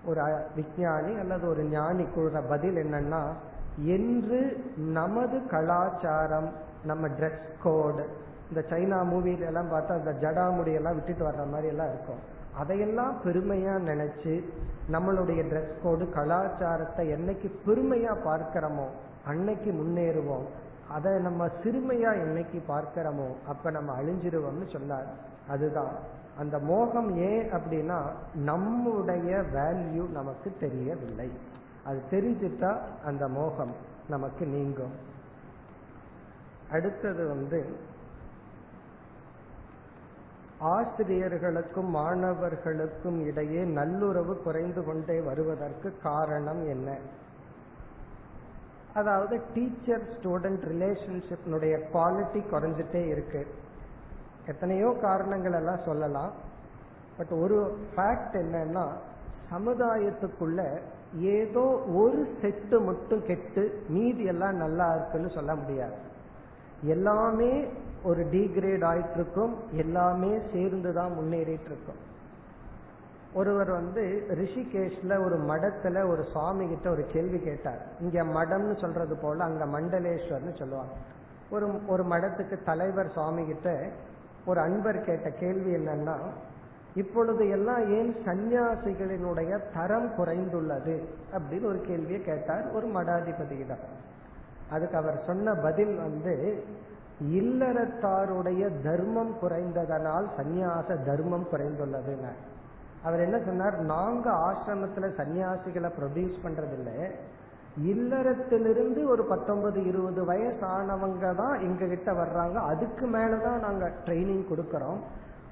ஒரு 0.05 0.21
விஞ்ஞானி 0.55 1.19
அல்லது 1.19 1.49
ஒரு 1.49 1.63
ஞானி 1.65 2.03
கூறுற 2.03 2.49
பதில் 2.49 2.77
என்னன்னா 2.77 3.23
என்று 3.85 4.41
நமது 4.77 5.47
கலாச்சாரம் 5.47 6.49
நம்ம 6.85 7.09
ட்ரெஸ் 7.09 7.47
கோடு 7.63 8.07
இந்த 8.49 8.65
சைனா 8.71 8.99
மூவில 9.13 9.47
எல்லாம் 9.47 9.73
பார்த்தா 9.73 9.93
அந்த 10.01 10.13
ஜடாமுடியெல்லாம் 10.21 10.95
விட்டுட்டு 10.95 11.25
வர்ற 11.27 11.51
மாதிரி 11.51 11.69
எல்லாம் 11.69 11.89
இருக்கும். 11.89 12.37
அதையெல்லாம் 12.59 13.17
பெருமையா 13.25 13.75
நினைச்சு 13.91 14.33
நம்மளுடைய 14.93 15.41
ட்ரெஸ் 15.51 15.75
கோடு 15.83 16.11
கலாச்சாரத்தை 16.11 17.05
என்னைக்கு 17.13 17.49
பெருமையா 17.67 18.13
பார்க்கிறோமோ 18.25 18.87
அன்னைக்கு 19.27 19.71
முன்னேறுவோம். 19.73 20.47
அதை 20.91 21.13
நம்ம 21.19 21.47
சிறுமையா 21.63 22.11
என்னைக்கு 22.25 22.59
பார்க்கிறோமோ 22.69 23.27
அப்ப 23.47 23.71
நம்ம 23.71 23.93
அழிஞ்சிருவோம்னு 24.03 24.67
சொன்னார். 24.73 25.09
அதுதான். 25.49 25.93
அந்த 26.39 26.59
மோகம் 26.59 27.17
ஏன் 27.17 27.53
அப்படின்னா 27.53 27.99
நம்முடைய 28.35 29.31
வேல்யூ 29.55 30.05
நமக்கு 30.11 30.53
தெரியவில்லை. 30.61 31.29
அது 31.85 32.01
தெரிஞ்சுட்டா 32.11 32.73
அந்த 33.05 33.29
மோகம் 33.29 33.75
நமக்கு 34.09 34.47
நீங்கும். 34.47 34.95
அடுத்தது 36.71 37.29
வந்து 37.29 37.61
ஆசிரியர்களுக்கும் 40.61 41.91
மாணவர்களுக்கும் 41.91 43.27
இடையே 43.27 43.65
நல்லுறவு 43.65 44.43
குறைந்து 44.43 44.85
கொண்டே 44.85 45.21
வருவதற்கு 45.21 45.99
காரணம் 46.03 46.69
என்ன? 46.69 46.97
அதாவது 48.95 49.41
டீச்சர் 49.55 50.03
ஸ்டூடெண்ட் 50.03 50.65
ரிலேஷன்ஷிப்னுடைய 50.73 51.81
குவாலிட்டி 51.93 52.43
குறைஞ்சிட்டே 52.51 53.07
இருக்கு. 53.07 53.47
எத்தனையோ 54.47 54.99
காரணங்கள் 55.01 55.53
எல்லாம் 55.53 55.85
சொல்லலாம். 55.85 56.33
பட் 57.17 57.31
ஒரு 57.31 57.79
ஃபேக்ட் 57.97 58.33
என்னன்னா 58.33 58.87
சமுதாயத்துக்குள்ள 59.53 60.81
ஏதோ 61.15 61.83
ஒரு 61.95 62.37
செட்டு 62.43 62.85
மட்டும் 62.85 63.27
கெட்டு 63.27 63.85
மீதி 63.89 64.25
எல்லாம் 64.25 64.57
நல்லா 64.57 64.95
இருக்குன்னு 64.95 65.31
சொல்ல 65.31 65.55
முடியாது. 65.55 65.97
எல்லாமே 66.83 67.69
ஒரு 68.03 68.27
டிகிரேட் 68.33 68.85
ஆயிட்டு 68.85 69.15
இருக்கும் 69.15 69.57
எல்லாமே 69.73 70.39
சேர்ந்து 70.53 70.93
தான் 70.93 71.13
முன்னேறிட்டு 71.13 71.69
இருக்கும் 71.71 72.07
ஒருவர் 73.33 73.71
வந்து 73.71 74.27
ரிஷிகேஷ்ல 74.31 75.25
ஒரு 75.25 75.39
மடத்துல 75.39 76.09
ஒரு 76.09 76.25
சுவாமி 76.33 76.69
கிட்ட 76.69 76.91
ஒரு 76.91 77.07
கேள்வி 77.13 77.39
கேட்டார். 77.39 77.87
இங்க 78.01 78.23
மடம்னு 78.23 78.81
சொல்றது 78.81 79.17
போல 79.17 79.45
அங்க 79.45 79.65
மண்டலேஸ்வர்னு 79.65 80.59
சொல்லுவாங்க. 80.59 80.93
ஒரு 81.51 81.87
ஒரு 81.87 82.05
மடத்துக்கு 82.05 82.63
தலைவர் 82.65 83.13
சுவாமி 83.13 83.47
கிட்ட 83.47 83.89
ஒரு 84.47 84.61
அன்பர் 84.61 85.05
கேட்ட 85.05 85.31
கேள்வி 85.31 85.75
என்னன்னா 85.75 86.17
இப்பொழுது 86.95 87.49
எல்லாம் 87.49 87.95
ஏன் 87.95 88.17
சந்நியாசிகளினுடைய 88.25 89.61
தரம் 89.75 90.11
குறைந்துள்ளது? 90.19 91.03
அப்படின்னு 91.33 91.65
ஒரு 91.65 91.81
கேள்வியை 91.81 92.23
கேட்டார் 92.23 92.73
ஒரு 92.73 92.87
மடாதிபதியிடம். 92.87 93.85
அதுக்கு 94.71 94.97
அவர் 94.97 95.25
சொன்ன 95.27 95.55
பதில் 95.55 95.97
வந்து 95.97 96.65
இல்லறத்தாருடைய 97.23 98.83
தர்மம் 98.83 99.37
குறைந்ததனால் 99.43 100.27
சந்நியாச 100.37 101.05
தர்மம் 101.05 101.47
குறைந்துள்ளதுன்னு. 101.53 102.33
அவர் 103.03 103.21
என்ன 103.21 103.39
சொன்னார்? 103.39 103.81
நாங்க 103.81 104.31
ஆசிரமத்துல 104.31 105.09
சன்னியாசிகளை 105.17 105.91
ப்ரொடியூஸ் 106.01 106.39
பண்றதில்ல. 106.45 107.11
இல்லறத்திலிருந்து 107.87 109.09
ஒரு 109.09 109.25
பத்தொன்பது 109.25 109.87
இருபது 109.87 110.25
வயசு 110.25 110.67
ஆனவங்க 110.67 111.35
தான் 111.35 111.61
எங்க 111.61 111.87
கிட்ட 111.87 112.13
வர்றாங்க. 112.13 112.53
அதுக்கு 112.53 113.07
மேலதான் 113.07 113.59
நாங்க 113.59 113.93
ட்ரைனிங் 114.05 114.45
கொடுக்கறோம். 114.51 114.99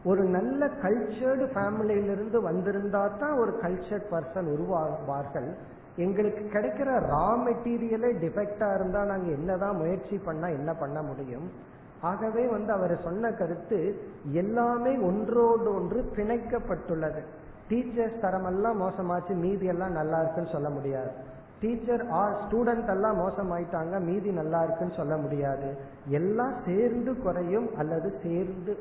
ஒரு 0.04 0.24
நல்ல 0.24 0.66
கல்ச்சர்டு 0.66 1.46
ஃபேமிலியிலிருந்து 1.54 2.42
வந்திருந்தா 2.42 3.16
தான் 3.18 3.38
ஒரு 3.38 3.58
கல்ச்சர்ட் 3.62 4.10
பர்சன் 4.10 4.56
உருவாவார்கள். 4.56 5.54
எங்களுக்கு 5.96 6.58
கிடைக்கிற 6.58 6.88
ரா 7.10 7.26
மெட்டீரியலே 7.46 8.10
டிஃபெக்டா 8.22 8.74
இருந்தா 8.74 9.04
நாங்க 9.04 9.30
என்னதான் 9.30 9.76
முயற்சி 9.76 10.16
பண்ணா 10.16 10.48
என்ன 10.48 10.72
பண்ண 10.72 11.02
முடியும்? 11.02 11.50
ஆகவே 12.00 12.46
வந்து 12.46 12.72
அவர் 12.72 13.02
சொன்ன 13.02 13.32
கருத்து 13.32 14.00
எல்லாமே 14.32 14.96
ஒன்றோடு 14.98 15.74
ஒன்று 15.74 16.12
பிணைக்கப்பட்டுள்ளது. 16.16 17.22
டீச்சர்ஸ் 17.70 18.20
தரமெல்லாம் 18.22 18.80
மோசமாச்சு 18.82 19.34
மீதி 19.34 19.66
எல்லாம் 19.66 19.92
நல்லா 19.92 20.20
இருக்குன்னு 20.20 20.50
சொல்ல 20.50 20.68
முடியாது. 20.68 21.10
டீச்சர் 21.60 22.08
ஆர் 22.10 22.36
ஸ்டூடெண்ட் 22.44 22.90
எல்லாம் 22.90 23.18
மோசமாயிட்டாங்க 23.20 24.00
மீதி 24.00 24.30
நல்லா 24.30 24.62
இருக்குன்னு 24.62 24.94
சொல்ல 24.94 25.16
முடியாது. 25.16 25.76
எல்லாம் 26.08 26.52
சேர்ந்து 26.66 27.22
குறையும் 27.22 27.68
அல்லது 27.78 28.14
சேர்ந்து 28.22 28.76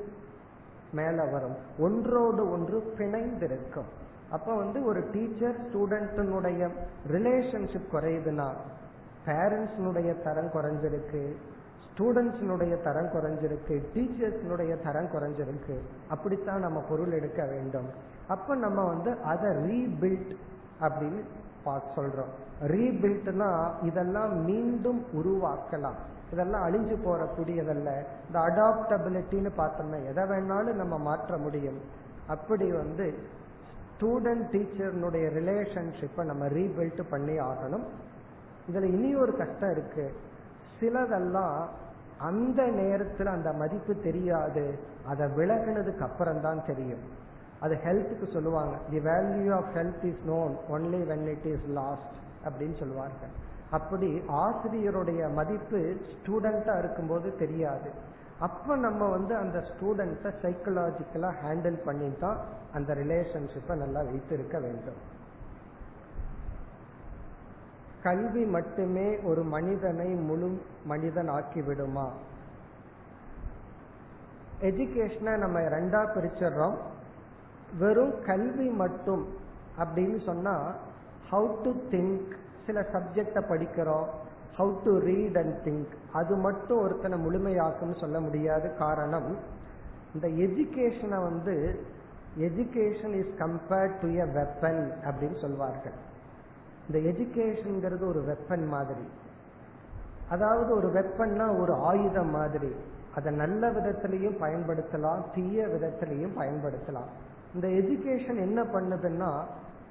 மேல 0.91 1.24
வரும். 1.24 1.55
ஒன்றோடு 1.80 2.51
ஒன்று 2.51 2.93
பிணைந்திருக்கும். 2.97 3.91
அப்ப 4.32 4.55
வந்து 4.55 4.86
ஒரு 4.86 5.09
டீச்சர் 5.11 5.55
ஸ்டூடெண்ட்டினுடைய 5.61 6.69
ரிலேஷன்ஷிப் 7.11 7.91
குறையுதுன்னா 7.91 8.47
பேரண்ட்ஸ்னுடைய 9.26 10.23
தரம் 10.23 10.51
குறைஞ்சிருக்கு 10.53 11.36
ஸ்டூடெண்ட்ஸ்னுடைய 11.86 12.84
தரம் 12.84 13.05
குறைஞ்சிருக்கு 13.05 13.84
டீச்சர்ஸ்னுடைய 13.93 14.84
தரம் 14.84 15.05
குறைஞ்சிருக்கு. 15.05 15.78
அப்படித்தான் 16.09 16.59
நம்ம 16.59 16.80
பொருள் 16.89 17.11
எடுக்க 17.11 17.45
வேண்டும். 17.45 17.86
அப்ப 18.28 18.55
நம்ம 18.55 18.84
வந்து 18.84 19.21
அதை 19.21 19.49
ரீபில்ட் 19.49 20.36
அப்படின்னு 20.82 21.21
சொல்றோம். 21.95 22.34
ரீபில்ட்னா 22.67 23.67
இதெல்லாம் 23.82 24.43
மீண்டும் 24.43 25.05
உருவாக்கலாம். 25.13 25.95
இதெல்லாம் 26.34 26.63
அழிஞ்சு 26.63 26.97
போறக்கூடியதல்ல. 27.05 28.03
இந்த 28.28 28.34
அடாப்டபிலிட்டின்னு 28.34 29.49
பார்த்தோம்னா 29.57 30.05
எதை 30.05 30.23
வேணாலும் 30.23 30.73
நம்ம 30.73 30.97
மாற்ற 30.97 31.38
முடியும். 31.38 31.80
அப்படி 32.28 32.71
வந்து 32.71 33.15
ஸ்டூடெண்ட் 33.96 34.46
டீச்சர்னுடைய 34.52 35.26
ரிலேஷன்ஷிப்பை 35.38 36.24
நம்ம 36.24 36.46
ரீபில்ட் 36.46 37.04
பண்ணி 37.10 37.39
ஆகணும். 37.39 37.84
இதுல 38.72 38.84
இனி 38.84 39.16
ஒரு 39.16 39.38
கஷ்டம் 39.38 39.72
இருக்கு. 39.72 40.14
சிலதெல்லாம் 40.82 41.68
அந்த 42.20 42.64
நேரத்துல 42.64 43.26
அந்த 43.26 43.54
மதிப்பு 43.54 43.96
தெரியாது. 43.96 44.80
அதை 45.06 45.28
விலகினதுக்கு 45.28 46.00
அப்புறம் 46.00 46.41
தான் 46.41 46.66
தெரியும். 46.66 47.24
அது 47.60 47.76
ஹெல்த்துக்கு 47.76 48.34
சொல்லுவாங்க. 48.34 48.78
The 48.89 49.00
value 49.00 49.54
of 49.54 49.76
health 49.76 50.04
is 50.04 50.24
known 50.28 50.56
only 50.72 51.02
when 51.12 51.26
it 51.26 51.46
is 51.46 51.68
lost 51.68 52.14
அப்படின்னு 52.46 52.80
சொல்லுவார்கள். 52.80 53.34
அப்படி 53.72 54.22
ஆசிரியருடைய 54.28 55.34
மதிப்பு 55.34 55.96
ஸ்டூடெண்டா 56.12 56.78
இருக்கும்போது 56.78 57.38
தெரியாது. 57.38 57.91
அப்ப 58.40 58.76
நம்ம 58.76 59.02
வந்து 59.16 59.34
அந்த 59.42 59.58
ஸ்டூடெண்ட்டை 59.68 60.32
சைக்கலாஜிக்கலா 60.44 61.30
ஹேண்டில் 61.42 61.78
பண்ணி 61.86 62.10
தான் 62.24 62.40
அந்த 62.78 62.94
ரிலேஷன்ஷிப்பை 63.02 63.76
நல்லா 63.84 64.02
வைத்திருக்க 64.10 64.60
வேண்டும். 64.66 64.98
கல்வி 68.08 68.44
மட்டுமே 68.56 69.06
ஒரு 69.30 69.44
மனிதனை 69.54 70.10
முழு 70.30 70.50
மனிதன் 70.92 71.30
ஆக்கி 71.38 71.62
விடுமா 71.62 72.08
எஜுகேஷனை 74.70 75.34
நம்ம 75.44 75.60
ரெண்டா 75.76 76.02
பிரிச்சிடுறோம். 76.16 76.78
வெறும் 77.80 78.14
கல்வி 78.30 78.68
மட்டும் 78.84 79.24
அப்படின்னு 79.84 80.20
சொன்னா 80.30 80.56
ஹவு 81.32 81.50
டு 81.64 81.72
திங்க் 81.94 82.36
சில 82.66 82.80
சப்ஜெக்ட 82.94 83.40
படிக்கிறோம். 83.50 84.08
How 84.58 84.76
to 84.84 84.99
read 84.99 85.38
and 85.38 85.68
think 85.68 85.93
அது 86.14 86.36
மட்டும் 86.36 86.82
ஒருத்தனை 86.82 87.18
முழுமையாக்குன்னு 87.26 87.99
சொல்ல 87.99 88.20
முடியாது. 88.20 88.76
காரணம் 88.76 89.36
இந்த 90.14 90.28
எஜுகேஷனை 90.28 91.22
வந்து 91.24 91.86
education 92.39 93.14
is 93.14 93.34
compared 93.39 93.99
to 94.01 94.14
a 94.14 94.24
weapon 94.24 94.91
அப்படின்னு 95.03 95.41
சொல்வார்கள். 95.41 95.91
இந்த 96.88 97.10
எஜுகேஷன்ங்கிறது 97.10 98.08
ஒரு 98.08 98.24
வெப்பன் 98.28 98.68
மாதிரி. 98.68 99.08
அதாவது 100.30 100.76
ஒரு 100.76 100.88
வெப்பன்னா 100.88 101.60
ஒரு 101.60 101.74
ஆயுதம் 101.74 102.30
மாதிரி. 102.30 102.76
அதை 103.16 103.36
நல்ல 103.36 103.72
விதத்திலையும் 103.72 104.41
பயன்படுத்தலாம் 104.41 105.24
தீய 105.36 105.68
விதத்திலையும் 105.68 106.38
பயன்படுத்தலாம். 106.39 107.12
இந்த 107.53 107.68
எஜுகேஷன் 107.68 108.38
என்ன 108.38 108.64
பண்ணுதுன்னா 108.64 109.43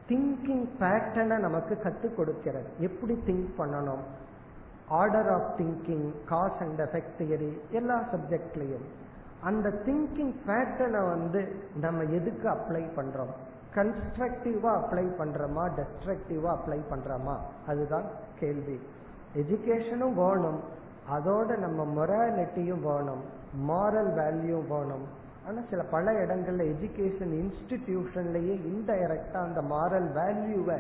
திங்கிங் 0.09 0.69
பேட்டர்னை 0.81 1.39
நமக்கு 1.39 1.79
கற்றுக் 1.79 2.17
கொடுக்கிறது. 2.17 2.69
எப்படி 2.79 3.19
திங்க் 3.27 3.51
பண்ணணும்? 3.59 4.05
Order 4.89 5.33
of 5.33 5.61
thinking 5.61 6.13
cause 6.27 6.59
and 6.61 6.81
effect 6.81 7.21
theory 7.21 7.59
எல்லா 7.71 8.03
சப்ஜெக்ட்லையும் 8.13 8.85
அந்த 9.41 9.69
திங்கிங் 9.69 10.35
பேட்டர்னை 10.47 11.09
வந்து 11.09 11.55
நம்ம 11.81 12.03
எதுக்கு 12.03 12.49
அப்ளை 12.49 12.89
பண்றோம்? 12.97 13.33
கன்ஸ்ட்ரக்டிவா 13.75 14.83
அப்ளை 14.83 15.07
பண்றோமா? 15.19 15.71
டெஸ்ட்ரக்டிவா 15.71 16.57
அப்ளை 16.57 16.81
பண்றோமா? 16.91 17.37
அதுதான் 17.67 18.03
கேள்வி. 18.39 18.81
எஜுகேஷனும் 19.37 20.13
வேணும். 20.15 20.61
அதோட 21.13 21.57
நம்ம 21.59 22.05
மொராலிட்டியும் 22.05 22.81
வேணும். 22.81 23.23
மாரல் 23.69 24.13
வேல்யூ 24.13 24.69
வேணும். 24.69 25.23
ஆனால் 25.47 25.69
சில 25.71 25.83
பல 25.83 26.13
இடங்கள்ல 26.13 26.75
எஜுகேஷன் 26.75 27.45
இன்ஸ்டிடியூஷன்லயே 27.45 28.61
இன்டைரக்டா 28.73 29.37
அந்த 29.37 29.63
மாரல் 29.63 30.19
வேல்யூவை 30.19 30.79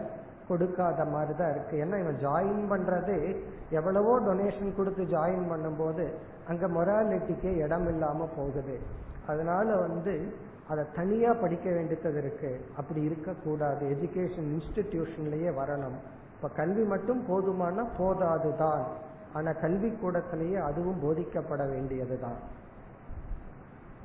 கொடுக்காத 0.48 1.04
மாதிரி 1.04 1.38
தான் 1.38 1.50
இருக்கு. 1.50 1.76
ஏன்னா 1.76 1.98
இவன் 1.98 2.20
ஜாயின் 2.24 2.64
பண்றது 2.72 3.36
எவ்வளவோ 3.70 4.20
டொனேஷன் 4.20 4.76
கொடுத்து 4.76 5.04
ஜாயின் 5.04 5.46
பண்ணும்போது 5.52 6.06
அங்க 6.48 6.68
மொராலிட்டிக்கே 6.68 7.56
இடம் 7.56 7.88
இல்லாம 7.88 8.28
போகுது. 8.36 8.80
அதனால 9.26 9.76
வந்து 9.76 10.34
அதை 10.68 10.84
தனியா 10.94 11.32
படிக்க 11.32 11.70
வேண்டியது 11.70 12.18
இருக்கு. 12.18 12.64
அப்படி 12.76 13.02
இருக்கக்கூடாது. 13.02 13.86
எஜுகேஷன் 13.86 14.50
இன்ஸ்டிடியூஷன்லயே 14.56 15.50
வரணும். 15.60 15.98
இப்ப 16.36 16.48
கல்வி 16.56 16.82
மட்டும் 16.82 17.22
போதுமானா 17.28 17.84
போதாதுதான். 17.98 18.84
ஆனா 19.32 19.52
கல்வி 19.52 19.90
கூடத்திலேயே 19.90 20.56
அதுவும் 20.56 21.02
போதிக்கப்பட 21.04 21.70
வேண்டியதுதான். 21.70 22.36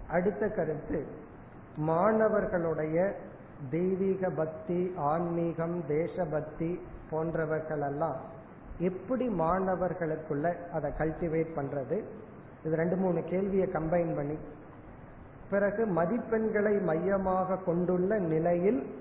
அடுத்த 0.09 0.47
கருத்து 0.47 1.05
மாணவர்களுடைய 1.75 3.15
தெய்வீக 3.69 4.29
பக்தி 4.29 4.93
ஆன்மீகம் 4.97 5.83
தேசபக்தி 5.87 6.79
போன்றவர்கள் 7.09 7.81
எல்லாம் 7.81 8.15
எப்படி 8.79 9.27
மாணவர்களுக்குள்ள 9.27 10.71
அதை 10.71 10.91
கல்டிவேட் 10.97 11.51
பண்றது? 11.55 12.03
இது 12.65 12.75
ரெண்டு 12.75 12.95
மூணு 12.95 13.23
கேள்வியை 13.23 13.67
கம்பைன் 13.67 14.15
பண்ணி. 14.15 14.37
பிறகு 15.49 15.85
மதிப்பெண்களை 15.85 16.81
மையமாக 16.81 17.55
கொண்டுள்ள 17.55 18.17
நிலையில் 18.17 18.95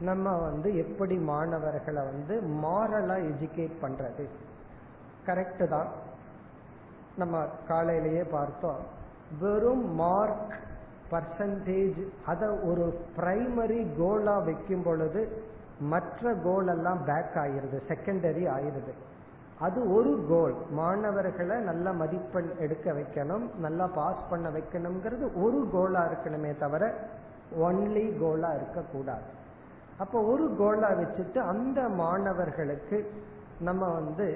நம்ம 0.00 0.36
வந்து 0.36 0.76
எப்படி 0.76 1.16
மாணவர்களை 1.16 2.02
வந்து 2.02 2.34
மாரலா 2.40 3.16
எஜுகேட் 3.30 3.76
பண்றது? 3.82 4.28
கரெக்டு 5.26 5.68
தான். 5.68 5.88
நம்ம 7.16 7.46
காலையிலேயே 7.68 8.22
பார்த்தோம். 8.22 8.80
வெறும் 9.40 9.94
மார்க் 9.94 10.54
பர்சன்டேஜ் 11.10 12.00
அதை 12.32 12.48
ஒரு 12.70 12.86
பிரைமரி 13.18 13.80
கோலா 13.98 14.36
வைக்கும் 14.48 14.82
பொழுது 14.82 15.22
மற்ற 15.92 16.32
கோல் 16.46 16.70
எல்லாம் 16.74 17.00
பேக் 17.10 17.36
ஆயிருது 17.44 17.78
செகண்டரி 17.90 18.44
ஆயிருது. 18.56 18.92
அது 19.66 19.78
ஒரு 19.94 20.12
கோல் 20.28 20.54
மாணவர்களை 20.80 21.56
நல்ல 21.68 21.92
மதிப்பெண் 22.00 22.50
எடுக்க 22.64 22.92
வைக்கணும் 22.98 23.46
நல்லா 23.64 23.86
பாஸ் 23.98 24.28
பண்ண 24.30 24.46
வைக்கணுங்கிறது 24.56 25.26
ஒரு 25.44 25.60
கோலா 25.72 26.02
இருக்கணுமே 26.10 26.52
தவிர 26.58 26.92
ஒன்லி 27.66 28.06
கோலா 28.20 28.50
இருக்கக்கூடாது. 28.58 29.26
அப்போ 30.02 30.18
ஒரு 30.32 30.44
கோலா 30.58 30.90
வச்சுட்டு 31.00 31.40
அந்த 31.52 31.80
மாணவர்களுக்கு 32.02 32.98
நம்ம 33.68 33.84
வந்து 33.98 34.28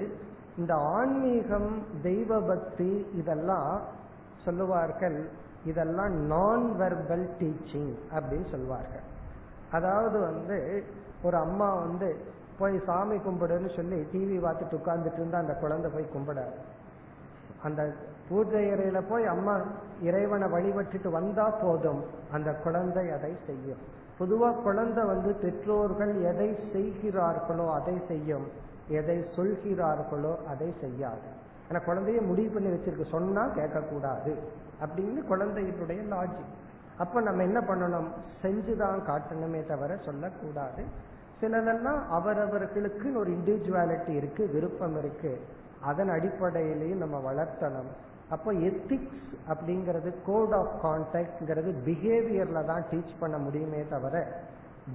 இந்த 0.57 0.73
ஆன்மீகம் 0.97 1.71
தெய்வ 2.01 2.39
பக்தி 2.49 2.91
இதெல்லாம் 3.21 3.71
சொல்லுவார்கள் 4.45 5.17
இதெல்லாம் 5.71 6.13
நான் 6.33 6.65
வெர்பல் 6.81 7.27
டீச்சிங் 7.39 7.91
அப்படின்னு 8.15 8.47
சொல்லுவார்கள் 8.53 9.05
அதாவது 9.77 10.17
வந்து 10.29 10.57
ஒரு 11.27 11.37
அம்மா 11.45 11.67
வந்து 11.83 12.09
போய் 12.57 12.75
சாமி 12.87 13.15
கும்பிடுன்னு 13.25 13.69
சொல்லி 13.75 13.99
டிவி 14.11 14.37
பார்த்துட்டு 14.45 14.77
உட்கார்ந்துட்டு 14.79 15.19
இருந்தா 15.21 15.37
அந்த 15.43 15.53
குழந்தை 15.61 15.87
போய் 15.91 16.13
கும்பிடாது. 16.15 16.57
அந்த 17.67 17.81
பூஜை 18.27 18.63
அறையில 18.73 18.99
போய் 19.09 19.25
அம்மா 19.33 19.53
இறைவனை 20.07 20.47
வழிபட்டுட்டு 20.47 21.09
வந்தா 21.17 21.45
போதும் 21.63 22.01
அந்த 22.35 22.49
குழந்தை 22.65 23.05
அதை 23.17 23.31
செய்யும். 23.47 23.81
பொதுவா 24.19 24.49
குழந்தை 24.67 25.03
வந்து 25.03 25.31
பெற்றோர்கள் 25.43 26.13
எதை 26.31 26.49
செய்கிறார்களோ 26.73 27.65
அதை 27.77 27.95
செய்யும் 28.07 28.45
எதை 28.99 29.17
சொல்கிறார்களோ 29.37 30.33
அதை 30.51 30.69
செய்யாது. 30.81 31.27
ஆனா 31.67 31.79
குழந்தைய 31.87 32.21
முடிவு 32.29 32.51
பண்ணி 32.53 32.69
வச்சிருக்கு 32.73 33.07
சொன்னா 33.15 33.45
கேட்கக்கூடாது. 33.59 34.33
அப்படின்னு 34.85 35.23
குழந்தையினுடைய 35.29 36.01
லாஜிக் 36.11 36.53
அப்ப 36.97 37.21
நம்ம 37.21 37.43
என்ன 37.43 37.59
பண்ணணும்? 37.59 38.07
செஞ்சுதான் 38.41 38.99
காட்டணுமே 39.07 39.67
தவிர 39.67 39.97
சொல்லக்கூடாது. 39.97 40.83
சிலதெல்லாம் 41.41 42.07
அவரவர்களுக்கு 42.09 43.19
ஒரு 43.19 43.31
இண்டிவிஜுவாலிட்டி 43.31 44.09
இருக்கு 44.09 44.49
விருப்பம் 44.49 44.97
இருக்கு. 44.97 45.41
அதன் 45.81 46.09
அடிப்படையிலையும் 46.09 46.95
நம்ம 46.95 47.33
வளர்த்தணும். 47.33 47.91
அப்போ 48.29 48.53
எத்திக்ஸ் 48.53 49.33
அப்படிங்கிறது 49.49 50.13
கோட் 50.25 50.53
ஆஃப் 50.53 50.85
கான்டாக்ட்ங்கிறது 50.85 51.73
பிஹேவியர்ல 51.85 52.65
தான் 52.65 52.83
டீச் 52.91 53.15
பண்ண 53.19 53.37
முடியுமே 53.37 53.87
தவிர 53.89 54.41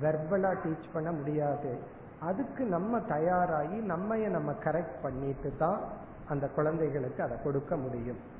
வெர்பலா 0.03 0.57
டீச் 0.65 0.89
பண்ண 0.93 1.13
முடியாது. 1.13 1.79
அதுக்கு 2.21 2.65
நம்ம 2.65 2.99
தயாராகி 2.99 3.79
நம்மைய 3.81 4.29
நம்ம 4.29 4.53
கரெக்ட் 4.65 5.03
பண்ணிட்டு 5.03 5.53
தான் 5.59 5.81
அந்த 6.29 6.47
குழந்தைகளுக்கு 6.47 7.23
அதை 7.23 7.37
கொடுக்க 7.45 7.77
முடியும். 7.77 8.37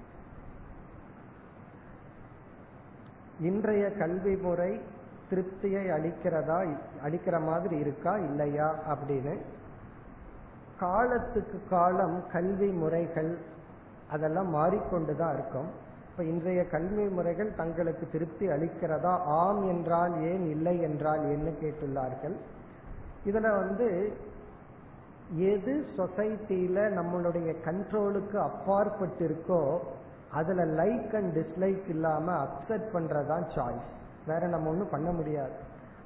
இன்றைய 3.41 3.93
கல்வி 3.93 4.37
முறை 4.37 4.81
திருப்தியை 5.31 5.83
அளிக்கிறதா 5.91 6.77
அளிக்கிற 7.05 7.45
மாதிரி 7.45 7.77
இருக்கா 7.79 8.17
இல்லையா 8.17 8.75
அப்படின்னு. 8.89 9.39
காலத்துக்கு 10.79 11.61
காலம் 11.71 12.25
கல்வி 12.33 12.67
முறைகள் 12.67 13.39
அதெல்லாம் 14.11 14.55
மாறிக்கொண்டுதான் 14.55 15.35
இருக்கும். 15.35 15.67
இப்ப 16.11 16.25
இன்றைய 16.25 16.69
கல்வி 16.69 17.05
முறைகள் 17.05 17.55
தங்களுக்கு 17.55 18.09
திருப்தி 18.13 18.47
அளிக்கிறதா 18.47 19.19
ஆம் 19.25 19.69
என்றால் 19.69 20.23
ஏன் 20.23 20.51
இல்லை 20.51 20.81
என்றால் 20.81 21.23
என்ன 21.23 21.51
கேட்டுள்ளார்கள். 21.51 22.37
இதுல 23.27 23.57
வந்து 23.57 24.13
எது 25.37 25.85
சொசைட்டில 25.97 27.01
நம்மளுடைய 27.01 27.55
கண்ட்ரோலுக்கு 27.65 28.49
அப்பாற்பட்டிருக்கோ 28.49 29.79
அதுல 30.33 30.65
லைக் 30.65 31.15
அண்ட் 31.15 31.37
டிஸ்லைக் 31.37 31.89
இல்லாம 31.89 32.45
அக்செப்ட் 32.45 32.89
பண்றதுதான் 32.93 33.45
சாய்ஸ் 33.55 33.97
வேற 34.27 34.47
நம்ம 34.47 34.69
ஒன்றும் 34.69 34.91
பண்ண 34.91 35.11
முடியாது. 35.11 35.53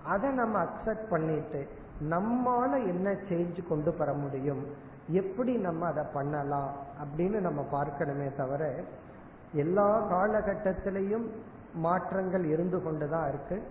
அதை 0.05 0.31
நம்ம 0.31 0.63
அக்செப்ட் 0.63 1.09
பண்ணிட்டு 1.11 1.69
நம்மால 2.01 2.87
என்ன 2.87 3.13
சேஞ்ச் 3.13 3.69
கொண்டு 3.69 3.97
வர 3.97 4.13
முடியும்? 4.13 4.67
எப்படி 5.09 5.57
நம்ம 5.57 5.87
அதை 5.87 6.05
பண்ணலாம்? 6.13 6.71
அப்படின்னு 7.05 7.41
நம்ம 7.41 7.67
பார்க்கணுமே 7.73 8.37
தவிர 8.37 8.75
எல்லா 9.53 10.11
காலகட்டத்திலையும் 10.11 11.31
மாற்றங்கள் 11.75 12.45
இருந்து 12.45 12.83
கொண்டுதான் 12.83 13.29
இருக்கு. 13.29 13.63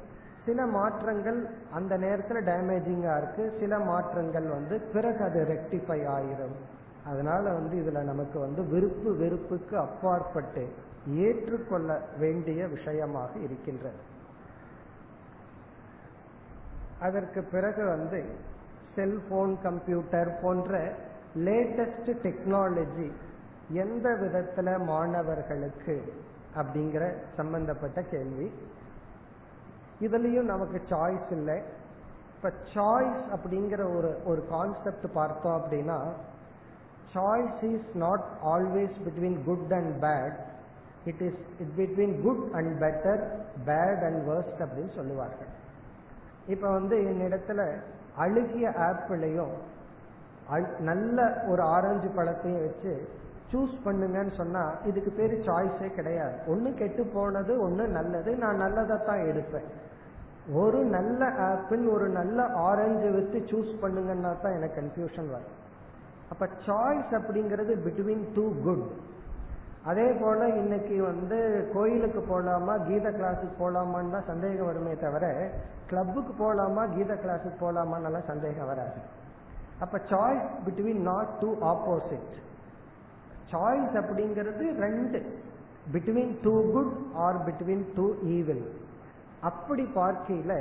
சில 0.45 0.65
மாற்றங்கள் 0.65 1.49
அந்த 1.71 1.97
நேரத்தில் 1.97 2.45
டேமேஜிங்கா 2.45 3.17
இருக்கு. 3.17 3.57
சில 3.59 3.79
மாற்றங்கள் 3.79 4.47
வந்து 4.47 4.79
பிறகு 4.79 5.23
அது 5.23 5.47
ரெக்டிஃபை 5.49 6.07
ஆயிரும். 6.17 6.55
அதனால 7.05 7.53
வந்து 7.53 7.75
இதுல 7.77 8.03
நமக்கு 8.03 8.39
வந்து 8.39 8.63
விருப்பு 8.63 9.15
வெறுப்புக்கு 9.15 9.77
அப்பாற்பட்டு 9.77 10.69
ஏற்றுக்கொள்ள 11.07 12.01
வேண்டிய 12.19 12.67
விஷயமாக 12.67 13.39
இருக்கின்றது. 13.39 14.09
அதற்கு 16.99 17.43
பிறகு 17.43 17.85
வந்து 17.85 18.25
செல்போன் 18.95 19.57
கம்ப்யூட்டர் 19.61 20.39
போன்ற 20.41 20.91
லேட்டஸ்ட் 21.37 22.11
டெக்னாலஜி 22.23 23.11
எந்த 23.69 24.09
விதத்துல 24.09 24.83
மாணவர்களுக்கு 24.85 26.13
அப்படிங்கிற 26.55 27.13
சம்பந்தப்பட்ட 27.35 28.01
கேள்வி. 28.01 28.51
இதுலயும் 30.01 30.51
நமக்கு 30.53 30.81
சாய்ஸ் 30.89 31.31
இல்லை. 31.31 31.61
இப்ப 32.35 32.51
சாய்ஸ் 32.73 33.23
அப்படிங்கிற 33.35 33.97
ஒரு 33.97 34.17
ஒரு 34.25 34.47
கான்செப்ட் 34.49 35.13
பார்த்தோம் 35.13 35.61
அப்படின்னா 35.61 35.99
choice 37.13 37.61
is 37.73 37.89
not 38.05 38.25
always 38.53 38.97
between 39.07 39.37
good 39.47 39.73
and 39.79 39.93
bad 40.05 40.37
it 41.11 41.23
is 41.27 41.41
it 41.63 41.73
between 41.79 42.15
good 42.25 42.43
and 42.59 42.71
better 42.83 43.21
bad 43.69 44.03
and 44.09 44.21
worst 44.29 44.61
அப்படின்னு 44.65 44.93
சொல்லுவார்கள். 44.99 45.51
இப்ப 46.53 46.65
வந்து 46.77 46.95
என்னிடத்துல 47.11 47.61
அழுகிய 48.25 48.67
ஆப்பிளையும் 48.89 49.55
நல்ல 50.89 51.17
ஒரு 51.51 51.61
ஆரஞ்சு 51.75 52.09
பழத்தையும் 52.15 52.63
வச்சு 52.67 52.93
சூஸ் 53.51 53.75
பண்ணுங்கன்னு 53.85 54.33
சொன்னா 54.39 54.63
இதுக்கு 54.89 55.11
பேர் 55.19 55.33
சாய்ஸே 55.47 55.87
கிடையாது. 55.97 56.35
ஒன்னு 56.51 56.69
கெட்டு 56.81 57.03
போனது 57.15 57.53
ஒன்னு 57.65 57.83
நல்லது 57.97 58.31
நான் 58.43 58.61
நல்லதைத்தான் 58.63 59.23
எடுப்பேன். 59.29 59.69
ஒரு 60.61 60.79
நல்ல 60.95 61.21
ஆப்பிள் 61.49 61.83
ஒரு 61.95 62.07
நல்ல 62.19 62.45
ஆரஞ்சு 62.67 63.09
வச்சு 63.17 63.39
சூஸ் 63.51 63.73
பண்ணுங்கன்னா 63.83 64.31
தான் 64.43 64.55
எனக்கு 64.59 64.79
கன்ஃபியூஷன் 64.81 65.29
வரும். 65.35 65.57
அப்ப 66.31 66.45
சாய்ஸ் 66.67 67.13
அப்படிங்கிறது 67.19 67.73
பிட்வீன் 67.85 68.25
டூ 68.35 68.45
குட் 68.65 68.85
அதே 69.89 70.07
போல 70.21 70.47
இன்னைக்கு 70.61 70.95
வந்து 71.01 71.37
கோயிலுக்கு 71.73 72.21
போலாமா 72.31 72.73
கீத 72.87 73.07
கிளாஸுக்கு 73.09 73.55
போலாமான்னு 73.61 74.13
தான் 74.15 74.29
சந்தேகம் 74.31 74.69
வருமே 74.69 74.93
தவிர 74.95 75.25
கிளப்புக்கு 75.89 76.33
போலாமா 76.43 76.83
கீத 76.95 77.13
கிளாஸுக்கு 77.23 77.59
போலாமான்னு 77.63 78.21
சந்தேகம் 78.31 78.69
வராது. 78.71 78.99
அப்ப 79.79 80.01
choice 80.11 80.47
between 80.65 81.01
not 81.09 81.31
two 81.39 81.49
opposite 81.71 82.33
choice 83.51 83.95
அப்படிங்கிறது 84.01 84.65
ரெண்டு. 84.85 85.19
Between 85.93 86.33
two 86.43 86.53
good 86.73 86.93
or 87.25 87.37
between 87.47 87.85
two 87.95 88.05
evil 88.35 88.65
அப்படி 89.41 89.83
பார்க்கையில 89.95 90.53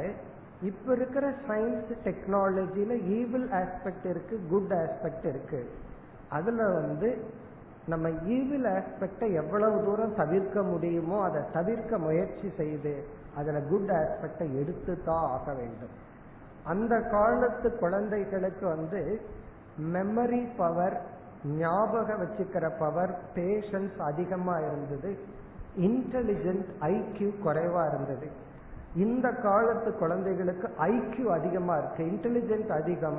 இப்ப 0.62 0.92
இருக்கிற 0.92 1.32
சயின்ஸ் 1.48 1.92
டெக்னாலஜில 2.04 2.96
ஈவில் 3.02 3.48
ஆஸ்பெக்ட் 3.50 4.04
இருக்கு 4.04 4.40
குட் 4.50 4.72
ஆஸ்பெக்ட் 4.72 5.26
இருக்கு. 5.26 5.70
அதுல 6.28 6.68
வந்து 6.68 7.24
நம்ம 7.86 8.08
ஈவில் 8.26 8.64
ஆஸ்பெக்டை 8.64 9.32
எவ்வளவு 9.32 9.84
தூரம் 9.84 10.14
தவிர்க்க 10.14 10.62
முடியுமோ 10.62 11.22
அதை 11.22 11.42
தவிர்க்க 11.52 11.98
முயற்சி 11.98 12.50
செய்து 12.56 13.04
அதுல 13.36 13.60
குட் 13.60 13.90
ஆஸ்பெக்டை 13.90 14.58
எடுத்து 14.60 15.04
தான் 15.04 15.30
ஆக 15.30 15.52
வேண்டும். 15.52 15.94
அந்த 16.64 17.00
காலத்து 17.00 17.78
குழந்தைகளுக்கு 17.78 18.66
வந்து 18.66 19.20
மெமரி 19.92 20.48
பவர் 20.56 21.00
ஞாபகம் 21.58 22.22
வச்சுக்கிற 22.22 22.70
பவர் 22.78 23.18
பேஷன்ஸ் 23.34 23.98
அதிகமா 23.98 24.58
இருந்தது. 24.58 25.18
இன்டெலிஜென்ட் 25.78 26.70
ஐக்கியூ 26.80 27.30
குறைவா 27.44 27.86
இருந்தது. 27.88 28.28
இந்த 28.94 29.30
காலத்து 29.30 29.90
குழந்தைகளுக்கு 29.96 30.68
ஐக்கியூ 30.78 31.26
அதிகமா 31.26 31.76
இருக்கு. 31.76 32.04
இன்டெலிஜென்ட் 32.04 32.68
அதிகம். 32.68 33.18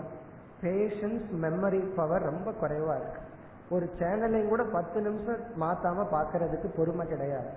பேஷன்ஸ் 0.64 1.30
மெமரி 1.42 1.82
பவர் 1.96 2.22
ரொம்ப 2.22 2.52
குறைவா 2.62 2.96
இருக்கு. 2.96 3.22
ஒரு 3.70 3.90
சேனலையும் 4.00 4.48
கூட 4.48 4.64
பத்து 4.64 5.02
நிமிஷம் 5.02 5.44
மாத்தாம 5.60 6.06
பாக்குறதுக்கு 6.16 6.68
பொறுமை 6.76 7.08
கிடையாது. 7.08 7.50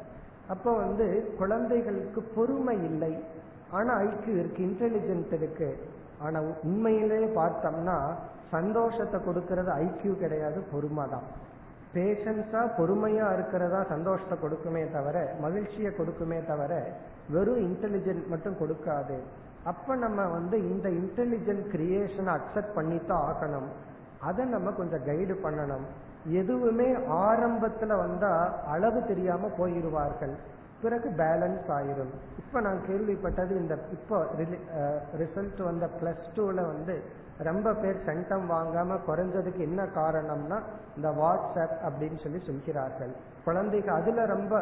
அப்போ 0.49 0.73
வந்து 0.73 1.35
குழந்தைகளுக்கு 1.39 2.23
பொறுமை 2.23 2.85
இல்லை. 2.85 3.25
ஆனா 3.71 3.99
ஐக்கியூ 3.99 4.39
இருக்கு 4.39 4.63
இன்டெலிஜென்ட் 4.65 5.33
இருக்கு. 5.33 5.79
ஆனா 6.19 6.41
உண்மையிலேயே 6.63 7.29
பார்த்தோம்னா 7.41 7.99
சந்தோஷத்தை 8.51 9.21
கொடுக்கறது 9.21 9.71
ஐக்கியூ 9.87 10.19
கிடையாது 10.19 10.61
பொறுமை 10.73 11.05
தான். 11.11 11.27
பேஷன்ஸா 11.95 12.61
பொறுமையா 12.79 13.33
இருக்கிறதா 13.33 13.85
சந்தோஷத்தை 13.85 14.39
கொடுக்குமே 14.45 14.93
தவிர 14.93 15.35
மகிழ்ச்சியை 15.41 15.93
கொடுக்குமே 15.99 16.47
தவிர 16.47 16.93
வெறும் 17.35 17.63
இன்டெலிஜென்ட் 17.69 18.25
மட்டும் 18.33 18.61
கொடுக்காது. 18.61 19.17
அப்ப 19.71 19.95
நம்ம 20.05 20.23
வந்து 20.37 20.57
இந்த 20.71 20.89
இன்டெலிஜென்ட் 21.01 21.67
கிரியேஷனை 21.75 22.31
அக்செப்ட் 22.39 22.77
பண்ணித்தான் 22.79 23.23
ஆகணும். 23.29 23.69
அதை 24.29 24.43
நம்ம 24.55 24.71
கொஞ்சம் 24.81 25.07
கைடு 25.07 25.35
பண்ணணும். 25.45 25.87
எதுவுமே 26.41 26.89
ஆரம்பத்துல 27.27 27.97
வந்தா 28.03 28.33
அளவு 28.75 29.01
தெரியாம 29.11 29.49
போயிருவார்கள் 29.59 30.35
பிறகு 30.83 31.09
பேலன்ஸ் 31.19 31.69
ஆயிரும். 31.77 32.13
இப்ப 32.41 32.61
நான் 32.67 32.81
கேள்விப்பட்டது 32.89 33.53
இந்த 33.63 33.75
இப்போ 33.97 34.17
ரிசல்ட் 35.21 35.61
வந்த 35.69 35.87
பிளஸ் 35.99 36.27
டூல 36.37 36.57
வந்து 36.73 36.97
ரொம்ப 37.49 37.69
பேர் 37.83 38.05
சென்டம் 38.09 38.45
வாங்காம 38.55 38.99
குறைஞ்சதுக்கு 39.07 39.63
என்ன 39.69 39.83
காரணம்னா 39.97 40.59
இந்த 40.97 41.09
வாட்ஸ்அப் 41.21 41.77
அப்படின்னு 41.87 42.19
சொல்லி 42.25 42.41
சொல்கிறார்கள். 42.49 43.13
குழந்தைக்கு 43.47 43.91
அதுல 43.99 44.27
ரொம்ப 44.35 44.55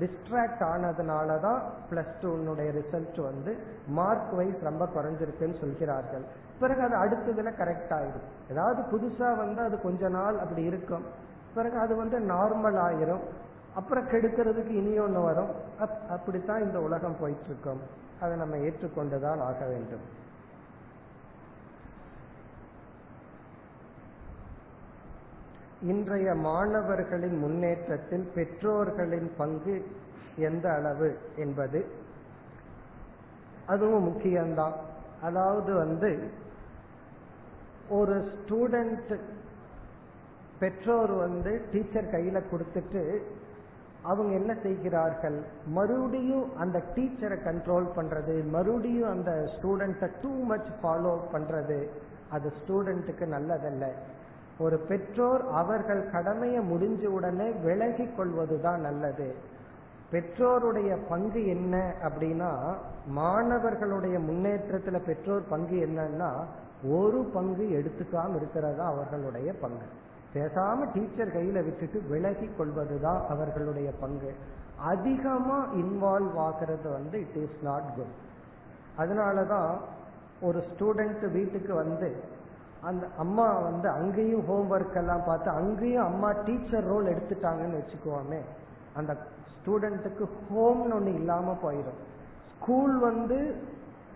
டிஸ்ட்ராக்ட் 0.00 0.62
ஆனதுனால 0.62 1.40
தான் 1.40 1.62
பிளஸ் 1.90 2.14
டூனுடைய 2.20 2.80
ரிசல்ட் 2.80 3.20
வந்து 3.20 3.56
மார்க் 3.86 4.32
வைஸ் 4.32 4.62
ரொம்ப 4.62 4.88
குறைஞ்சிருக்குன்னு 4.94 5.60
சொல்கிறார்கள். 5.60 6.24
பிறகு 6.60 6.82
அது 6.82 6.96
அடுத்ததுல 6.96 7.52
கரெக்ட் 7.58 7.92
ஆயிடும். 7.92 8.50
ஏதாவது 8.50 8.82
புதுசா 8.82 9.36
வந்து 9.36 9.62
அது 9.62 9.80
கொஞ்ச 9.80 10.08
நாள் 10.08 10.38
அப்படி 10.38 10.62
இருக்கும். 10.62 11.04
பிறகு 11.54 11.78
அது 11.78 11.96
வந்து 11.96 12.18
நார்மல் 12.20 12.78
ஆயிரும். 12.78 13.20
அப்புறம் 13.74 14.08
கெடுக்கிறதுக்கு 14.08 14.70
இனி 14.70 14.98
ஒன்று 14.98 15.20
வரும். 15.20 15.50
அப்படித்தான் 16.08 16.62
இந்த 16.62 16.80
உலகம் 16.80 17.16
போயிட்டு 17.20 17.44
இருக்கும். 17.44 17.80
அதை 18.20 18.36
நம்ம 18.36 18.56
ஏற்றுக்கொண்டுதான் 18.56 19.40
ஆக 19.40 19.66
வேண்டும். 19.66 20.22
இன்றைய 25.92 26.34
மாணவர்களின் 26.34 27.36
முன்னேற்றத்தில் 27.38 28.26
பெற்றோர்களின் 28.34 29.28
பங்கு 29.36 29.74
எந்த 30.48 30.66
அளவு 30.72 31.08
என்பது 31.36 31.80
அதுவும் 33.72 34.06
முக்கியம்தான். 34.08 34.76
அதாவது 35.28 35.72
வந்து 35.74 36.10
ஒரு 37.98 38.16
ஸ்டூடெண்ட் 38.32 39.12
பெற்றோர் 40.58 41.14
வந்து 41.24 41.52
டீச்சர் 41.72 42.12
கையில 42.14 42.42
கொடுத்துட்டு 42.52 43.02
அவங்க 44.02 44.32
என்ன 44.34 44.52
செய்கிறார்கள்? 44.62 45.38
மறுபடியும் 45.76 46.56
அந்த 46.56 46.78
டீச்சரை 46.94 47.38
கண்ட்ரோல் 47.48 47.86
பண்றது 47.98 48.34
மறுபடியும் 48.56 49.10
அந்த 49.10 49.32
ஸ்டூடெண்ட்டை 49.54 50.10
டூ 50.22 50.32
மச் 50.50 50.72
ஃபாலோ 50.80 51.14
பண்றது 51.34 51.78
அது 52.28 52.48
ஸ்டூடெண்ட்டுக்கு 52.58 53.26
நல்லதல்ல. 53.36 53.86
ஒரு 54.58 54.76
பெற்றோர் 54.78 55.48
அவர்கள் 55.52 56.10
கடமையை 56.10 56.72
முடிஞ்ச 56.72 57.06
உடனே 57.06 57.50
விலகி 57.50 58.06
கொள்வதுதான் 58.06 58.80
நல்லது. 58.80 59.34
பெற்றோருடைய 60.12 60.98
பங்கு 61.08 61.46
என்ன 61.46 61.94
அப்படின்னா 62.02 62.74
மாணவர்களுடைய 63.06 64.18
முன்னேற்றத்துல 64.18 64.98
பெற்றோர் 65.06 65.48
பங்கு 65.48 65.76
என்னன்னா 65.76 66.30
ஒரு 66.88 67.30
பங்கு 67.34 67.62
எடுத்துக்காம 67.62 68.36
இருக்கிறதா 68.36 68.86
அவர்களுடைய 68.86 69.52
பங்கு. 69.60 69.86
பேசாம 70.34 70.92
டீச்சர் 70.94 71.28
கையில 71.28 71.64
விட்டுட்டு 71.64 72.02
விலகி 72.08 72.50
கொள்வதுதான் 72.56 73.26
அவர்களுடைய 73.28 73.90
பங்கு. 74.00 74.34
அதிகமா 74.76 75.66
இன்வால்வ் 75.74 76.34
ஆகிறது 76.34 76.90
வந்து 76.90 77.18
இட் 77.18 77.36
இஸ் 77.36 77.62
நாட் 77.62 77.94
குட் 77.96 78.14
அதனாலதான் 78.98 79.76
ஒரு 80.40 80.58
ஸ்டூடெண்ட் 80.58 81.32
வீட்டுக்கு 81.32 81.74
வந்து 81.74 82.32
அந்த 82.84 83.06
அம்மா 83.18 83.46
வந்து 83.58 83.88
அங்கேயும் 83.88 84.46
ஹோம் 84.46 84.70
ஒர்க் 84.72 84.96
எல்லாம் 84.96 85.24
பார்த்து 85.26 85.50
அங்கேயும் 85.50 86.04
அம்மா 86.04 86.32
டீச்சர் 86.32 86.88
ரோல் 86.88 87.06
எடுத்துட்டாங்கன்னு 87.06 87.80
வச்சுக்குவோமே 87.80 88.40
அந்த 88.94 89.12
ஸ்டூடெண்ட்டுக்கு 89.50 90.24
ஹோம்னு 90.48 90.94
ஒன்று 90.94 91.14
இல்லாமல் 91.14 91.62
போயிடும் 91.62 92.00
ஸ்கூல் 92.54 92.98
வந்து 92.98 93.38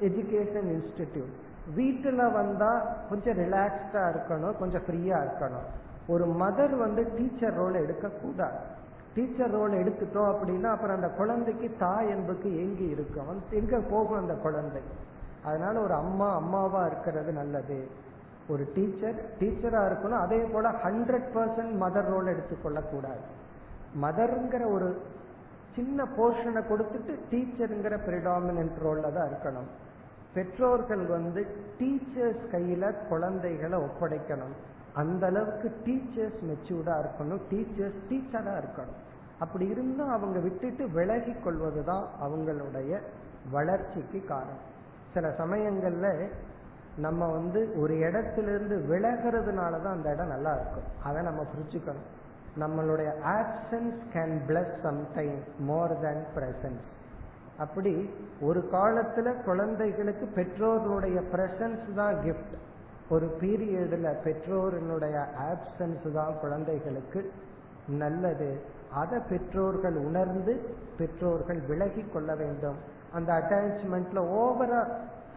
எஜுகேஷன் 0.01 0.69
இன்ஸ்டிடியூட் 0.75 1.35
வீட்டில் 1.75 2.33
வந்தால் 2.33 2.83
கொஞ்சம் 3.09 3.39
ரிலாக்ஸ்டாக 3.39 4.11
இருக்கணும் 4.13 4.59
கொஞ்சம் 4.59 4.85
ஃப்ரீயாக 4.87 5.25
இருக்கணும். 5.27 5.67
ஒரு 6.07 6.25
மதர் 6.41 6.77
வந்து 6.77 7.03
டீச்சர் 7.17 7.57
ரோல் 7.57 7.75
எடுக்கக்கூடாது 7.75 8.59
டீச்சர் 9.15 9.51
ரோல் 9.51 9.73
எடுத்துட்டோம் 9.73 10.31
அப்படின்னா 10.33 10.69
அப்புறம் 10.71 10.97
அந்த 10.97 11.09
குழந்தைக்கு 11.09 11.69
தாய் 11.79 12.09
என்புக்கு 12.09 12.49
எங்கி 12.65 12.87
இருக்கும்? 12.89 13.43
எங்க 13.51 13.81
போகும் 13.91 14.19
அந்த 14.19 14.35
குழந்தை? 14.35 14.83
அதனால 15.45 15.81
ஒரு 15.81 15.95
அம்மா 15.95 16.35
அம்மாவா 16.35 16.87
இருக்கிறது 16.87 17.33
நல்லது. 17.33 17.89
ஒரு 18.49 18.65
டீச்சர் 18.75 19.19
டீச்சரா 19.41 19.81
இருக்கணும். 19.89 20.23
அதே 20.27 20.39
போல 20.53 20.71
ஹண்ட்ரட் 20.85 21.29
பர்சன்ட் 21.35 21.75
மதர் 21.83 22.09
ரோல் 22.13 22.27
எடுத்துக்கொள்ள 22.27 22.81
கூடாது 22.81 23.25
மதர்ங்கிற 24.03 24.73
ஒரு 24.73 24.89
சின்ன 25.75 26.07
போர்ஷனை 26.17 26.63
கொடுத்துட்டு 26.71 27.13
டீச்சருங்கிற 27.31 27.95
பிரிடாமினன்ட் 28.07 28.79
ரோல்ல 28.85 29.13
தான் 29.13 29.29
இருக்கணும். 29.31 29.69
பெற்றோர்கள் 30.35 31.05
வந்து 31.07 31.47
டீச்சர்ஸ் 31.79 32.43
கையில 32.53 32.95
குழந்தைகளை 33.09 33.79
ஒப்படைக்கணும். 33.79 34.57
அந்த 34.95 35.27
அளவுக்கு 35.27 35.69
டீச்சர்ஸ் 35.87 36.41
மெச்சூர்டா 36.49 36.95
இருக்கணும். 37.03 37.41
டீச்சர்ஸ் 37.51 38.01
டீச்சரா 38.11 38.55
இருக்கணும். 38.63 38.99
அப்படி 39.39 39.67
இருந்தா 39.69 40.05
அவங்க 40.05 40.39
விட்டுட்டு 40.39 40.89
விலகி 40.89 41.35
கொள்வதுதான் 41.45 42.07
அவங்களுடைய 42.25 43.01
வளர்ச்சிக்கு 43.51 44.25
காரணம். 44.29 44.63
சில 45.15 45.35
சமயங்கள்ல 45.39 46.07
நம்ம 47.05 47.27
வந்து 47.37 47.61
ஒரு 47.81 47.95
இடத்திலிருந்து 48.07 48.77
விலகிறதுனால 48.91 49.73
தான் 49.83 49.97
அந்த 49.97 50.09
இடம் 50.15 50.33
நல்லா 50.35 50.53
இருக்கும். 50.59 50.87
அதை 51.09 51.21
நம்ம 51.29 51.43
புரிச்சுக்கணும் 51.53 52.09
நம்மளுடைய 52.63 53.11
options 53.39 53.99
can 54.15 54.37
plus 54.49 54.73
sometime 54.85 55.37
more 55.69 55.95
than 56.05 56.25
presence 56.37 56.87
அப்படி 57.65 57.93
ஒரு 58.49 58.61
காலத்துல 58.73 59.29
குழந்தைகளுக்கு 59.45 60.27
பெற்றோர்களுடைய 60.39 61.19
பிரசன்ஸ் 61.33 61.87
தான் 61.95 62.17
கிஃப்ட் 62.25 62.57
ஒரு 63.15 63.27
பீரியடில் 63.41 64.09
பெற்றோரினுடைய 64.27 65.17
ஆப்சன்ஸ் 65.51 66.07
தான் 66.13 66.35
குழந்தைகளுக்கு 66.41 67.21
நல்லது. 68.03 68.49
அதை 69.03 69.19
பெற்றோர்கள் 69.31 69.97
உணர்ந்து 70.09 70.55
பெற்றோர்கள் 70.99 71.61
விலகி 71.71 72.03
கொள்ள 72.13 72.31
வேண்டும். 72.43 72.79
அந்த 73.17 73.31
அட்டாச்மெண்ட்ல 73.41 74.21
ஓவரா 74.41 74.81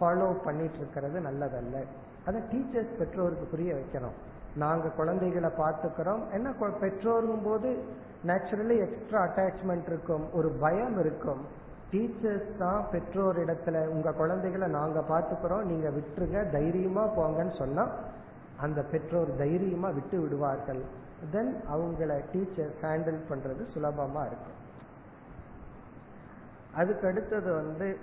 ஃபாலோ 0.02 0.44
பண்ணிட்டு 0.44 0.78
இருக்கிறது 0.78 1.20
நல்லதல்ல. 1.20 1.86
அதை 2.26 2.42
டீச்சர்ஸ் 2.52 2.98
பெற்றோருக்கு 2.98 3.46
புரிய 3.46 3.74
வைக்கணும். 3.74 4.18
நாங்க 4.56 4.90
குழந்தைகளை 4.90 5.50
பார்த்துக்கிறோம். 5.58 6.24
என்ன 6.32 6.54
பெற்றோருங்கும் 6.60 7.44
போது 7.44 7.84
நேச்சுரலி 8.26 8.78
எக்ஸ்ட்ரா 8.78 9.24
அட்டாச்மெண்ட் 9.24 9.88
இருக்கும். 9.88 10.34
ஒரு 10.34 10.50
பயம் 10.50 11.00
இருக்கும். 11.00 11.42
டீச்சர்ஸ் 11.92 12.58
தான் 12.58 12.86
பெற்றோர் 12.92 13.40
இடத்துல 13.46 13.88
உங்க 13.88 14.12
குழந்தைகளை 14.12 14.68
நாங்க 14.68 15.00
பார்த்துக்கிறோம். 15.10 15.64
நீங்க 15.64 15.90
விட்டுருங்க. 15.90 16.52
தைரியமா 16.52 17.04
போங்கன்னு 17.18 17.58
சொன்னா 17.58 17.90
அந்த 18.60 18.82
பெற்றோர் 18.82 19.38
தைரியமா 19.38 19.90
விட்டு 19.90 20.20
விடுவார்கள். 20.22 20.82
தென் 21.32 21.56
அவங்கள 21.74 22.22
டீச்சர் 22.32 22.74
ஹேண்டில் 22.82 23.20
பண்றது 23.30 23.64
சுலபமா 23.74 24.24
இருக்கும். 24.30 24.60
அதுக்கு 26.76 27.08
அடுத்தது 27.08 27.54
வந்து 27.54 27.98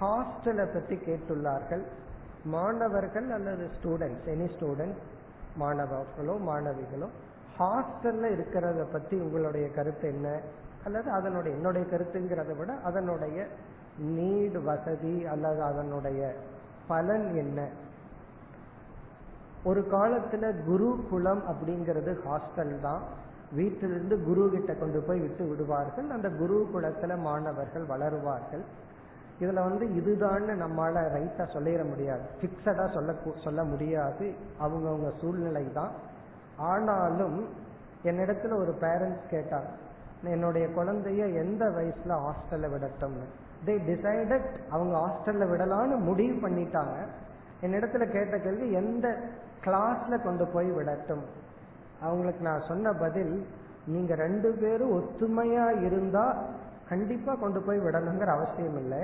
ஹாஸ்டலை 0.00 0.64
பற்றி 0.72 0.96
கேட்டுள்ளார்கள். 0.96 1.84
மாணவர்கள் 2.54 3.28
அல்லது 3.30 3.64
ஸ்டூடெண்ட்ஸ் 3.76 4.26
எனி 4.32 4.46
ஸ்டூடெண்ட் 4.54 4.98
மாணவர்களோ 5.56 6.34
மாணவிகளோ 6.48 7.08
ஹாஸ்டல்ல 7.58 8.30
இருக்கிறத 8.36 8.80
பத்தி 8.92 9.16
உங்களுடைய 9.16 9.66
கருத்து 9.70 10.06
என்ன? 10.08 10.28
அல்லது 10.84 11.08
அதனுடைய 11.10 11.56
என்னுடைய 11.56 11.84
கருத்துங்கிறத 11.92 12.52
விட 12.56 12.72
அதனுடைய 12.84 13.46
நீடு 14.16 14.58
வசதி 14.62 15.14
அல்லது 15.24 15.62
அதனுடைய 15.62 16.20
பலன் 16.88 17.34
என்ன? 17.34 17.68
ஒரு 19.64 19.80
காலத்துல 19.92 20.64
குரு 20.64 20.88
குலம் 21.10 21.42
அப்படிங்கிறது 21.50 22.10
ஹாஸ்டல் 22.26 22.80
தான். 22.80 23.02
வீட்டிலிருந்து 23.52 24.16
குரு 24.22 24.50
கிட்ட 24.50 24.72
கொண்டு 24.74 25.00
போய் 25.00 25.20
விட்டு 25.20 25.44
விடுவார்கள். 25.44 26.08
அந்த 26.10 26.28
குரு 26.40 26.58
குலத்துல 26.74 27.16
மாணவர்கள் 27.18 27.84
வளருவார்கள். 27.84 28.64
இதுல 29.40 29.54
வந்து 29.54 29.86
இதுதான்னு 30.00 30.52
நம்மால 30.64 31.00
ரைட்டா 31.14 31.44
சொல்லிட 31.52 31.88
முடியாது. 31.88 32.24
பிக்சடா 32.40 32.92
சொல்ல 32.92 33.14
சொல்ல 33.44 33.64
முடியாது. 33.64 34.34
அவங்கவுங்க 34.60 35.10
சூழ்நிலை 35.20 35.72
தான் 35.72 35.90
ஆனாலும் 36.56 37.48
என்னிடத்துல 38.04 38.56
ஒரு 38.56 38.74
பேரண்ட்ஸ் 38.80 39.26
கேட்டாங்க 39.30 39.70
என்னுடைய 40.22 40.66
குழந்தைய 40.68 41.34
எந்த 41.34 41.64
வயசுல 41.68 42.14
ஹாஸ்டல்ல 42.24 42.66
விடட்டும்னு? 42.72 43.26
தே 43.66 43.74
டிசைடட் 43.90 44.46
அவங்க 44.70 44.94
ஹாஸ்டல்ல 44.98 45.44
விடலான்னு 45.50 45.96
முடிவு 45.98 46.48
பண்ணிட்டாங்க. 46.48 46.96
என்னிடத்துல 47.62 48.10
கேட்ட 48.10 48.38
கேள்வி 48.38 48.72
எந்த 48.72 49.06
கிளாஸ்ல 49.64 50.22
கொண்டு 50.22 50.46
போய் 50.46 50.70
விடட்டும்? 50.70 51.24
அவங்களுக்கு 52.00 52.42
நான் 52.44 52.68
சொன்ன 52.68 52.92
பதில் 52.92 53.46
நீங்க 53.86 54.14
ரெண்டு 54.14 54.52
பேரும் 54.52 54.92
ஒத்துமையா 54.92 55.82
இருந்தா 55.84 56.44
கண்டிப்பா 56.88 57.34
கொண்டு 57.34 57.60
போய் 57.60 57.78
விடணுங்கிற 57.78 58.26
அவசியம் 58.26 58.76
இல்லை. 58.76 59.02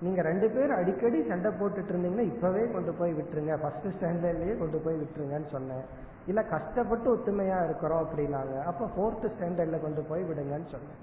நீங்க 0.00 0.22
ரெண்டு 0.22 0.50
பேரும் 0.50 0.76
அடிக்கடி 0.76 1.26
சண்டை 1.28 1.50
போட்டுட்டு 1.50 1.92
இருந்தீங்கன்னா 1.92 2.20
இப்பவே 2.20 2.70
கொண்டு 2.70 2.92
போய் 2.92 3.12
விட்டுருங்க. 3.12 3.60
ஃபர்ஸ்ட் 3.60 3.86
ஸ்டாண்டர்ட்லயே 3.86 4.58
கொண்டு 4.58 4.78
போய் 4.78 5.00
விட்டுருங்கன்னு 5.02 5.50
சொன்னேன். 5.50 5.84
இல்ல 6.26 6.42
கஷ்டப்பட்டு 6.42 7.16
ஒத்துமையா 7.16 7.64
இருக்கிறோம் 7.64 8.06
அப்படின்னாங்க. 8.06 8.62
அப்ப 8.62 8.88
ஃபோர்த் 8.96 9.30
ஸ்டாண்டர்ட்ல 9.34 9.80
கொண்டு 9.80 10.02
போய் 10.08 10.22
விடுங்கன்னு 10.22 10.70
சொன்னேன். 10.74 11.00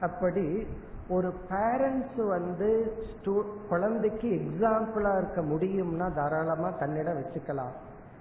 அப்படி 0.00 0.66
ஒரு 1.08 1.34
பேரண்ட்ஸ் 1.50 2.26
வந்து 2.26 2.68
குழந்தைக்கு 3.68 4.28
எக்ஸாம்பிளா 4.28 5.12
இருக்க 5.16 5.40
முடியும்னா 5.40 6.14
தாராளமா 6.14 6.70
தன்னிடம் 6.70 7.18
வச்சுக்கலாம். 7.18 7.74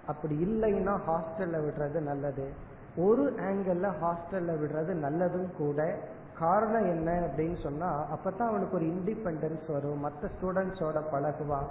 அப்படி 0.08 0.36
இல்லைன்னா 0.46 0.94
ஹாஸ்டல்ல 1.08 1.60
விடுறது 1.68 2.00
நல்லது. 2.02 2.48
ஒரு 2.96 3.34
ஆங்கிள் 3.38 3.86
ஹாஸ்டல்ல 4.04 4.52
விடுறது 4.62 4.94
நல்லதும் 5.06 5.52
கூட. 5.58 5.98
காரணம் 6.40 6.86
என்ன 6.86 7.10
அப்படின்னு 7.26 7.58
சொன்னா 7.62 7.90
அப்பதான் 8.16 8.52
அவனுக்கு 8.52 8.78
ஒரு 8.78 8.86
இண்டிபெண்டன்ஸ் 8.86 9.68
வரும். 9.68 10.00
மற்ற 10.00 10.30
ஸ்டூடெண்ட்ஸோட 10.34 11.00
பழகுவான் 11.12 11.70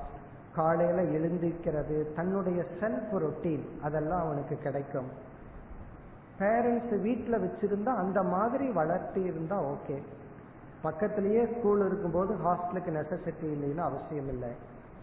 காலையில 0.56 1.00
எழுந்திருக்கிறது. 1.16 2.12
தன்னுடைய 2.14 2.60
செல்ஃப் 2.80 3.12
ரொட்டீன் 3.24 3.64
அதெல்லாம் 3.82 4.24
அவனுக்கு 4.26 4.56
கிடைக்கும். 4.66 5.10
பேரண்ட்ஸ் 6.40 6.94
வீட்டில் 7.06 7.42
வச்சிருந்தா 7.44 7.92
அந்த 8.04 8.22
மாதிரி 8.34 8.68
வளர்த்தி 8.80 9.22
இருந்தா 9.22 9.56
ஓகே 9.72 9.96
பக்கத்திலேயே 10.82 11.42
ஸ்கூல் 11.46 11.86
இருக்கும்போது 11.86 12.34
ஹாஸ்டலுக்கு 12.44 12.90
நெசசிட்டி 12.98 13.46
இல்லைன்னு 13.54 13.82
அவசியம் 13.88 14.30
இல்லை. 14.34 14.52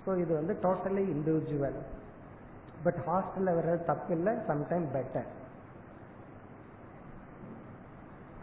ஸோ 0.05 0.17
இது 0.23 0.31
வந்து 0.33 0.53
டோட்டலி 0.65 1.03
இண்டிவிஜுவல் 1.15 1.79
பட் 2.85 3.01
ஹாஸ்டலில் 3.07 3.57
வர்றது 3.59 3.83
தப்பு 3.83 4.13
இல்லை 4.15 4.33
சம்டைம் 4.49 4.87
பெட்டர் 4.95 5.29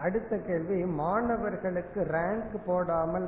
அடுத்த 0.02 0.36
கேள்வி 0.36 0.84
மாணவர்களுக்கு 0.84 2.00
ரேங்க் 2.00 2.56
போடாமல் 2.66 3.26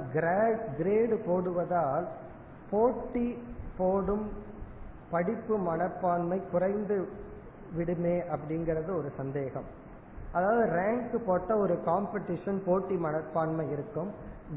கிரேடு 0.79 1.17
போடுவதால் 1.27 2.07
போட்டி 2.71 3.39
போடும் 3.79 4.27
படிப்பு 5.11 5.59
மனப்பான்மை 5.59 6.39
குறைந்து 6.51 7.09
விடுமே 7.75 8.17
அப்படிங்கிறது 8.19 8.91
ஒரு 8.99 9.11
சந்தேகம். 9.17 9.65
அதாவது 10.33 10.65
ரேங்க் 10.73 11.17
போட்ட 11.27 11.57
ஒரு 11.57 11.75
காம்படிஷன் 11.87 12.59
போட்டி 12.65 12.95
மனப்பான்மை 12.95 13.71
இருக்கும். 13.71 14.11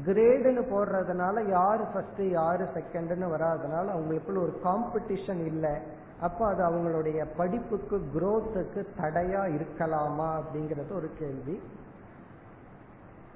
கிரேடுன்னு 0.06 0.62
போடுறதுனால 0.72 1.48
யாரு 1.48 1.84
ஃபர்ஸ்ட் 1.84 2.20
யாரு 2.20 2.64
செகண்ட்னு 2.74 3.28
வராதனால 3.34 3.86
அவங்களுக்குள்ள 3.94 4.40
ஒரு 4.46 4.54
காம்படிஷன் 4.64 5.46
இல்லை. 5.46 5.74
அப்போ 6.20 6.46
அது 6.46 6.62
அவங்களுடைய 6.62 7.26
படிப்புக்கு 7.36 7.98
குரோத்துக்கு 8.14 8.80
தடையா 9.00 9.42
இருக்கலாமா 9.56 10.28
அப்படிங்கிறது 10.40 10.92
ஒரு 10.94 11.10
கேள்வி. 11.18 11.60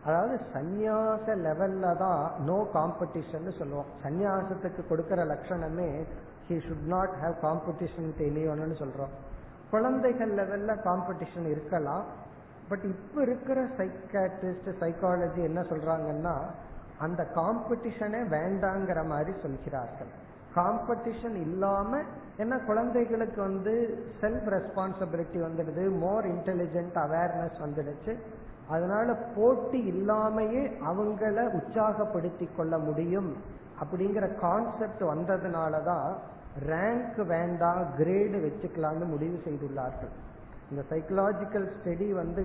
அதாவது 0.06 0.34
சந்நியாச 0.54 1.26
லெவல்ல 1.46 1.96
தான் 1.96 2.22
நோ 2.48 2.56
காம்படிஷன் 2.74 3.46
சொல்லுவோம். 3.58 3.92
சந்நியாசத்துக்கு 4.04 4.82
கொடுக்கிற 4.88 5.20
லட்சணமே 5.24 5.88
he 6.48 6.56
should 6.66 6.88
not 6.94 7.14
have 7.22 7.36
competition 7.46 8.10
தெரியணும்னு 8.18 8.76
சொல்றோம். 8.82 9.14
குழந்தைகள் 9.70 10.34
லெவல்ல 10.40 10.76
காம்படிஷன் 10.88 11.46
இருக்கலாம். 11.54 12.04
பட் 12.68 12.84
இப்ப 12.84 13.22
இருக்கிற 13.22 13.62
சைக்காட்ரிஸ்ட் 13.78 14.68
சைக்காலஜி 14.82 15.40
என்ன 15.50 15.60
சொல்றாங்கன்னா 15.70 16.36
அந்த 16.98 17.22
காம்படிஷனே 17.36 18.20
வேண்டாங்கிற 18.36 19.00
மாதிரி 19.06 19.32
சொல்கிறார்கள். 19.42 20.12
காம்படிஷன் 20.56 21.36
இல்லாம 21.46 22.00
ஏன்னா 22.38 22.56
குழந்தைகளுக்கு 22.64 23.40
வந்து 23.42 23.72
செல்ஃப் 24.20 24.48
ரெஸ்பான்சிபிலிட்டி 24.56 25.38
வந்துடுது 25.46 25.84
மோர் 25.98 26.26
இன்டெலிஜென்ட் 26.26 26.96
அவேர்னஸ் 27.06 27.58
வந்துடுச்சு. 27.66 28.14
அதனால 28.72 29.08
போட்டி 29.36 29.78
இல்லாமையே 29.92 30.62
அவங்கள 30.90 31.40
உற்சாகப்படுத்தி 31.58 32.46
கொள்ள 32.56 32.74
முடியும் 32.78 33.30
அப்படிங்கிற 33.82 34.26
கான்செப்ட் 34.44 35.02
வந்ததுனாலதான் 35.12 36.10
ரேங்க் 36.68 37.20
வேண்டாம் 37.32 37.82
கிரேடு 37.98 38.38
வச்சுக்கலாம்னு 38.44 39.06
முடிவு 39.14 39.38
செய்துள்ளார்கள். 39.46 40.12
இந்த 40.70 40.82
சைக்கலாஜிக்கல் 40.90 41.66
ஸ்டடி 41.74 42.08
வந்து 42.12 42.42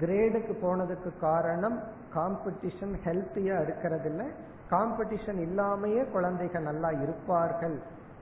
கிரேடுக்கு 0.00 0.54
போனதுக்கு 0.62 1.10
காரணம் 1.20 1.76
காம்படிஷன் 2.16 2.94
ஹெல்த்தியா 3.04 3.56
இருக்கிறது 3.62 4.08
இல்லை 4.10 4.26
காம்படிஷன் 4.70 5.40
இல்லாமையே 5.46 6.02
குழந்தைகள் 6.10 6.68
நல்லா 6.70 6.90
இருப்பார்கள் 7.04 7.76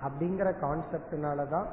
அப்படிங்கிற 0.06 0.48
கான்செப்ட்னால 0.64 1.48
தான் 1.48 1.68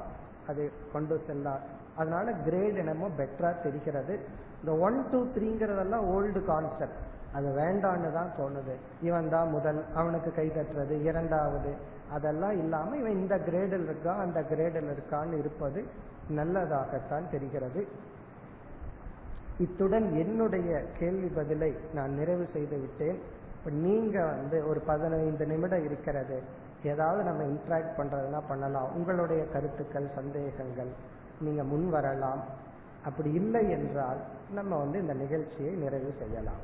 அது 0.46 0.72
கொண்டு 0.92 1.16
செல்லார் 1.26 1.64
அதனால 1.96 2.32
கிரேட் 2.46 2.76
என்னமோ 2.76 3.08
பெட்டரா 3.18 3.50
தெரிகிறது. 3.62 4.14
இந்த 4.60 4.72
ஒன் 4.86 4.98
டூ 5.10 5.20
த்ரீங்கிறதெல்லாம் 5.34 6.06
ஓல்டு 6.14 6.40
கான்செப்ட் 6.44 7.00
அது 7.32 7.48
வேண்டான்னு 7.58 8.08
தான் 8.12 8.30
தோணுது. 8.38 8.74
இவன் 9.02 9.28
தான் 9.28 9.50
முதல் 9.50 9.80
அவனுக்கு 9.94 10.30
கை 10.32 10.46
தட்டுறது 10.48 10.94
இரண்டாவது. 11.08 11.72
அதெல்லாம் 12.10 12.56
இல்லாம 12.62 12.96
இவன் 12.96 13.18
இந்த 13.18 13.38
கிரேடில் 13.38 13.84
இருக்கா 13.84 14.12
அந்த 14.24 14.40
கிரேடில் 14.42 14.88
இருக்கான்னு 14.94 15.36
இருப்பது 15.38 15.82
நல்லதாகத்தான் 16.38 17.28
தெரிகிறது. 17.30 17.82
இத்துடன் 19.58 20.08
என்னுடைய 20.22 20.70
கேள்வி 20.98 21.28
பதிலை 21.38 21.70
நான் 21.94 22.12
நிறைவு 22.14 22.46
செய்து 22.52 22.76
விட்டேன். 22.78 23.20
நீங்க 23.84 24.24
வந்து 24.24 24.68
ஒரு 24.68 24.80
பதினைந்து 24.80 25.46
நிமிடம் 25.46 25.84
இருக்கிறது. 25.84 26.36
ஏதாவது 26.82 27.22
நம்ம 27.22 27.42
இன்ட்ராக்ட் 27.42 27.96
பண்றதுனா 27.98 28.40
பண்ணலாம். 28.48 28.88
உங்களுடைய 28.94 29.42
கருத்துக்கள் 29.52 30.08
சந்தேகங்கள் 30.14 30.92
நீங்க 31.40 31.64
முன் 31.64 31.88
வரலாம். 31.90 32.42
அப்படி 33.04 33.32
இல்லை 33.32 33.70
என்றால் 33.70 34.20
நம்ம 34.50 34.76
வந்து 34.76 34.98
இந்த 34.98 35.14
நிகழ்ச்சியை 35.14 35.72
நிறைவு 35.74 36.12
செய்யலாம். 36.18 36.62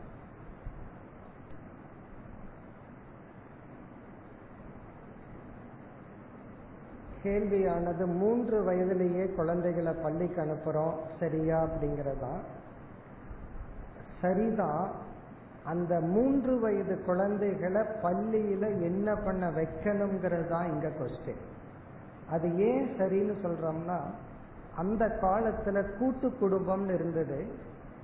கேள்வியானது 7.23 8.07
மூன்று 8.19 8.63
வயதிலேயே 8.63 9.25
குழந்தைகளை 9.29 9.93
பள்ளிக்கு 10.03 10.41
அனுப்புறோம் 10.43 10.95
சரியா 11.21 11.59
அப்படிங்கறதா? 11.63 12.35
சரிதான் 14.21 14.85
அந்த 15.65 16.01
மூன்று 16.07 16.59
வயது 16.59 16.95
குழந்தைகளை 17.05 17.83
பள்ளியில 18.03 18.65
என்ன 18.81 19.17
பண்ண 19.17 19.51
வைக்கணுங்கிறது 19.51 20.47
தான் 20.49 20.69
இங்க 20.69 20.89
கொஸ்டின் 20.91 21.43
அது 22.31 22.47
ஏன் 22.69 22.87
சரின்னு 22.99 23.35
சொல்றோம்னா 23.43 23.99
அந்த 24.77 25.19
காலத்துல 25.23 25.99
கூட்டு 25.99 26.33
குடும்பம்னு 26.41 26.95
இருந்தது. 26.95 27.47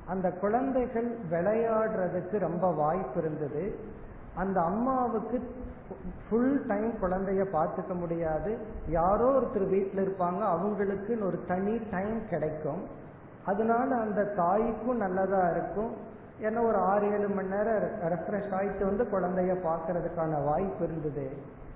அந்த 0.06 0.30
குழந்தைகள் 0.30 1.08
விளையாடுறதுக்கு 1.30 2.38
ரொம்ப 2.38 2.72
வாய்ப்பு 2.72 3.20
இருந்தது. 3.20 3.78
அந்த 4.34 4.60
அம்மாவுக்கு 4.60 5.42
ஃபுல் 6.28 6.66
டைம் 6.66 6.92
குழந்தைய 7.02 7.44
பார்த்துக்க 7.52 7.94
முடியாது. 7.94 8.58
யாரோ 8.88 9.40
ஒருத்தர் 9.40 9.68
வீட்டில் 9.68 10.02
இருப்பாங்க 10.06 10.38
அவங்களுக்கு 10.38 11.26
ஒரு 11.26 11.38
தனி 11.46 11.80
டைம் 11.90 12.28
கிடைக்கும். 12.28 12.82
அதனால 13.44 13.94
அந்த 13.94 14.24
தாய்க்கும் 14.24 14.96
நல்லதா 14.96 15.50
இருக்கும். 15.50 15.92
ஏன்னா 16.40 16.66
ஒரு 16.66 16.76
ஆறு 16.76 17.10
ஏழு 17.10 17.28
மணி 17.28 17.48
நேரம் 17.48 17.82
ரெஃப்ரெஷ் 18.12 18.52
ஆயிட்டு 18.58 18.84
வந்து 18.84 19.04
குழந்தைய 19.04 19.54
பார்க்கறதுக்கான 19.68 20.44
வாய்ப்பு 20.44 20.84
இருந்தது. 20.84 21.30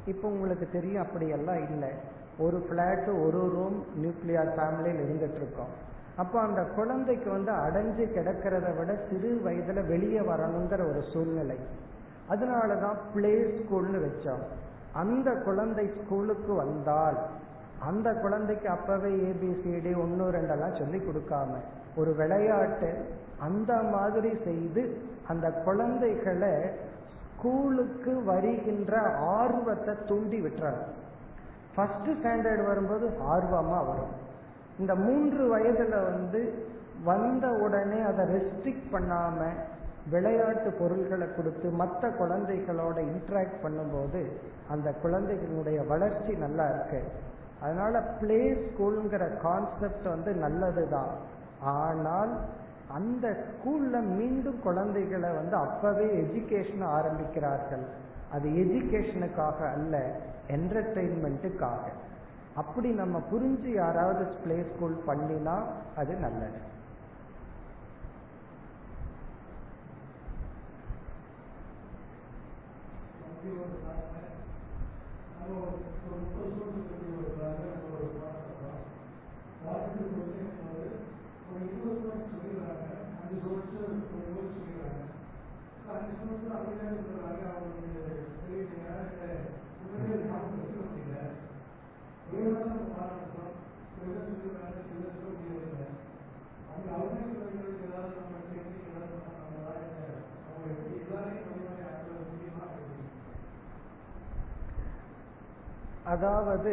இப்போ 0.07 0.29
உங்களுக்கு 0.29 0.69
தெரியும் 0.73 1.03
அப்படியெல்லாம் 1.03 1.63
இல்லை. 1.69 1.91
ஒரு 2.39 2.59
பிளாட் 2.69 3.09
ஒரு 3.25 3.41
ரூம் 3.55 3.79
நியூக்ளியர் 4.03 4.51
ஃபேமிலியில் 4.57 5.03
இருந்துட்டு 5.05 5.39
இருக்கோம். 5.41 5.73
அப்போ 6.17 6.41
அந்த 6.41 6.63
குழந்தைக்கு 6.63 7.31
வந்து 7.31 7.53
அடைஞ்சு 7.53 8.05
கிடக்கிறத 8.17 8.69
விட 8.79 8.91
சிறு 9.09 9.31
வயதுல 9.47 9.87
வெளியே 9.87 10.21
வரணுங்கிற 10.21 10.81
ஒரு 10.91 11.03
சூழ்நிலை. 11.13 11.59
அதனாலதான் 12.33 12.99
பிளே 13.15 13.33
ஸ்கூல்னு 13.57 13.99
வச்சோம். 14.07 14.45
அந்த 14.93 15.31
குழந்தை 15.47 15.91
ஸ்கூலுக்கு 16.01 16.55
வந்தால் 16.55 17.19
அந்த 17.81 18.09
குழந்தைக்கு 18.15 18.69
அப்பவே 18.69 19.11
ஏபிசிடி 19.31 19.91
ஒன்னு 20.03 20.27
ரெண்டெல்லாம் 20.37 20.79
சொல்லி 20.79 20.99
கொடுக்காம 20.99 21.59
ஒரு 21.97 22.15
விளையாட்டு 22.15 22.91
அந்த 23.39 23.73
மாதிரி 23.95 24.31
செய்து 24.45 24.83
அந்த 25.27 25.47
குழந்தைகளை 25.67 26.55
ஸ்கூலுக்கு 27.25 28.13
வருகின்ற 28.25 29.01
ஆர்வத்தை 29.39 29.95
தூண்டி 30.09 30.41
விட்டுறாங்க 30.41 30.85
ஃபர்ஸ்ட் 31.77 32.11
ஸ்டாண்டர்ட் 32.19 32.65
வரும்போது 32.67 33.07
ஆர்வமா 33.33 33.79
வரும். 33.89 34.15
இந்த 34.79 34.95
மூன்று 34.95 35.43
வயதுல 35.57 35.97
வந்து 36.11 36.41
வந்த 37.05 37.47
உடனே 37.65 38.01
அதை 38.01 38.25
ரெஸ்ட்ரிக்ட் 38.35 38.93
பண்ணாம 38.93 39.49
விளையாட்டு 40.11 40.71
பொருள்களை 40.71 41.27
கொடுத்து 41.37 41.69
மற்ற 41.71 42.09
குழந்தைகளோட 42.19 42.97
இன்ட்ராக்ட் 43.13 43.63
பண்ணும்போது 43.65 44.21
அந்த 44.69 44.89
குழந்தைகளுடைய 45.03 45.79
வளர்ச்சி 45.83 46.33
நல்லா 46.45 46.67
இருக்கு. 46.69 47.01
அதனால 47.61 48.01
பிளே 48.21 48.41
ஸ்கூல்ங்கிற 48.53 49.25
கான்செப்ட் 49.43 50.07
வந்து 50.15 50.33
நல்லதுதான். 50.45 51.13
ஆனால் 51.61 52.33
அந்த 52.95 53.27
ஸ்கூல்ல 53.47 54.01
மீண்டும் 54.19 54.61
குழந்தைகளை 54.63 55.31
வந்து 55.31 55.57
அப்பவே 55.57 56.07
எஜுகேஷன் 56.23 56.85
ஆரம்பிக்கிறார்கள். 56.99 57.85
அது 58.33 58.49
எஜுகேஷனுக்காக 58.65 59.59
அல்ல. 59.73 59.97
என்டர்டெயின்மெண்ட்டுக்காக 60.51 61.85
அப்படி 62.55 62.89
நம்ம 62.93 63.17
புரிஞ்சு 63.31 63.71
யாராவது 63.75 64.25
பிளே 64.43 64.59
ஸ்கூல் 64.63 64.97
பண்ணினா 65.07 65.57
அது 65.97 66.15
நல்லது 66.17 66.61
அதாவது 106.47 106.73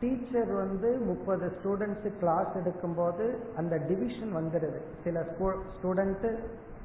டீச்சர் 0.00 0.50
வந்து 0.52 0.88
முப்பது 1.10 1.46
ஸ்டூடெண்ட்ஸு 1.56 2.10
கிளாஸ் 2.20 2.50
எடுக்கும்போது 2.60 3.26
அந்த 3.56 3.74
டிவிஷன் 3.88 4.32
வந்துடுது 4.36 4.80
சில 5.04 5.20
ஸ்டூடெண்ட்டு 5.76 6.30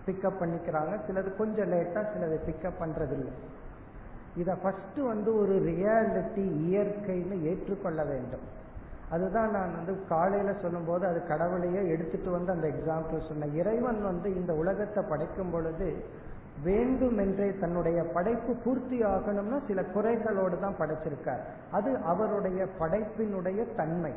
பிக்கப் 0.06 0.40
பண்ணிக்கிறாங்க 0.42 0.94
சிலது 1.08 1.32
கொஞ்சம் 1.38 1.72
லேட்டாக 1.72 2.04
சிலது 2.14 2.38
பிக்கப் 2.46 2.80
பண்றதில்லை. 2.82 3.34
இதை 4.36 4.54
ஃபஸ்ட்டு 4.64 5.02
வந்து 5.08 5.30
ஒரு 5.42 5.56
ரியாலிட்டி 5.70 6.46
இயற்கைன்னு 6.68 7.38
ஏற்றுக்கொள்ள 7.42 8.04
வேண்டும். 8.04 8.46
அதுதான் 9.10 9.52
நான் 9.52 9.76
வந்து 9.76 9.94
காலையில் 10.10 10.62
சொல்லும்போது 10.62 11.04
அது 11.08 11.20
கடவுளையே 11.28 11.82
எடுத்துட்டு 11.88 12.32
வந்து 12.32 12.52
அந்த 12.52 12.68
எக்ஸாம்பிள் 12.68 13.28
சொன்னேன். 13.28 13.56
இறைவன் 13.56 14.02
வந்து 14.04 14.36
இந்த 14.36 14.54
உலகத்தை 14.54 15.04
படைக்கும் 15.10 15.52
பொழுது 15.52 15.90
வேண்டுமென்றே 16.66 17.48
தன்னுடைய 17.62 18.00
படைப்பு 18.16 18.54
பூர்த்தி 18.64 18.98
ஆகணும்னா 19.12 19.58
சில 19.68 19.82
குறைகளோடு 19.96 20.56
தான் 20.64 20.80
படைச்சிருக்கார். 20.82 21.44
அது 21.78 21.92
அவருடைய 22.12 22.62
படைப்பினுடைய 22.82 23.60
தன்மை. 23.80 24.14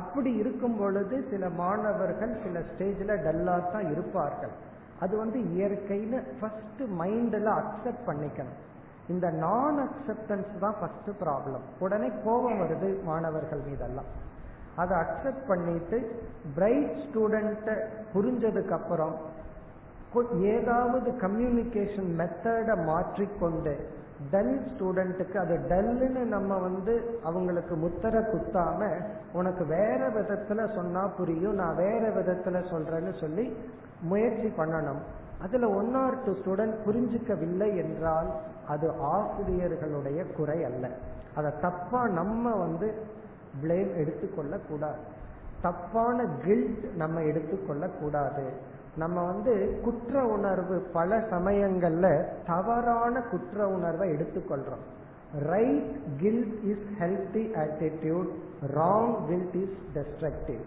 அப்படி 0.00 0.30
இருக்கும் 0.42 0.76
பொழுது 0.80 1.16
சில 1.32 1.48
மாணவர்கள் 1.62 2.34
சில 2.44 2.62
ஸ்டேஜில் 2.70 3.20
டல்லாக 3.24 3.72
தான் 3.74 3.88
இருப்பார்கள். 3.94 4.54
அது 5.04 5.14
வந்து 5.22 5.38
இயற்கைன்னு 5.54 6.18
ஃபர்ஸ்ட் 6.38 6.82
மைண்டில் 7.00 7.50
அக்செப்ட் 7.60 8.06
பண்ணிக்கணும். 8.08 8.60
இந்த 9.12 9.26
நான் 9.44 9.78
அக்செப்டன்ஸ் 9.86 10.52
தான் 10.64 10.76
ஃபர்ஸ்ட் 10.80 11.10
ப்ராப்ளம் 11.22 11.64
உடனே 11.84 12.08
கோபம் 12.24 12.60
வருது 12.62 12.90
மாணவர்கள் 13.08 13.62
மீதெல்லாம். 13.68 14.10
அதை 14.82 14.94
அக்செப்ட் 15.04 15.44
பண்ணிட்டு 15.50 15.98
பிரைட் 16.56 16.94
ஸ்டூடெண்ட்டை 17.02 17.74
புரிஞ்சதுக்கு 18.14 18.74
அப்புறம் 18.78 19.14
ஏதாவது 20.40 21.10
கம்யூனிகேஷன் 21.10 22.10
மெத்தடை 22.20 22.84
மாற்றிக்கொண்டு 22.84 23.74
டல் 24.30 24.60
ஸ்டூடெண்ட்டுக்கு 24.68 25.36
அது 25.36 25.54
டல்லுன்னு 25.68 26.22
நம்ம 26.24 26.58
வந்து 26.58 27.20
அவங்களுக்கு 27.24 27.74
முத்தர 27.76 28.14
குத்தாம 28.32 29.00
உனக்கு 29.32 29.66
வேற 29.66 30.08
விதத்துல 30.08 30.74
சொன்னா 30.74 31.06
புரியும் 31.06 31.54
நான் 31.54 31.76
வேற 31.76 32.02
விதத்துல 32.08 32.62
சொல்றேன்னு 32.70 33.20
சொல்லி 33.20 33.56
முயற்சி 34.02 34.48
பண்ணணும். 34.56 35.02
அதுல 35.42 35.68
ஒன் 35.68 35.94
ஆர் 35.94 36.24
டூ 36.24 36.32
ஸ்டூடெண்ட் 36.32 36.76
புரிஞ்சுக்கவில்லை 36.86 37.76
என்றால் 37.76 38.30
அது 38.68 38.90
ஆசிரியர்களுடைய 38.90 40.32
குறை 40.36 40.64
அல்ல. 40.64 40.90
அதை 41.34 41.52
தப்பா 41.60 42.08
நம்ம 42.08 42.56
வந்து 42.56 42.94
பிளேம் 43.62 43.96
எடுத்துக்கொள்ள 43.96 44.58
கூடாது 44.68 45.02
தப்பான 45.62 46.24
கில்ட் 46.44 46.84
நம்ம 46.96 47.22
எடுத்துக்கொள்ள 47.22 47.88
கூடாது 47.88 48.72
நம்ம 48.96 49.16
வந்து 49.24 49.54
குற்ற 49.84 50.24
உணர்வு 50.26 50.76
பல 50.92 51.16
சமயங்கள்ல 51.30 52.06
தவறான 52.46 53.22
குற்ற 53.30 53.66
உணர்வை 53.68 54.06
எடுத்துக்கொள்றோம். 54.10 54.84
Right 55.50 55.94
guilt 56.20 56.54
is 56.72 56.86
healthy 57.00 57.44
attitude 57.62 58.30
wrong 58.76 59.14
guilt 59.28 59.56
is 59.62 59.78
destructive 59.96 60.62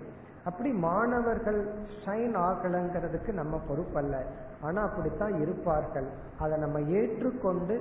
அப்படி 0.46 0.70
மாணவர்கள் 0.88 1.62
ஷைன் 2.04 2.36
ஆகலங்கிறதுக்கு 2.48 3.32
நம்ம 3.34 3.56
பொறுப்பல்ல. 3.70 4.16
ஆனா 4.62 4.82
அப்படித்தான் 4.82 5.36
இருப்பார்கள். 5.42 6.08
அதை 6.40 6.56
நம்ம 6.60 6.78
ஏற்றுக்கொண்டு 7.00 7.76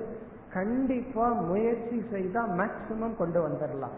கண்டிப்பா 0.52 1.26
முயற்சி 1.50 1.98
செய்தா 2.10 2.42
மேக்சிமம் 2.60 3.16
கொண்டு 3.16 3.38
வந்துடலாம் 3.46 3.96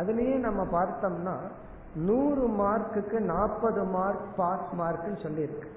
அதுலயே 0.00 0.34
நம்ம 0.38 0.62
பார்த்தோம்னா 0.72 1.34
நூறு 1.94 2.48
மார்க்குக்கு 2.48 3.18
நாற்பது 3.18 3.82
மார்க் 3.84 4.28
பாஸ் 4.36 4.68
மார்க்னு 4.78 5.22
சொல்லியிருக்கு. 5.22 5.68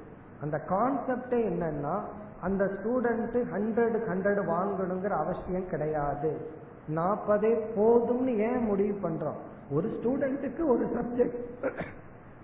அந்த 0.41 0.61
கான்செப்டே 0.70 1.39
என்னன்னா 1.51 1.99
அந்த 2.41 2.64
ஸ்டூடெண்ட் 2.66 3.38
ஹண்ட்ரடு 3.53 3.99
ஹண்ட்ரட் 4.09 4.41
வாங்கணுங்கிற 4.49 5.09
அவசியம் 5.09 5.70
கிடையாது. 5.70 6.32
நாற்பதே 6.95 7.51
போதும்னு 7.78 8.38
ஏன் 8.38 8.66
முடிவு 8.66 9.09
பண்றோம்? 9.09 9.39
ஒரு 9.72 9.88
ஸ்டூடெண்ட்டுக்கு 9.88 10.66
ஒரு 10.68 10.86
சப்ஜெக்ட் 10.95 11.41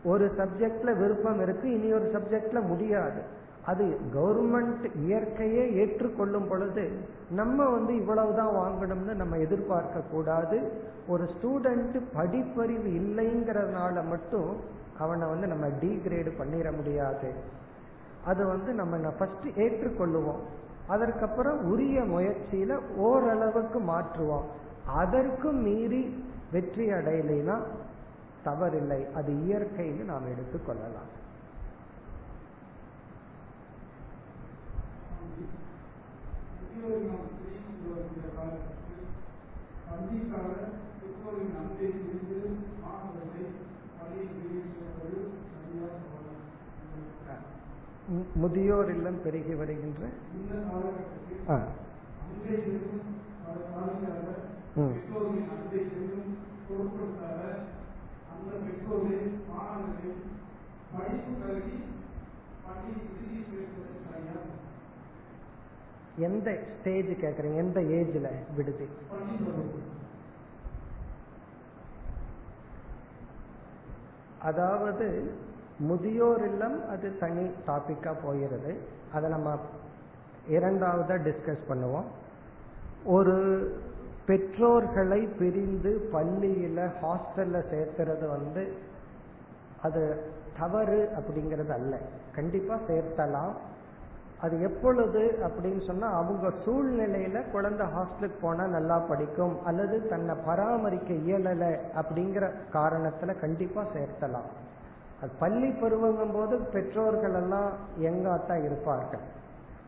ஒரு 0.04 0.32
சப்ஜெக்ட்ல 0.38 0.98
விருப்பம் 0.98 1.42
இருக்கு 1.42 1.74
இனி 1.74 1.94
ஒரு 1.94 2.12
சப்ஜெக்ட்ல 2.14 2.68
முடியாது. 2.68 3.22
அது 3.66 4.00
கவர்மெண்ட் 4.16 4.92
இயற்கையே 5.06 5.74
ஏற்றுக்கொள்ளும் 5.74 6.48
பொழுது 6.48 6.92
நம்ம 7.30 7.70
வந்து 7.70 7.96
இவ்வளவுதான் 7.96 8.48
வாங்கணும்னு 8.48 9.14
நம்ம 9.14 9.38
எதிர்பார்க்க 9.38 10.00
கூடாது. 10.00 10.72
ஒரு 11.08 11.24
ஸ்டூடெண்ட் 11.24 12.02
படிப்பறிவு 12.16 12.90
இல்லைங்கிறதுனால 12.90 14.08
மட்டும் 14.08 14.56
அவனை 15.00 15.28
வந்து 15.28 15.48
நம்ம 15.48 15.68
டிகிரேடு 15.68 16.32
பண்ணிட 16.40 16.76
முடியாது. 16.76 17.34
அது 18.26 18.46
வந்து 18.46 18.74
நம்ம 18.74 19.10
ஃபர்ஸ்ட் 19.10 19.48
ஏற்றுக்கொள்ளுவோம். 19.56 20.40
அதற்கப்புறம் 20.88 21.72
உரிய 21.72 22.02
முயற்சியில 22.02 22.80
ஓரளவுக்கு 22.96 23.80
மாற்றுவோம். 23.80 24.44
அதற்கும் 24.86 25.62
மீறி 25.62 26.24
வெற்றி 26.52 26.92
அடையலைன்னா 26.92 27.60
தவறில்லை. 28.46 29.12
அது 29.14 29.34
இயற்கைன்னு 29.34 30.06
நாம் 30.06 30.26
எடுத்துக்கொள்ளலாம். 30.26 31.19
பள்ளிக்கால 39.90 40.52
பெற்றோரின் 41.00 41.52
நன்மை 41.56 41.88
புரிந்து 41.96 42.40
மாணவர்களை 42.82 43.46
சரியாக 45.50 45.98
முதியோர் 48.38 48.92
இல்லம் 48.94 49.20
பெருகி 49.24 49.56
வருகின்ற 49.56 50.04
இந்த 50.34 50.54
அந்த 58.32 58.52
படிப்பு 60.92 61.34
கருதி 61.42 61.78
பள்ளி 62.64 62.94
எந்த 66.20 66.58
ஸ்டேஜ் 66.74 67.12
கேக்குறீங்க? 67.24 67.56
எந்த 67.56 67.80
ஏஜ்ல 67.82 68.30
விடுதி? 68.56 68.88
அதாவது 74.42 75.08
முதியோர் 75.80 76.44
இல்லம் 76.48 76.90
அது 76.90 77.18
தனி 77.18 77.46
டாபிக்கா 77.68 78.12
போகிறது 78.24 78.72
அதை 79.14 79.30
நம்ம 79.30 79.50
இரண்டாவதா 80.50 81.16
டிஸ்கஸ் 81.28 81.68
பண்ணுவோம். 81.70 82.08
ஒரு 83.04 83.38
பெற்றோர்களை 84.26 85.22
பிரிந்து 85.40 85.92
பள்ளியில 86.14 86.80
ஹாஸ்டல்ல 87.02 87.62
சேர்த்துறது 87.72 88.26
வந்து 88.30 88.64
அது 89.82 90.02
தவறு 90.60 91.00
அப்படிங்கிறது 91.18 91.70
அல்ல. 91.70 92.00
கண்டிப்பா 92.36 92.76
சேர்த்தலாம். 92.88 93.54
அது 94.42 94.62
எப்பொழுது 94.62 95.40
அப்படின்னு 95.48 95.86
சொன்னா 95.88 96.08
அவங்க 96.08 96.48
சூழ்நிலையில 96.66 97.52
குழந்தை 97.52 97.88
ஹாஸ்டலுக்கு 97.88 98.40
போனா 98.42 98.68
நல்லா 98.68 98.98
படிக்கும் 99.00 99.66
அல்லது 99.66 100.08
தன்னை 100.08 100.36
பராமரிக்க 100.46 101.14
இயலல 101.14 101.80
அப்படிங்கிற 101.96 102.52
காரணத்துல 102.74 103.40
கண்டிப்பா 103.40 103.82
சேர்த்தலாம். 103.82 104.50
அது 105.22 105.32
பள்ளி 105.40 105.70
பருவங்கும் 105.70 106.34
போது 106.34 106.58
பெற்றோர்கள் 106.58 107.34
எல்லாம் 107.34 107.72
எங்காத்தான் 107.98 108.64
இருப்பார்கள். 108.64 109.26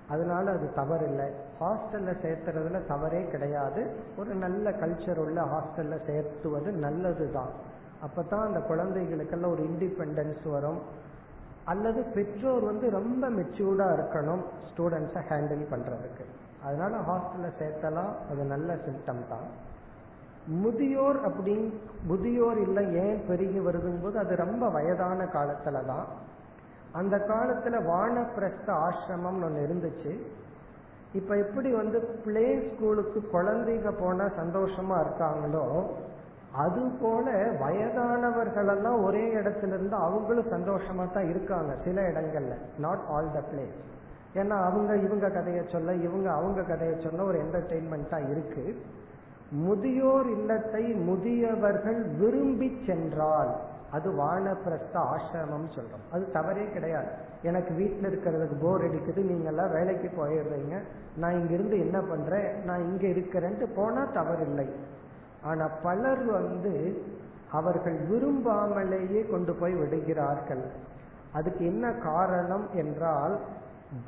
அதனால 0.09 0.51
அது 0.51 0.73
தவறு 0.73 1.05
இல்லை 1.05 1.25
ஹாஸ்டல்ல 1.59 2.13
சேர்த்துறதுல 2.23 2.87
தவறே 2.87 3.27
கிடையாது. 3.27 3.91
ஒரு 4.17 4.33
நல்ல 4.35 4.69
கல்ச்சர் 4.69 5.17
உள்ள 5.17 5.41
ஹாஸ்டல்ல 5.41 5.97
சேர்த்துவது 6.07 6.71
நல்லதுதான். 6.71 7.49
அப்பதான் 8.05 8.45
அந்த 8.45 8.59
குழந்தைகளுக்கெல்லாம் 8.59 9.51
ஒரு 9.51 9.63
இண்டிபெண்டன்ஸ் 9.63 10.51
வரும். 10.51 10.81
அல்லது 11.65 12.01
பெற்றோர் 12.01 12.63
வந்து 12.63 12.89
ரொம்ப 12.89 13.29
மெச்சூர்டா 13.29 13.87
இருக்கணும் 13.93 14.43
ஸ்டூடெண்ட்ஸை 14.69 15.21
ஹேண்டில் 15.29 15.65
பண்றதுக்கு. 15.71 16.25
அதனால 16.63 16.97
ஹாஸ்டல்ல 16.97 17.51
சேர்த்தலாம் 17.59 18.13
அது 18.31 18.43
நல்ல 18.43 18.73
சிம்டம் 18.73 19.27
தான். 19.29 19.69
முதியோர் 20.47 21.23
அப்படி 21.23 21.73
முதியோர் 22.07 22.57
இல்லை 22.57 22.93
ஏன் 22.93 23.25
பெருகி 23.27 23.59
வருதுங்கும்போது 23.59 24.01
போது 24.01 24.19
அது 24.19 24.35
ரொம்ப 24.35 24.69
வயதான 24.69 25.23
காலத்துல 25.23 25.85
தான். 25.85 26.05
அந்த 26.91 27.17
காலத்துல 27.17 27.75
வானப்பிரஸ்த 27.91 28.73
ஆசிரமம் 28.87 29.43
ஒன்று 29.43 29.67
இருந்துச்சு. 29.67 30.19
இப்ப 31.13 31.37
எப்படி 31.37 31.71
வந்து 31.71 32.01
பிளே 32.01 32.71
ஸ்கூலுக்கு 32.71 33.29
குழந்தைங்க 33.33 33.91
போனா 33.91 34.23
சந்தோஷமா 34.23 34.99
இருக்காங்களோ 34.99 35.83
அது 36.53 36.81
போல 37.01 37.31
வயதானவர்களெல்லாம் 37.61 39.03
ஒரே 39.03 39.35
இடத்துல 39.35 39.67
இருந்து 39.67 39.95
அவங்களும் 39.95 40.51
சந்தோஷமா 40.51 41.11
தான் 41.11 41.29
இருக்காங்க 41.29 41.75
சில 41.83 42.01
இடங்கள்ல. 42.01 42.55
நாட் 42.77 43.05
ஆல் 43.09 43.31
த 43.31 43.43
பிளேஸ் 43.51 43.79
ஏன்னா 44.35 44.55
அவங்க 44.67 44.95
இவங்க 44.95 45.29
கதையை 45.29 45.63
சொல்ல 45.71 45.93
இவங்க 45.93 46.31
அவங்க 46.31 46.61
கதையை 46.61 46.99
சொல்ல 46.99 47.23
ஒரு 47.23 47.39
என்டர்டெயின்மெண்டா 47.39 48.29
இருக்கு. 48.29 48.83
முதியோர் 49.49 50.29
இல்லத்தை 50.29 50.83
முதியவர்கள் 50.83 52.01
விரும்பி 52.17 52.83
சென்றால் 52.85 53.55
அது 53.91 54.11
வானப்பிரஸ்த 54.11 54.93
ஆசிரமம் 54.93 55.71
சொல்றோம். 55.75 56.05
அது 56.11 56.31
தவறே 56.31 56.71
கிடையாது. 56.71 57.07
எனக்கு 57.41 57.73
வீட்டில் 57.73 58.07
இருக்கிறதுக்கு 58.11 58.57
போர் 58.61 58.81
அடிக்குது 58.81 59.21
நீங்க 59.23 59.47
எல்லாம் 59.47 59.71
வேலைக்கு 59.71 60.11
போயிடுறீங்க. 60.17 60.81
நான் 61.17 61.31
இங்கிருந்து 61.31 61.79
என்ன 61.79 62.01
பண்றேன்? 62.01 62.65
நான் 62.65 62.79
இங்க 62.79 63.07
இருக்கிறேன்ட்டு 63.07 63.67
போனா 63.75 64.07
தவறில்லை. 64.13 64.69
ஆனா 65.43 65.67
பலர் 65.83 66.25
வந்து 66.25 67.01
அவர்கள் 67.51 67.99
விரும்பாமலேயே 68.09 69.29
கொண்டு 69.29 69.53
போய் 69.53 69.73
விடுகிறார்கள். 69.73 70.63
அதுக்கு 71.33 71.65
என்ன 71.65 71.91
காரணம் 71.91 72.67
என்றால் 72.73 73.39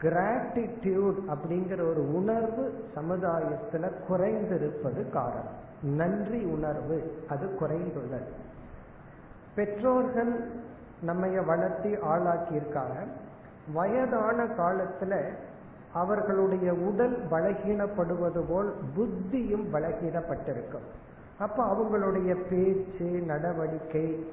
கிராட்டிடியூட் 0.02 1.16
அப்படிங்கிற 1.28 1.90
ஒரு 1.90 2.16
உணர்வு 2.16 2.84
சமுதாயத்துல 2.96 3.92
குறைந்திருப்பது 4.10 5.10
காரணம். 5.10 5.62
நன்றி 5.82 6.44
உணர்வு 6.44 7.24
அது 7.30 7.58
குறைந்துள்ளது. 7.60 8.32
பெற்றோர்கள் 9.56 10.52
நம்ம 11.02 11.42
வளர்த்தி 11.42 11.98
ஆளாக்கி 11.98 12.54
இருக்காங்க 12.54 13.04
வயதான 13.74 14.44
காலத்துல 14.44 15.26
அவர்களுடைய 15.94 16.74
உடல் 16.74 17.28
பலகீனப்படுவது 17.32 18.44
போல் 18.50 18.74
புத்தியும் 18.96 19.66
பலகீனப்பட்டிருக்கும். 19.74 20.88
அப்ப 21.40 21.64
அவங்களுடைய 21.66 22.36
பேச்சு 22.50 23.06
நடவடிக்கை 23.06 24.30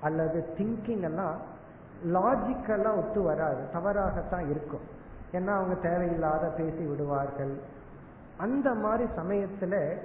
அல்லது 0.00 0.44
திங்கிங் 0.58 1.00
எல்லாம் 1.00 1.36
லாஜிக்கெல்லாம் 2.12 2.96
ஒத்து 2.96 3.22
வராது. 3.22 3.70
தவறாகத்தான் 3.72 4.50
இருக்கும். 4.50 4.80
ஏன்னா 5.32 5.46
அவங்க 5.46 5.74
தேவையில்லாத 5.74 6.46
பேசி 6.46 6.84
விடுவார்கள். 6.84 7.58
அந்த 8.36 8.74
மாதிரி 8.74 9.10
சமயத்துல 9.16 9.96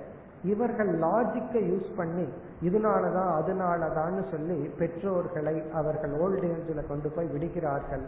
இவர்கள் 0.43 0.99
லாஜிக்கை 0.99 1.73
யூஸ் 1.73 1.95
பண்ணி 1.95 2.27
இதனாலதான் 2.63 3.33
அதனாலதான்னு 3.39 4.31
சொல்லி 4.31 4.71
பெற்றோர்களை 4.79 5.71
அவர்கள் 5.71 6.11
ஓல்ட் 6.11 6.43
ஏஜில் 6.43 6.87
கொண்டு 6.87 7.09
போய் 7.09 7.25
விடுகிறார்கள். 7.25 8.03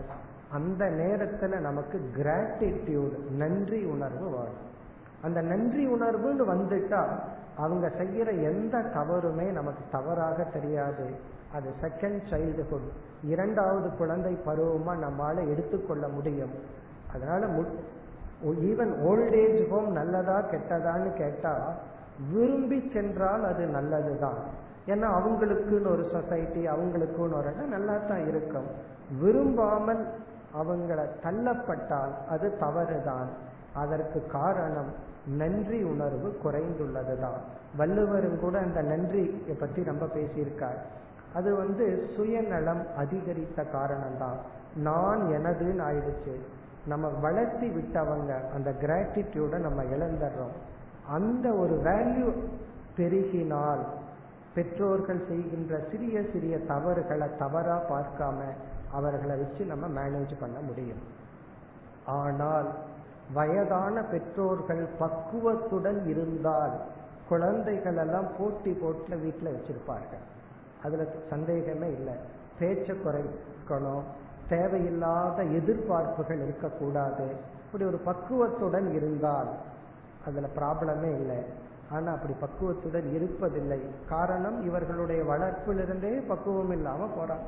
அந்த 0.51 0.85
நேரத்துல 0.85 1.59
நமக்கு 1.59 2.09
கிராட்டிடியூடு 2.17 3.31
நன்றி 3.31 3.83
உணர்வு 3.83 4.29
வரும் 4.29 4.67
அந்த 5.23 5.41
நன்றி 5.41 5.87
உணர்வுன்னு 5.87 6.55
வந்துட்டா 6.55 7.03
அவங்க 7.63 7.87
செய்யற 7.99 8.29
எந்த 8.49 8.77
தவறுமே 8.95 9.47
நமக்கு 9.57 9.83
தவறாக 9.95 10.43
தெரியாது. 10.55 11.05
அது 11.55 11.69
செகண்ட் 11.83 12.21
சைல்டுஹுட் 12.31 12.89
இரண்டாவது 13.33 13.87
குழந்தை 14.01 14.33
பருவமா 14.47 14.93
நம்மால 15.05 15.37
எடுத்துக்கொள்ள 15.53 16.07
முடியும். 16.15 16.53
அதனால 17.13 17.47
ஈவன் 18.69 18.93
ஓல்ட் 19.09 19.35
ஏஜ் 19.43 19.61
ஹோம் 19.71 19.89
நல்லதா 19.99 20.37
கெட்டதான்னு 20.51 21.09
கேட்டா 21.21 21.53
விரும்பி 22.31 22.79
சென்றால் 22.93 23.43
அது 23.49 23.63
நல்லதுதான். 23.77 24.39
ஏன்னா 24.91 25.07
அவங்களுக்குன்னு 25.17 25.91
ஒரு 25.95 26.05
சொசைட்டி 26.13 26.61
அவங்களுக்குன்னு 26.73 27.37
ஒரு 27.39 27.49
இடம் 27.51 27.73
நல்லா 27.75 27.95
தான் 28.11 28.23
இருக்கும். 28.31 28.69
விரும்பாமல் 29.21 30.03
அவங்கள 30.61 30.99
தள்ளப்பட்டால் 31.25 32.13
அது 32.33 32.47
தவறுதான். 32.63 33.29
அதற்கு 33.81 34.19
காரணம் 34.37 34.91
நன்றி 35.37 35.83
உணர்வு 35.83 36.39
குறைந்துள்ளதுதான். 36.43 37.39
வள்ளுவரும் 37.77 38.39
கூட 38.39 38.59
அந்த 38.59 38.81
நன்றி 38.81 39.25
பத்தி 39.59 39.83
ரொம்ப 39.83 40.05
பேசியிருக்கார். 40.05 40.77
அது 41.33 41.55
வந்து 41.55 42.09
சுயநலம் 42.15 42.85
அதிகரித்த 42.97 43.63
காரணம்தான். 43.63 44.37
நான் 44.75 45.21
எனதுன்னு 45.21 45.81
ஆயிடுச்சு. 45.81 46.35
நம்ம 46.85 47.07
வளர்த்தி 47.07 47.69
விட்டவங்க 47.69 48.51
அந்த 48.53 48.71
கிராட்டிடியூட 48.71 49.57
நம்ம 49.57 49.83
இழந்துடுறோம். 49.83 50.55
அந்த 51.09 51.51
ஒரு 51.51 51.81
வேல்யூ 51.83 52.33
பெருகினால் 52.97 53.85
பெற்றோர்கள் 54.55 55.27
செய்கின்ற 55.27 55.79
சிறிய 55.91 56.21
சிறிய 56.33 56.59
தவறுகளை 56.59 57.27
தவறா 57.37 57.81
பார்க்காம 57.89 58.35
அவர்களை 58.91 59.37
வச்சு 59.37 59.65
நம்ம 59.65 59.87
மேனேஜ் 59.87 60.31
பண்ண 60.39 60.59
முடியும். 60.59 61.01
ஆனால் 62.05 62.73
வயதான 63.33 64.01
பெற்றோர்கள் 64.01 64.87
பக்குவத்துடன் 64.99 66.07
இருந்தால் 66.07 66.79
குழந்தைகள் 67.29 67.97
எல்லாம் 67.97 68.27
போட்டி 68.39 68.71
போட்டுல 68.71 69.21
வீட்டில் 69.21 69.55
வச்சிருப்பார்கள். 69.55 70.23
அதுல 70.83 71.05
சந்தேகமே 71.29 71.91
இல்லை. 71.91 72.13
பேச்ச 72.59 72.95
குறைக்கணும். 72.95 74.01
தேவையில்லாத 74.49 75.43
எதிர்பார்ப்புகள் 75.43 76.43
இருக்கக்கூடாது. 76.43 77.35
இப்படி 77.65 77.83
ஒரு 77.83 77.97
பக்குவத்துடன் 77.97 78.93
இருந்தால் 78.93 79.47
அதுல 80.25 80.47
ப்ராப்ளமே 80.55 81.15
இல்லை. 81.15 81.37
ஆனா 81.91 82.11
அப்படி 82.11 82.33
பக்குவத்துடன் 82.39 83.03
இருப்பதில்லை. 83.03 83.79
காரணம் 84.09 84.65
இவர்களுடைய 84.65 85.23
வளர்ப்பிலிருந்தே 85.23 86.27
பக்குவம் 86.27 86.71
இல்லாம 86.71 87.05
போறாங்க. 87.05 87.45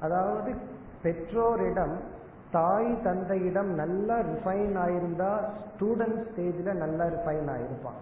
அதாவது 0.00 0.54
பெற்றோரிடம் 1.02 2.16
தாய் 2.54 2.90
தந்தையிடம் 3.06 3.70
நல்லா 3.80 4.16
ரிஃபைன் 4.28 4.76
ஆயிருந்தா 4.84 5.30
ஸ்டூடெண்ட் 5.70 6.20
ஸ்டேஜில் 6.28 6.70
நல்லா 6.82 7.04
ரிஃபைன் 7.14 7.48
ஆயிருப்பான். 7.54 7.98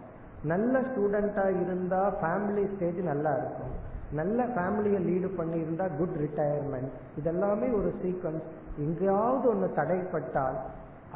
நல்ல 0.53 0.81
ஸ்டூடெண்டா 0.89 1.47
இருந்தா 1.63 2.03
ஃபேமிலி 2.21 2.65
ஸ்டேஜ் 2.75 3.01
நல்லா 3.11 3.33
இருக்கும். 3.41 3.75
நல்ல 4.19 4.39
ஃபேமிலியை 4.55 5.01
லீடு 5.09 5.29
பண்ணியிருந்தா 5.41 5.87
குட் 5.99 6.17
ரிட்டையர்மெண்ட் 6.25 6.93
இதெல்லாமே 7.21 7.69
ஒரு 7.79 7.91
சீக்வன்ஸ் 8.03 8.47
எங்கேயாவது 8.87 9.49
ஒன்று 9.53 9.69
தடைப்பட்டால் 9.81 10.59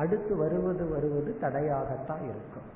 அடுத்து 0.02 0.32
வருவது 0.43 0.85
வருவது 0.94 1.31
தடையாகத்தான் 1.44 2.24
இருக்கும். 2.32 2.69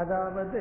அதாவது 0.00 0.60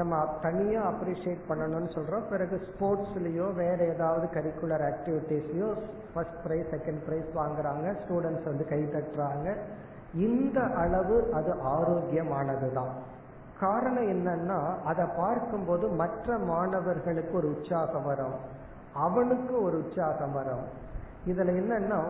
நம்ம 0.00 0.14
தனியா 0.42 0.82
அப்ரிஷியேட் 0.90 1.42
பண்ணணும்னு 1.48 1.90
சொல்றோம். 1.96 2.26
பிறகு 2.30 2.56
ஸ்போர்ட்ஸ்லயோ 2.68 3.46
வேற 3.54 3.78
ஏதாவது 3.94 4.26
கரிக்குலர் 4.36 4.84
ஆக்டிவிட்டிஸ்லயோ 4.90 5.68
ஃபர்ஸ்ட் 6.14 6.40
ப்ரைஸ் 6.44 6.72
செகண்ட் 6.74 7.02
ப்ரைஸ் 7.06 7.30
வாங்குறாங்க. 7.40 7.86
ஸ்டூடெண்ட்ஸ் 8.02 8.50
வந்து 8.50 8.66
கை 8.72 8.80
தட்டுறாங்க. 8.94 9.48
இந்த 10.26 10.60
அளவு 10.82 11.16
அது 11.38 11.52
ஆரோக்கியமானது 11.74 12.70
தான் 12.72 12.92
காரணம் 13.60 14.08
என்னன்னா 14.14 14.58
அதை 14.90 15.04
பார்க்கும்போது 15.16 15.88
மற்ற 16.02 16.38
மாணவர்களுக்கு 16.52 17.34
ஒரு 17.40 17.48
உற்சாகம் 17.54 18.06
வரும். 18.10 18.36
அவனுக்கு 19.06 19.54
ஒரு 19.62 19.76
உற்சாகம் 19.84 20.32
வரும். 20.32 20.66
இதுல 21.30 21.52
என்னன்னா 21.60 22.00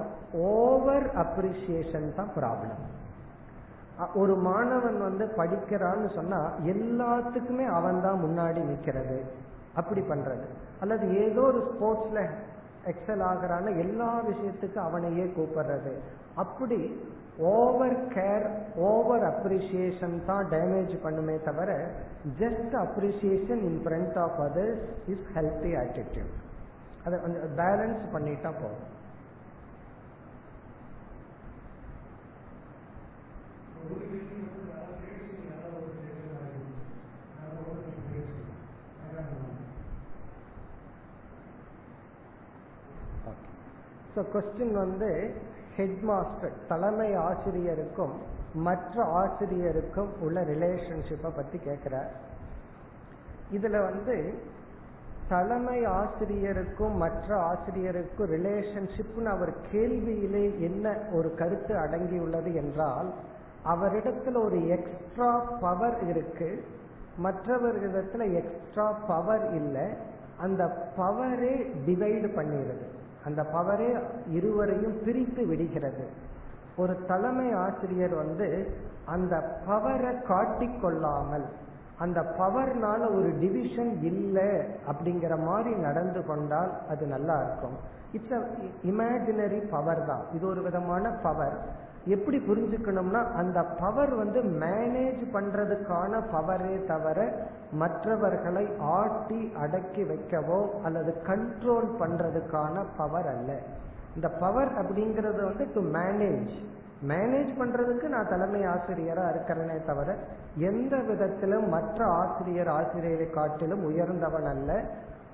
ஓவர் 0.48 1.06
அப்ரிசியேஷன் 1.24 2.08
தான் 2.14 2.32
ப்ராப்ளம் 2.38 2.82
ஒரு 4.20 4.34
மாணவன் 4.48 4.98
வந்து 5.08 5.24
படிக்கிறான்னு 5.38 6.08
சொன்னா 6.18 6.40
எல்லாத்துக்குமே 6.72 7.66
அவன் 7.78 8.00
தான் 8.06 8.22
முன்னாடி 8.24 8.60
நிற்கிறது 8.70 9.18
அப்படி 9.80 10.02
பண்றது. 10.12 10.46
அல்லது 10.82 11.04
ஏதோ 11.24 11.42
ஒரு 11.50 11.60
ஸ்போர்ட்ஸ்ல 11.70 12.20
எக்ஸல் 12.92 13.24
ஆகிறான்னு 13.30 13.72
எல்லா 13.84 14.10
விஷயத்துக்கும் 14.30 14.86
அவனையே 14.88 15.26
கூப்பிடுறது. 15.36 15.92
அப்படி 16.42 16.78
ஓவர் 17.50 17.98
கேர் 18.14 18.46
ஓவர் 18.88 19.24
அப்ரிசியேஷன் 19.30 20.16
தான் 20.30 20.48
டேமேஜ் 20.54 20.94
பண்ணுமே 21.04 21.36
தவிர 21.48 21.70
just 22.40 22.74
appreciation 22.86 23.62
in 23.68 23.80
front 23.84 24.18
of 24.24 24.40
others 24.48 24.82
is 25.14 25.28
healthy 25.36 25.72
attitude 25.82 26.34
அதை 27.04 27.18
பேலன்ஸ் 27.62 28.02
பண்ணிட்டா 28.14 28.50
போதும் 28.62 28.88
ஒரு 28.90 28.90
விஷயம் 28.90 28.90
வந்து 32.08 32.10
யாராவது 32.10 32.10
பேசி 32.10 32.10
யாராவது 32.10 32.10
ஒரு 32.12 32.20
பேசுகிறாங்க 32.22 32.90
யாராவது 32.90 32.90
ஒரு 32.90 32.90
பேசு 32.90 32.90
அதான் 33.48 33.70
ஸோ 44.14 44.22
கொஸ்டின் 44.32 44.74
வந்து 44.76 45.10
ஹெட் 45.76 46.02
மாஸ்டர் 46.02 46.56
தலைமை 46.68 47.10
ஆசிரியருக்கும் 47.20 48.14
மற்ற 48.62 49.04
ஆசிரியருக்கும் 49.14 50.10
உள்ள 50.20 50.40
ரிலேஷன்ஷிப்பை 50.44 51.30
பத்தி 51.30 51.58
கேட்கிறார் 51.58 52.10
இதுல 53.52 53.78
வந்து 53.84 54.16
தலைமை 55.28 55.78
ஆசிரியருக்கும் 55.96 56.96
மற்ற 56.96 57.28
ஆசிரியருக்கும் 57.42 58.30
ரிலேஷன்ஷிப்னு 58.30 59.30
அவர் 59.30 59.52
கேள்வியிலே 59.72 60.44
என்ன 60.60 60.86
ஒரு 61.12 61.28
கருத்து 61.34 61.74
அடங்கியுள்ளது 61.76 62.50
என்றால் 62.54 63.08
அவரிடத்துல 63.70 64.40
ஒரு 64.44 64.58
எக்ஸ்ட்ரா 64.68 65.30
பவர் 65.60 65.98
இருக்கு. 66.08 66.48
மற்றவர்களிடத்துல 67.24 68.22
எக்ஸ்ட்ரா 68.40 68.86
பவர் 69.06 69.44
இல்லை. 69.54 69.86
அந்த 70.40 70.62
பவரே 70.98 71.54
டிவைடு 71.86 72.28
பண்ணிடுது 72.38 72.86
அந்த 73.26 73.40
பவரே 73.54 73.90
இருவரையும் 74.28 74.96
பிரித்து 75.04 75.42
விடுகிறது. 75.46 76.04
ஒரு 76.76 76.94
தலைமை 77.06 77.52
ஆசிரியர் 77.52 78.14
வந்து 78.14 78.48
அந்த 79.04 79.34
பவரை 79.68 80.12
காட்டிக்கொள்ளாமல் 80.30 81.46
அந்த 81.98 82.20
பவர்னால 82.38 83.00
ஒரு 83.16 83.30
டிவிஷன் 83.40 83.92
இல்லை 84.02 84.50
அப்படிங்கிற 84.90 85.34
மாதிரி 85.44 85.72
நடந்து 85.86 86.20
கொண்டால் 86.26 86.72
அது 86.88 87.06
நல்லா 87.06 87.36
இருக்கும். 87.42 87.76
இட்ஸ் 88.12 88.34
இமேஜினரி 88.90 89.60
பவர் 89.74 90.06
தான். 90.06 90.24
இது 90.34 90.44
ஒரு 90.46 90.62
விதமான 90.62 91.08
பவர் 91.26 91.56
எப்படி 92.04 92.38
புரிஞ்சுக்கணும்னா 92.38 93.32
அந்த 93.32 93.62
பவர் 93.62 94.14
வந்து 94.14 94.42
மேனேஜ் 94.42 95.22
பண்றதுக்கான 95.32 96.22
பவரே 96.32 96.86
தவிர 96.86 97.32
மற்றவர்களை 97.72 98.68
ஆட்டி 98.80 99.52
அடக்கி 99.60 100.02
வைக்கவோ 100.02 100.66
அல்லது 100.84 101.14
கண்ட்ரோல் 101.26 101.88
பண்றதுக்கான 102.00 102.84
பவர் 102.96 103.26
அல்ல. 103.26 103.58
இந்த 104.14 104.28
பவர் 104.28 104.68
அப்படிங்கிறது 104.68 105.42
வந்து 105.44 105.66
டு 105.74 105.80
மேனேஜ் 105.80 106.52
மேனேஜ் 107.08 107.52
பண்றதுக்கு 107.58 108.08
நான் 108.08 108.28
தலைமை 108.28 108.60
ஆசிரியரா 108.60 109.24
இருக்கிறேனே 109.34 109.84
தவிர 109.84 110.16
எந்த 110.58 110.96
விதத்திலும் 110.96 111.68
மற்ற 111.68 112.04
ஆசிரியர் 112.06 112.68
ஆசிரியரை 112.68 113.30
காட்டிலும் 113.30 113.84
உயர்ந்தவன் 113.84 114.44
அல்ல. 114.44 114.82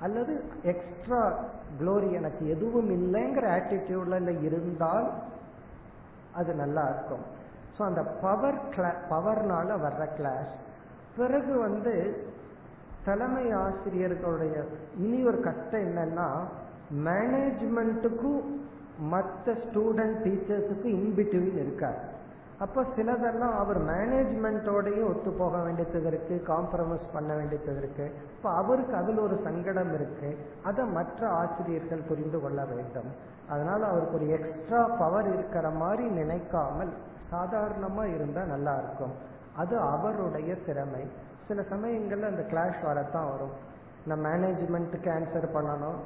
அல்லது 0.02 0.44
எக்ஸ்ட்ரா 0.62 1.32
குளோரி 1.80 2.12
எனக்கு 2.12 2.48
எதுவும் 2.48 2.88
இல்லைங்கிற 2.88 3.46
ஆட்டிடியூட்ல 3.58 4.42
இருந்தால் 4.42 5.12
அது 6.40 6.52
நல்லா 6.62 6.84
இருக்கும். 6.92 7.24
ஸோ 7.74 7.82
அந்த 7.88 8.02
பவர் 8.24 8.58
கிளா 8.74 8.90
பவர்னால 9.12 9.76
வர்ற 9.84 10.04
கிளாஸ் 10.18 10.52
பிறகு 11.18 11.52
வந்து 11.66 11.94
தலைமை 13.06 13.44
ஆசிரியர்களுடைய 13.64 14.56
இனி 15.04 15.18
ஒரு 15.30 15.38
கஷ்டம் 15.48 15.84
என்னன்னா 15.88 16.28
மேனேஜ்மெண்ட்டுக்கும் 17.06 18.42
மற்ற 19.12 19.54
ஸ்டூடெண்ட் 19.64 20.18
டீச்சர்ஸுக்கும் 20.24 20.96
இன்பிட்வீன் 20.98 21.58
இருக்கார். 21.64 21.98
அப்போ 22.60 22.82
சிலதெல்லாம் 22.96 23.56
அவர் 23.58 23.80
மேனேஜ்மெண்ட்டோடையும் 23.86 25.08
ஒத்து 25.08 25.30
போக 25.30 25.58
வேண்டியது 25.58 26.06
இருக்கு 26.06 26.44
காம்ப்ரமைஸ் 26.48 27.06
பண்ண 27.12 27.34
வேண்டியது 27.34 27.76
இருக்கு. 27.76 28.06
இப்போ 28.36 28.50
அவருக்கு 28.50 28.94
அதில் 28.96 29.18
ஒரு 29.18 29.40
சங்கடம் 29.44 29.94
இருக்கு. 29.94 30.38
அதை 30.62 30.84
மற்ற 30.84 31.28
ஆசிரியர்கள் 31.28 32.08
புரிந்து 32.08 32.40
கொள்ள 32.40 32.64
வேண்டும். 32.64 33.10
அதனால 33.48 33.86
அவருக்கு 33.86 34.14
ஒரு 34.14 34.28
எக்ஸ்ட்ரா 34.28 34.84
பவர் 34.84 35.28
இருக்கிற 35.34 35.70
மாதிரி 35.70 36.08
நினைக்காமல் 36.08 36.92
சாதாரணமா 37.32 38.14
இருந்தா 38.14 38.42
நல்லா 38.44 38.74
இருக்கும். 38.74 39.14
அது 39.56 39.78
அவருடைய 39.78 40.56
திறமை. 40.56 41.04
சில 41.48 41.60
சமயங்கள்ல 41.60 42.30
அந்த 42.32 42.44
கிளாஷ் 42.50 42.84
வரத்தான் 42.84 43.30
வரும். 43.30 43.54
இந்த 44.06 44.28
மேனேஜ்மெண்ட்டுக்கு 44.28 45.10
ஆன்சர் 45.18 45.48
பண்ணணும் 45.54 45.98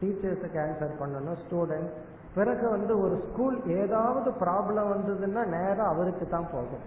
டீச்சர்ஸுக்கு 0.00 0.58
ஆன்சர் 0.66 1.00
பண்ணணும் 1.00 1.38
ஸ்டூடெண்ட் 1.44 1.90
பிறகு 2.36 2.66
வந்து 2.76 2.92
ஒரு 3.04 3.16
ஸ்கூல் 3.26 3.58
ஏதாவது 3.80 4.30
ப்ராப்ளம் 4.44 4.92
வந்ததுன்னா 4.94 5.42
நேரம் 5.56 5.90
அவருக்கு 5.92 6.24
தான் 6.34 6.48
போகும். 6.54 6.86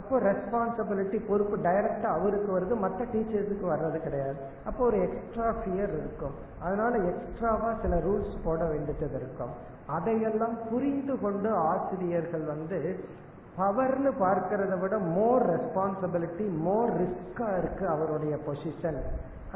அப்போ 0.00 0.14
ரெஸ்பான்சிபிலிட்டி 0.28 1.18
பொறுப்பு 1.28 1.56
டைரக்டா 1.66 2.08
அவருக்கு 2.18 2.50
வருது 2.56 2.74
மற்ற 2.84 3.00
டீச்சர்ஸுக்கு 3.12 3.66
வர்றது 3.72 3.98
கிடையாது. 4.06 4.38
அப்போ 4.68 4.80
ஒரு 4.88 4.98
எக்ஸ்ட்ரா 5.06 5.46
ஃபியர் 5.60 5.92
இருக்கும். 6.00 6.34
அதனால 6.64 6.98
எக்ஸ்ட்ராவா 7.12 7.70
சில 7.84 8.00
ரூல்ஸ் 8.06 8.34
போட 8.46 8.60
வேண்டியது 8.72 9.16
இருக்கும். 9.20 9.54
அதையெல்லாம் 9.96 10.56
புரிந்து 10.70 11.14
கொண்டு 11.24 11.50
ஆசிரியர்கள் 11.70 12.44
வந்து 12.54 12.80
பவர்னு 13.58 14.10
பார்க்கறத 14.24 14.74
விட 14.80 14.94
மோர் 15.16 15.44
ரெஸ்பான்சிபிலிட்டி 15.52 16.46
மோர் 16.66 16.92
ரிஸ்கா 17.02 17.48
இருக்கு 17.60 17.84
அவருடைய 17.94 18.34
பொசிஷன் 18.46 19.00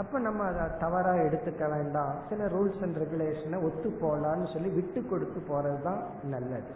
அப்ப 0.01 0.19
நம்ம 0.27 0.43
அதை 0.51 0.65
தவறா 0.83 1.13
எடுத்துக்க 1.27 1.65
வேண்டாம். 1.75 2.13
சில 2.29 2.47
ரூல்ஸ் 2.55 2.83
அண்ட் 2.85 2.99
ரெகுலேஷனை 3.03 3.59
ஒத்து 3.69 3.89
போலான்னு 4.03 4.47
சொல்லி 4.53 4.71
விட்டு 4.79 5.01
கொடுத்து 5.11 5.41
போறதுதான் 5.49 6.01
நல்லது. 6.35 6.73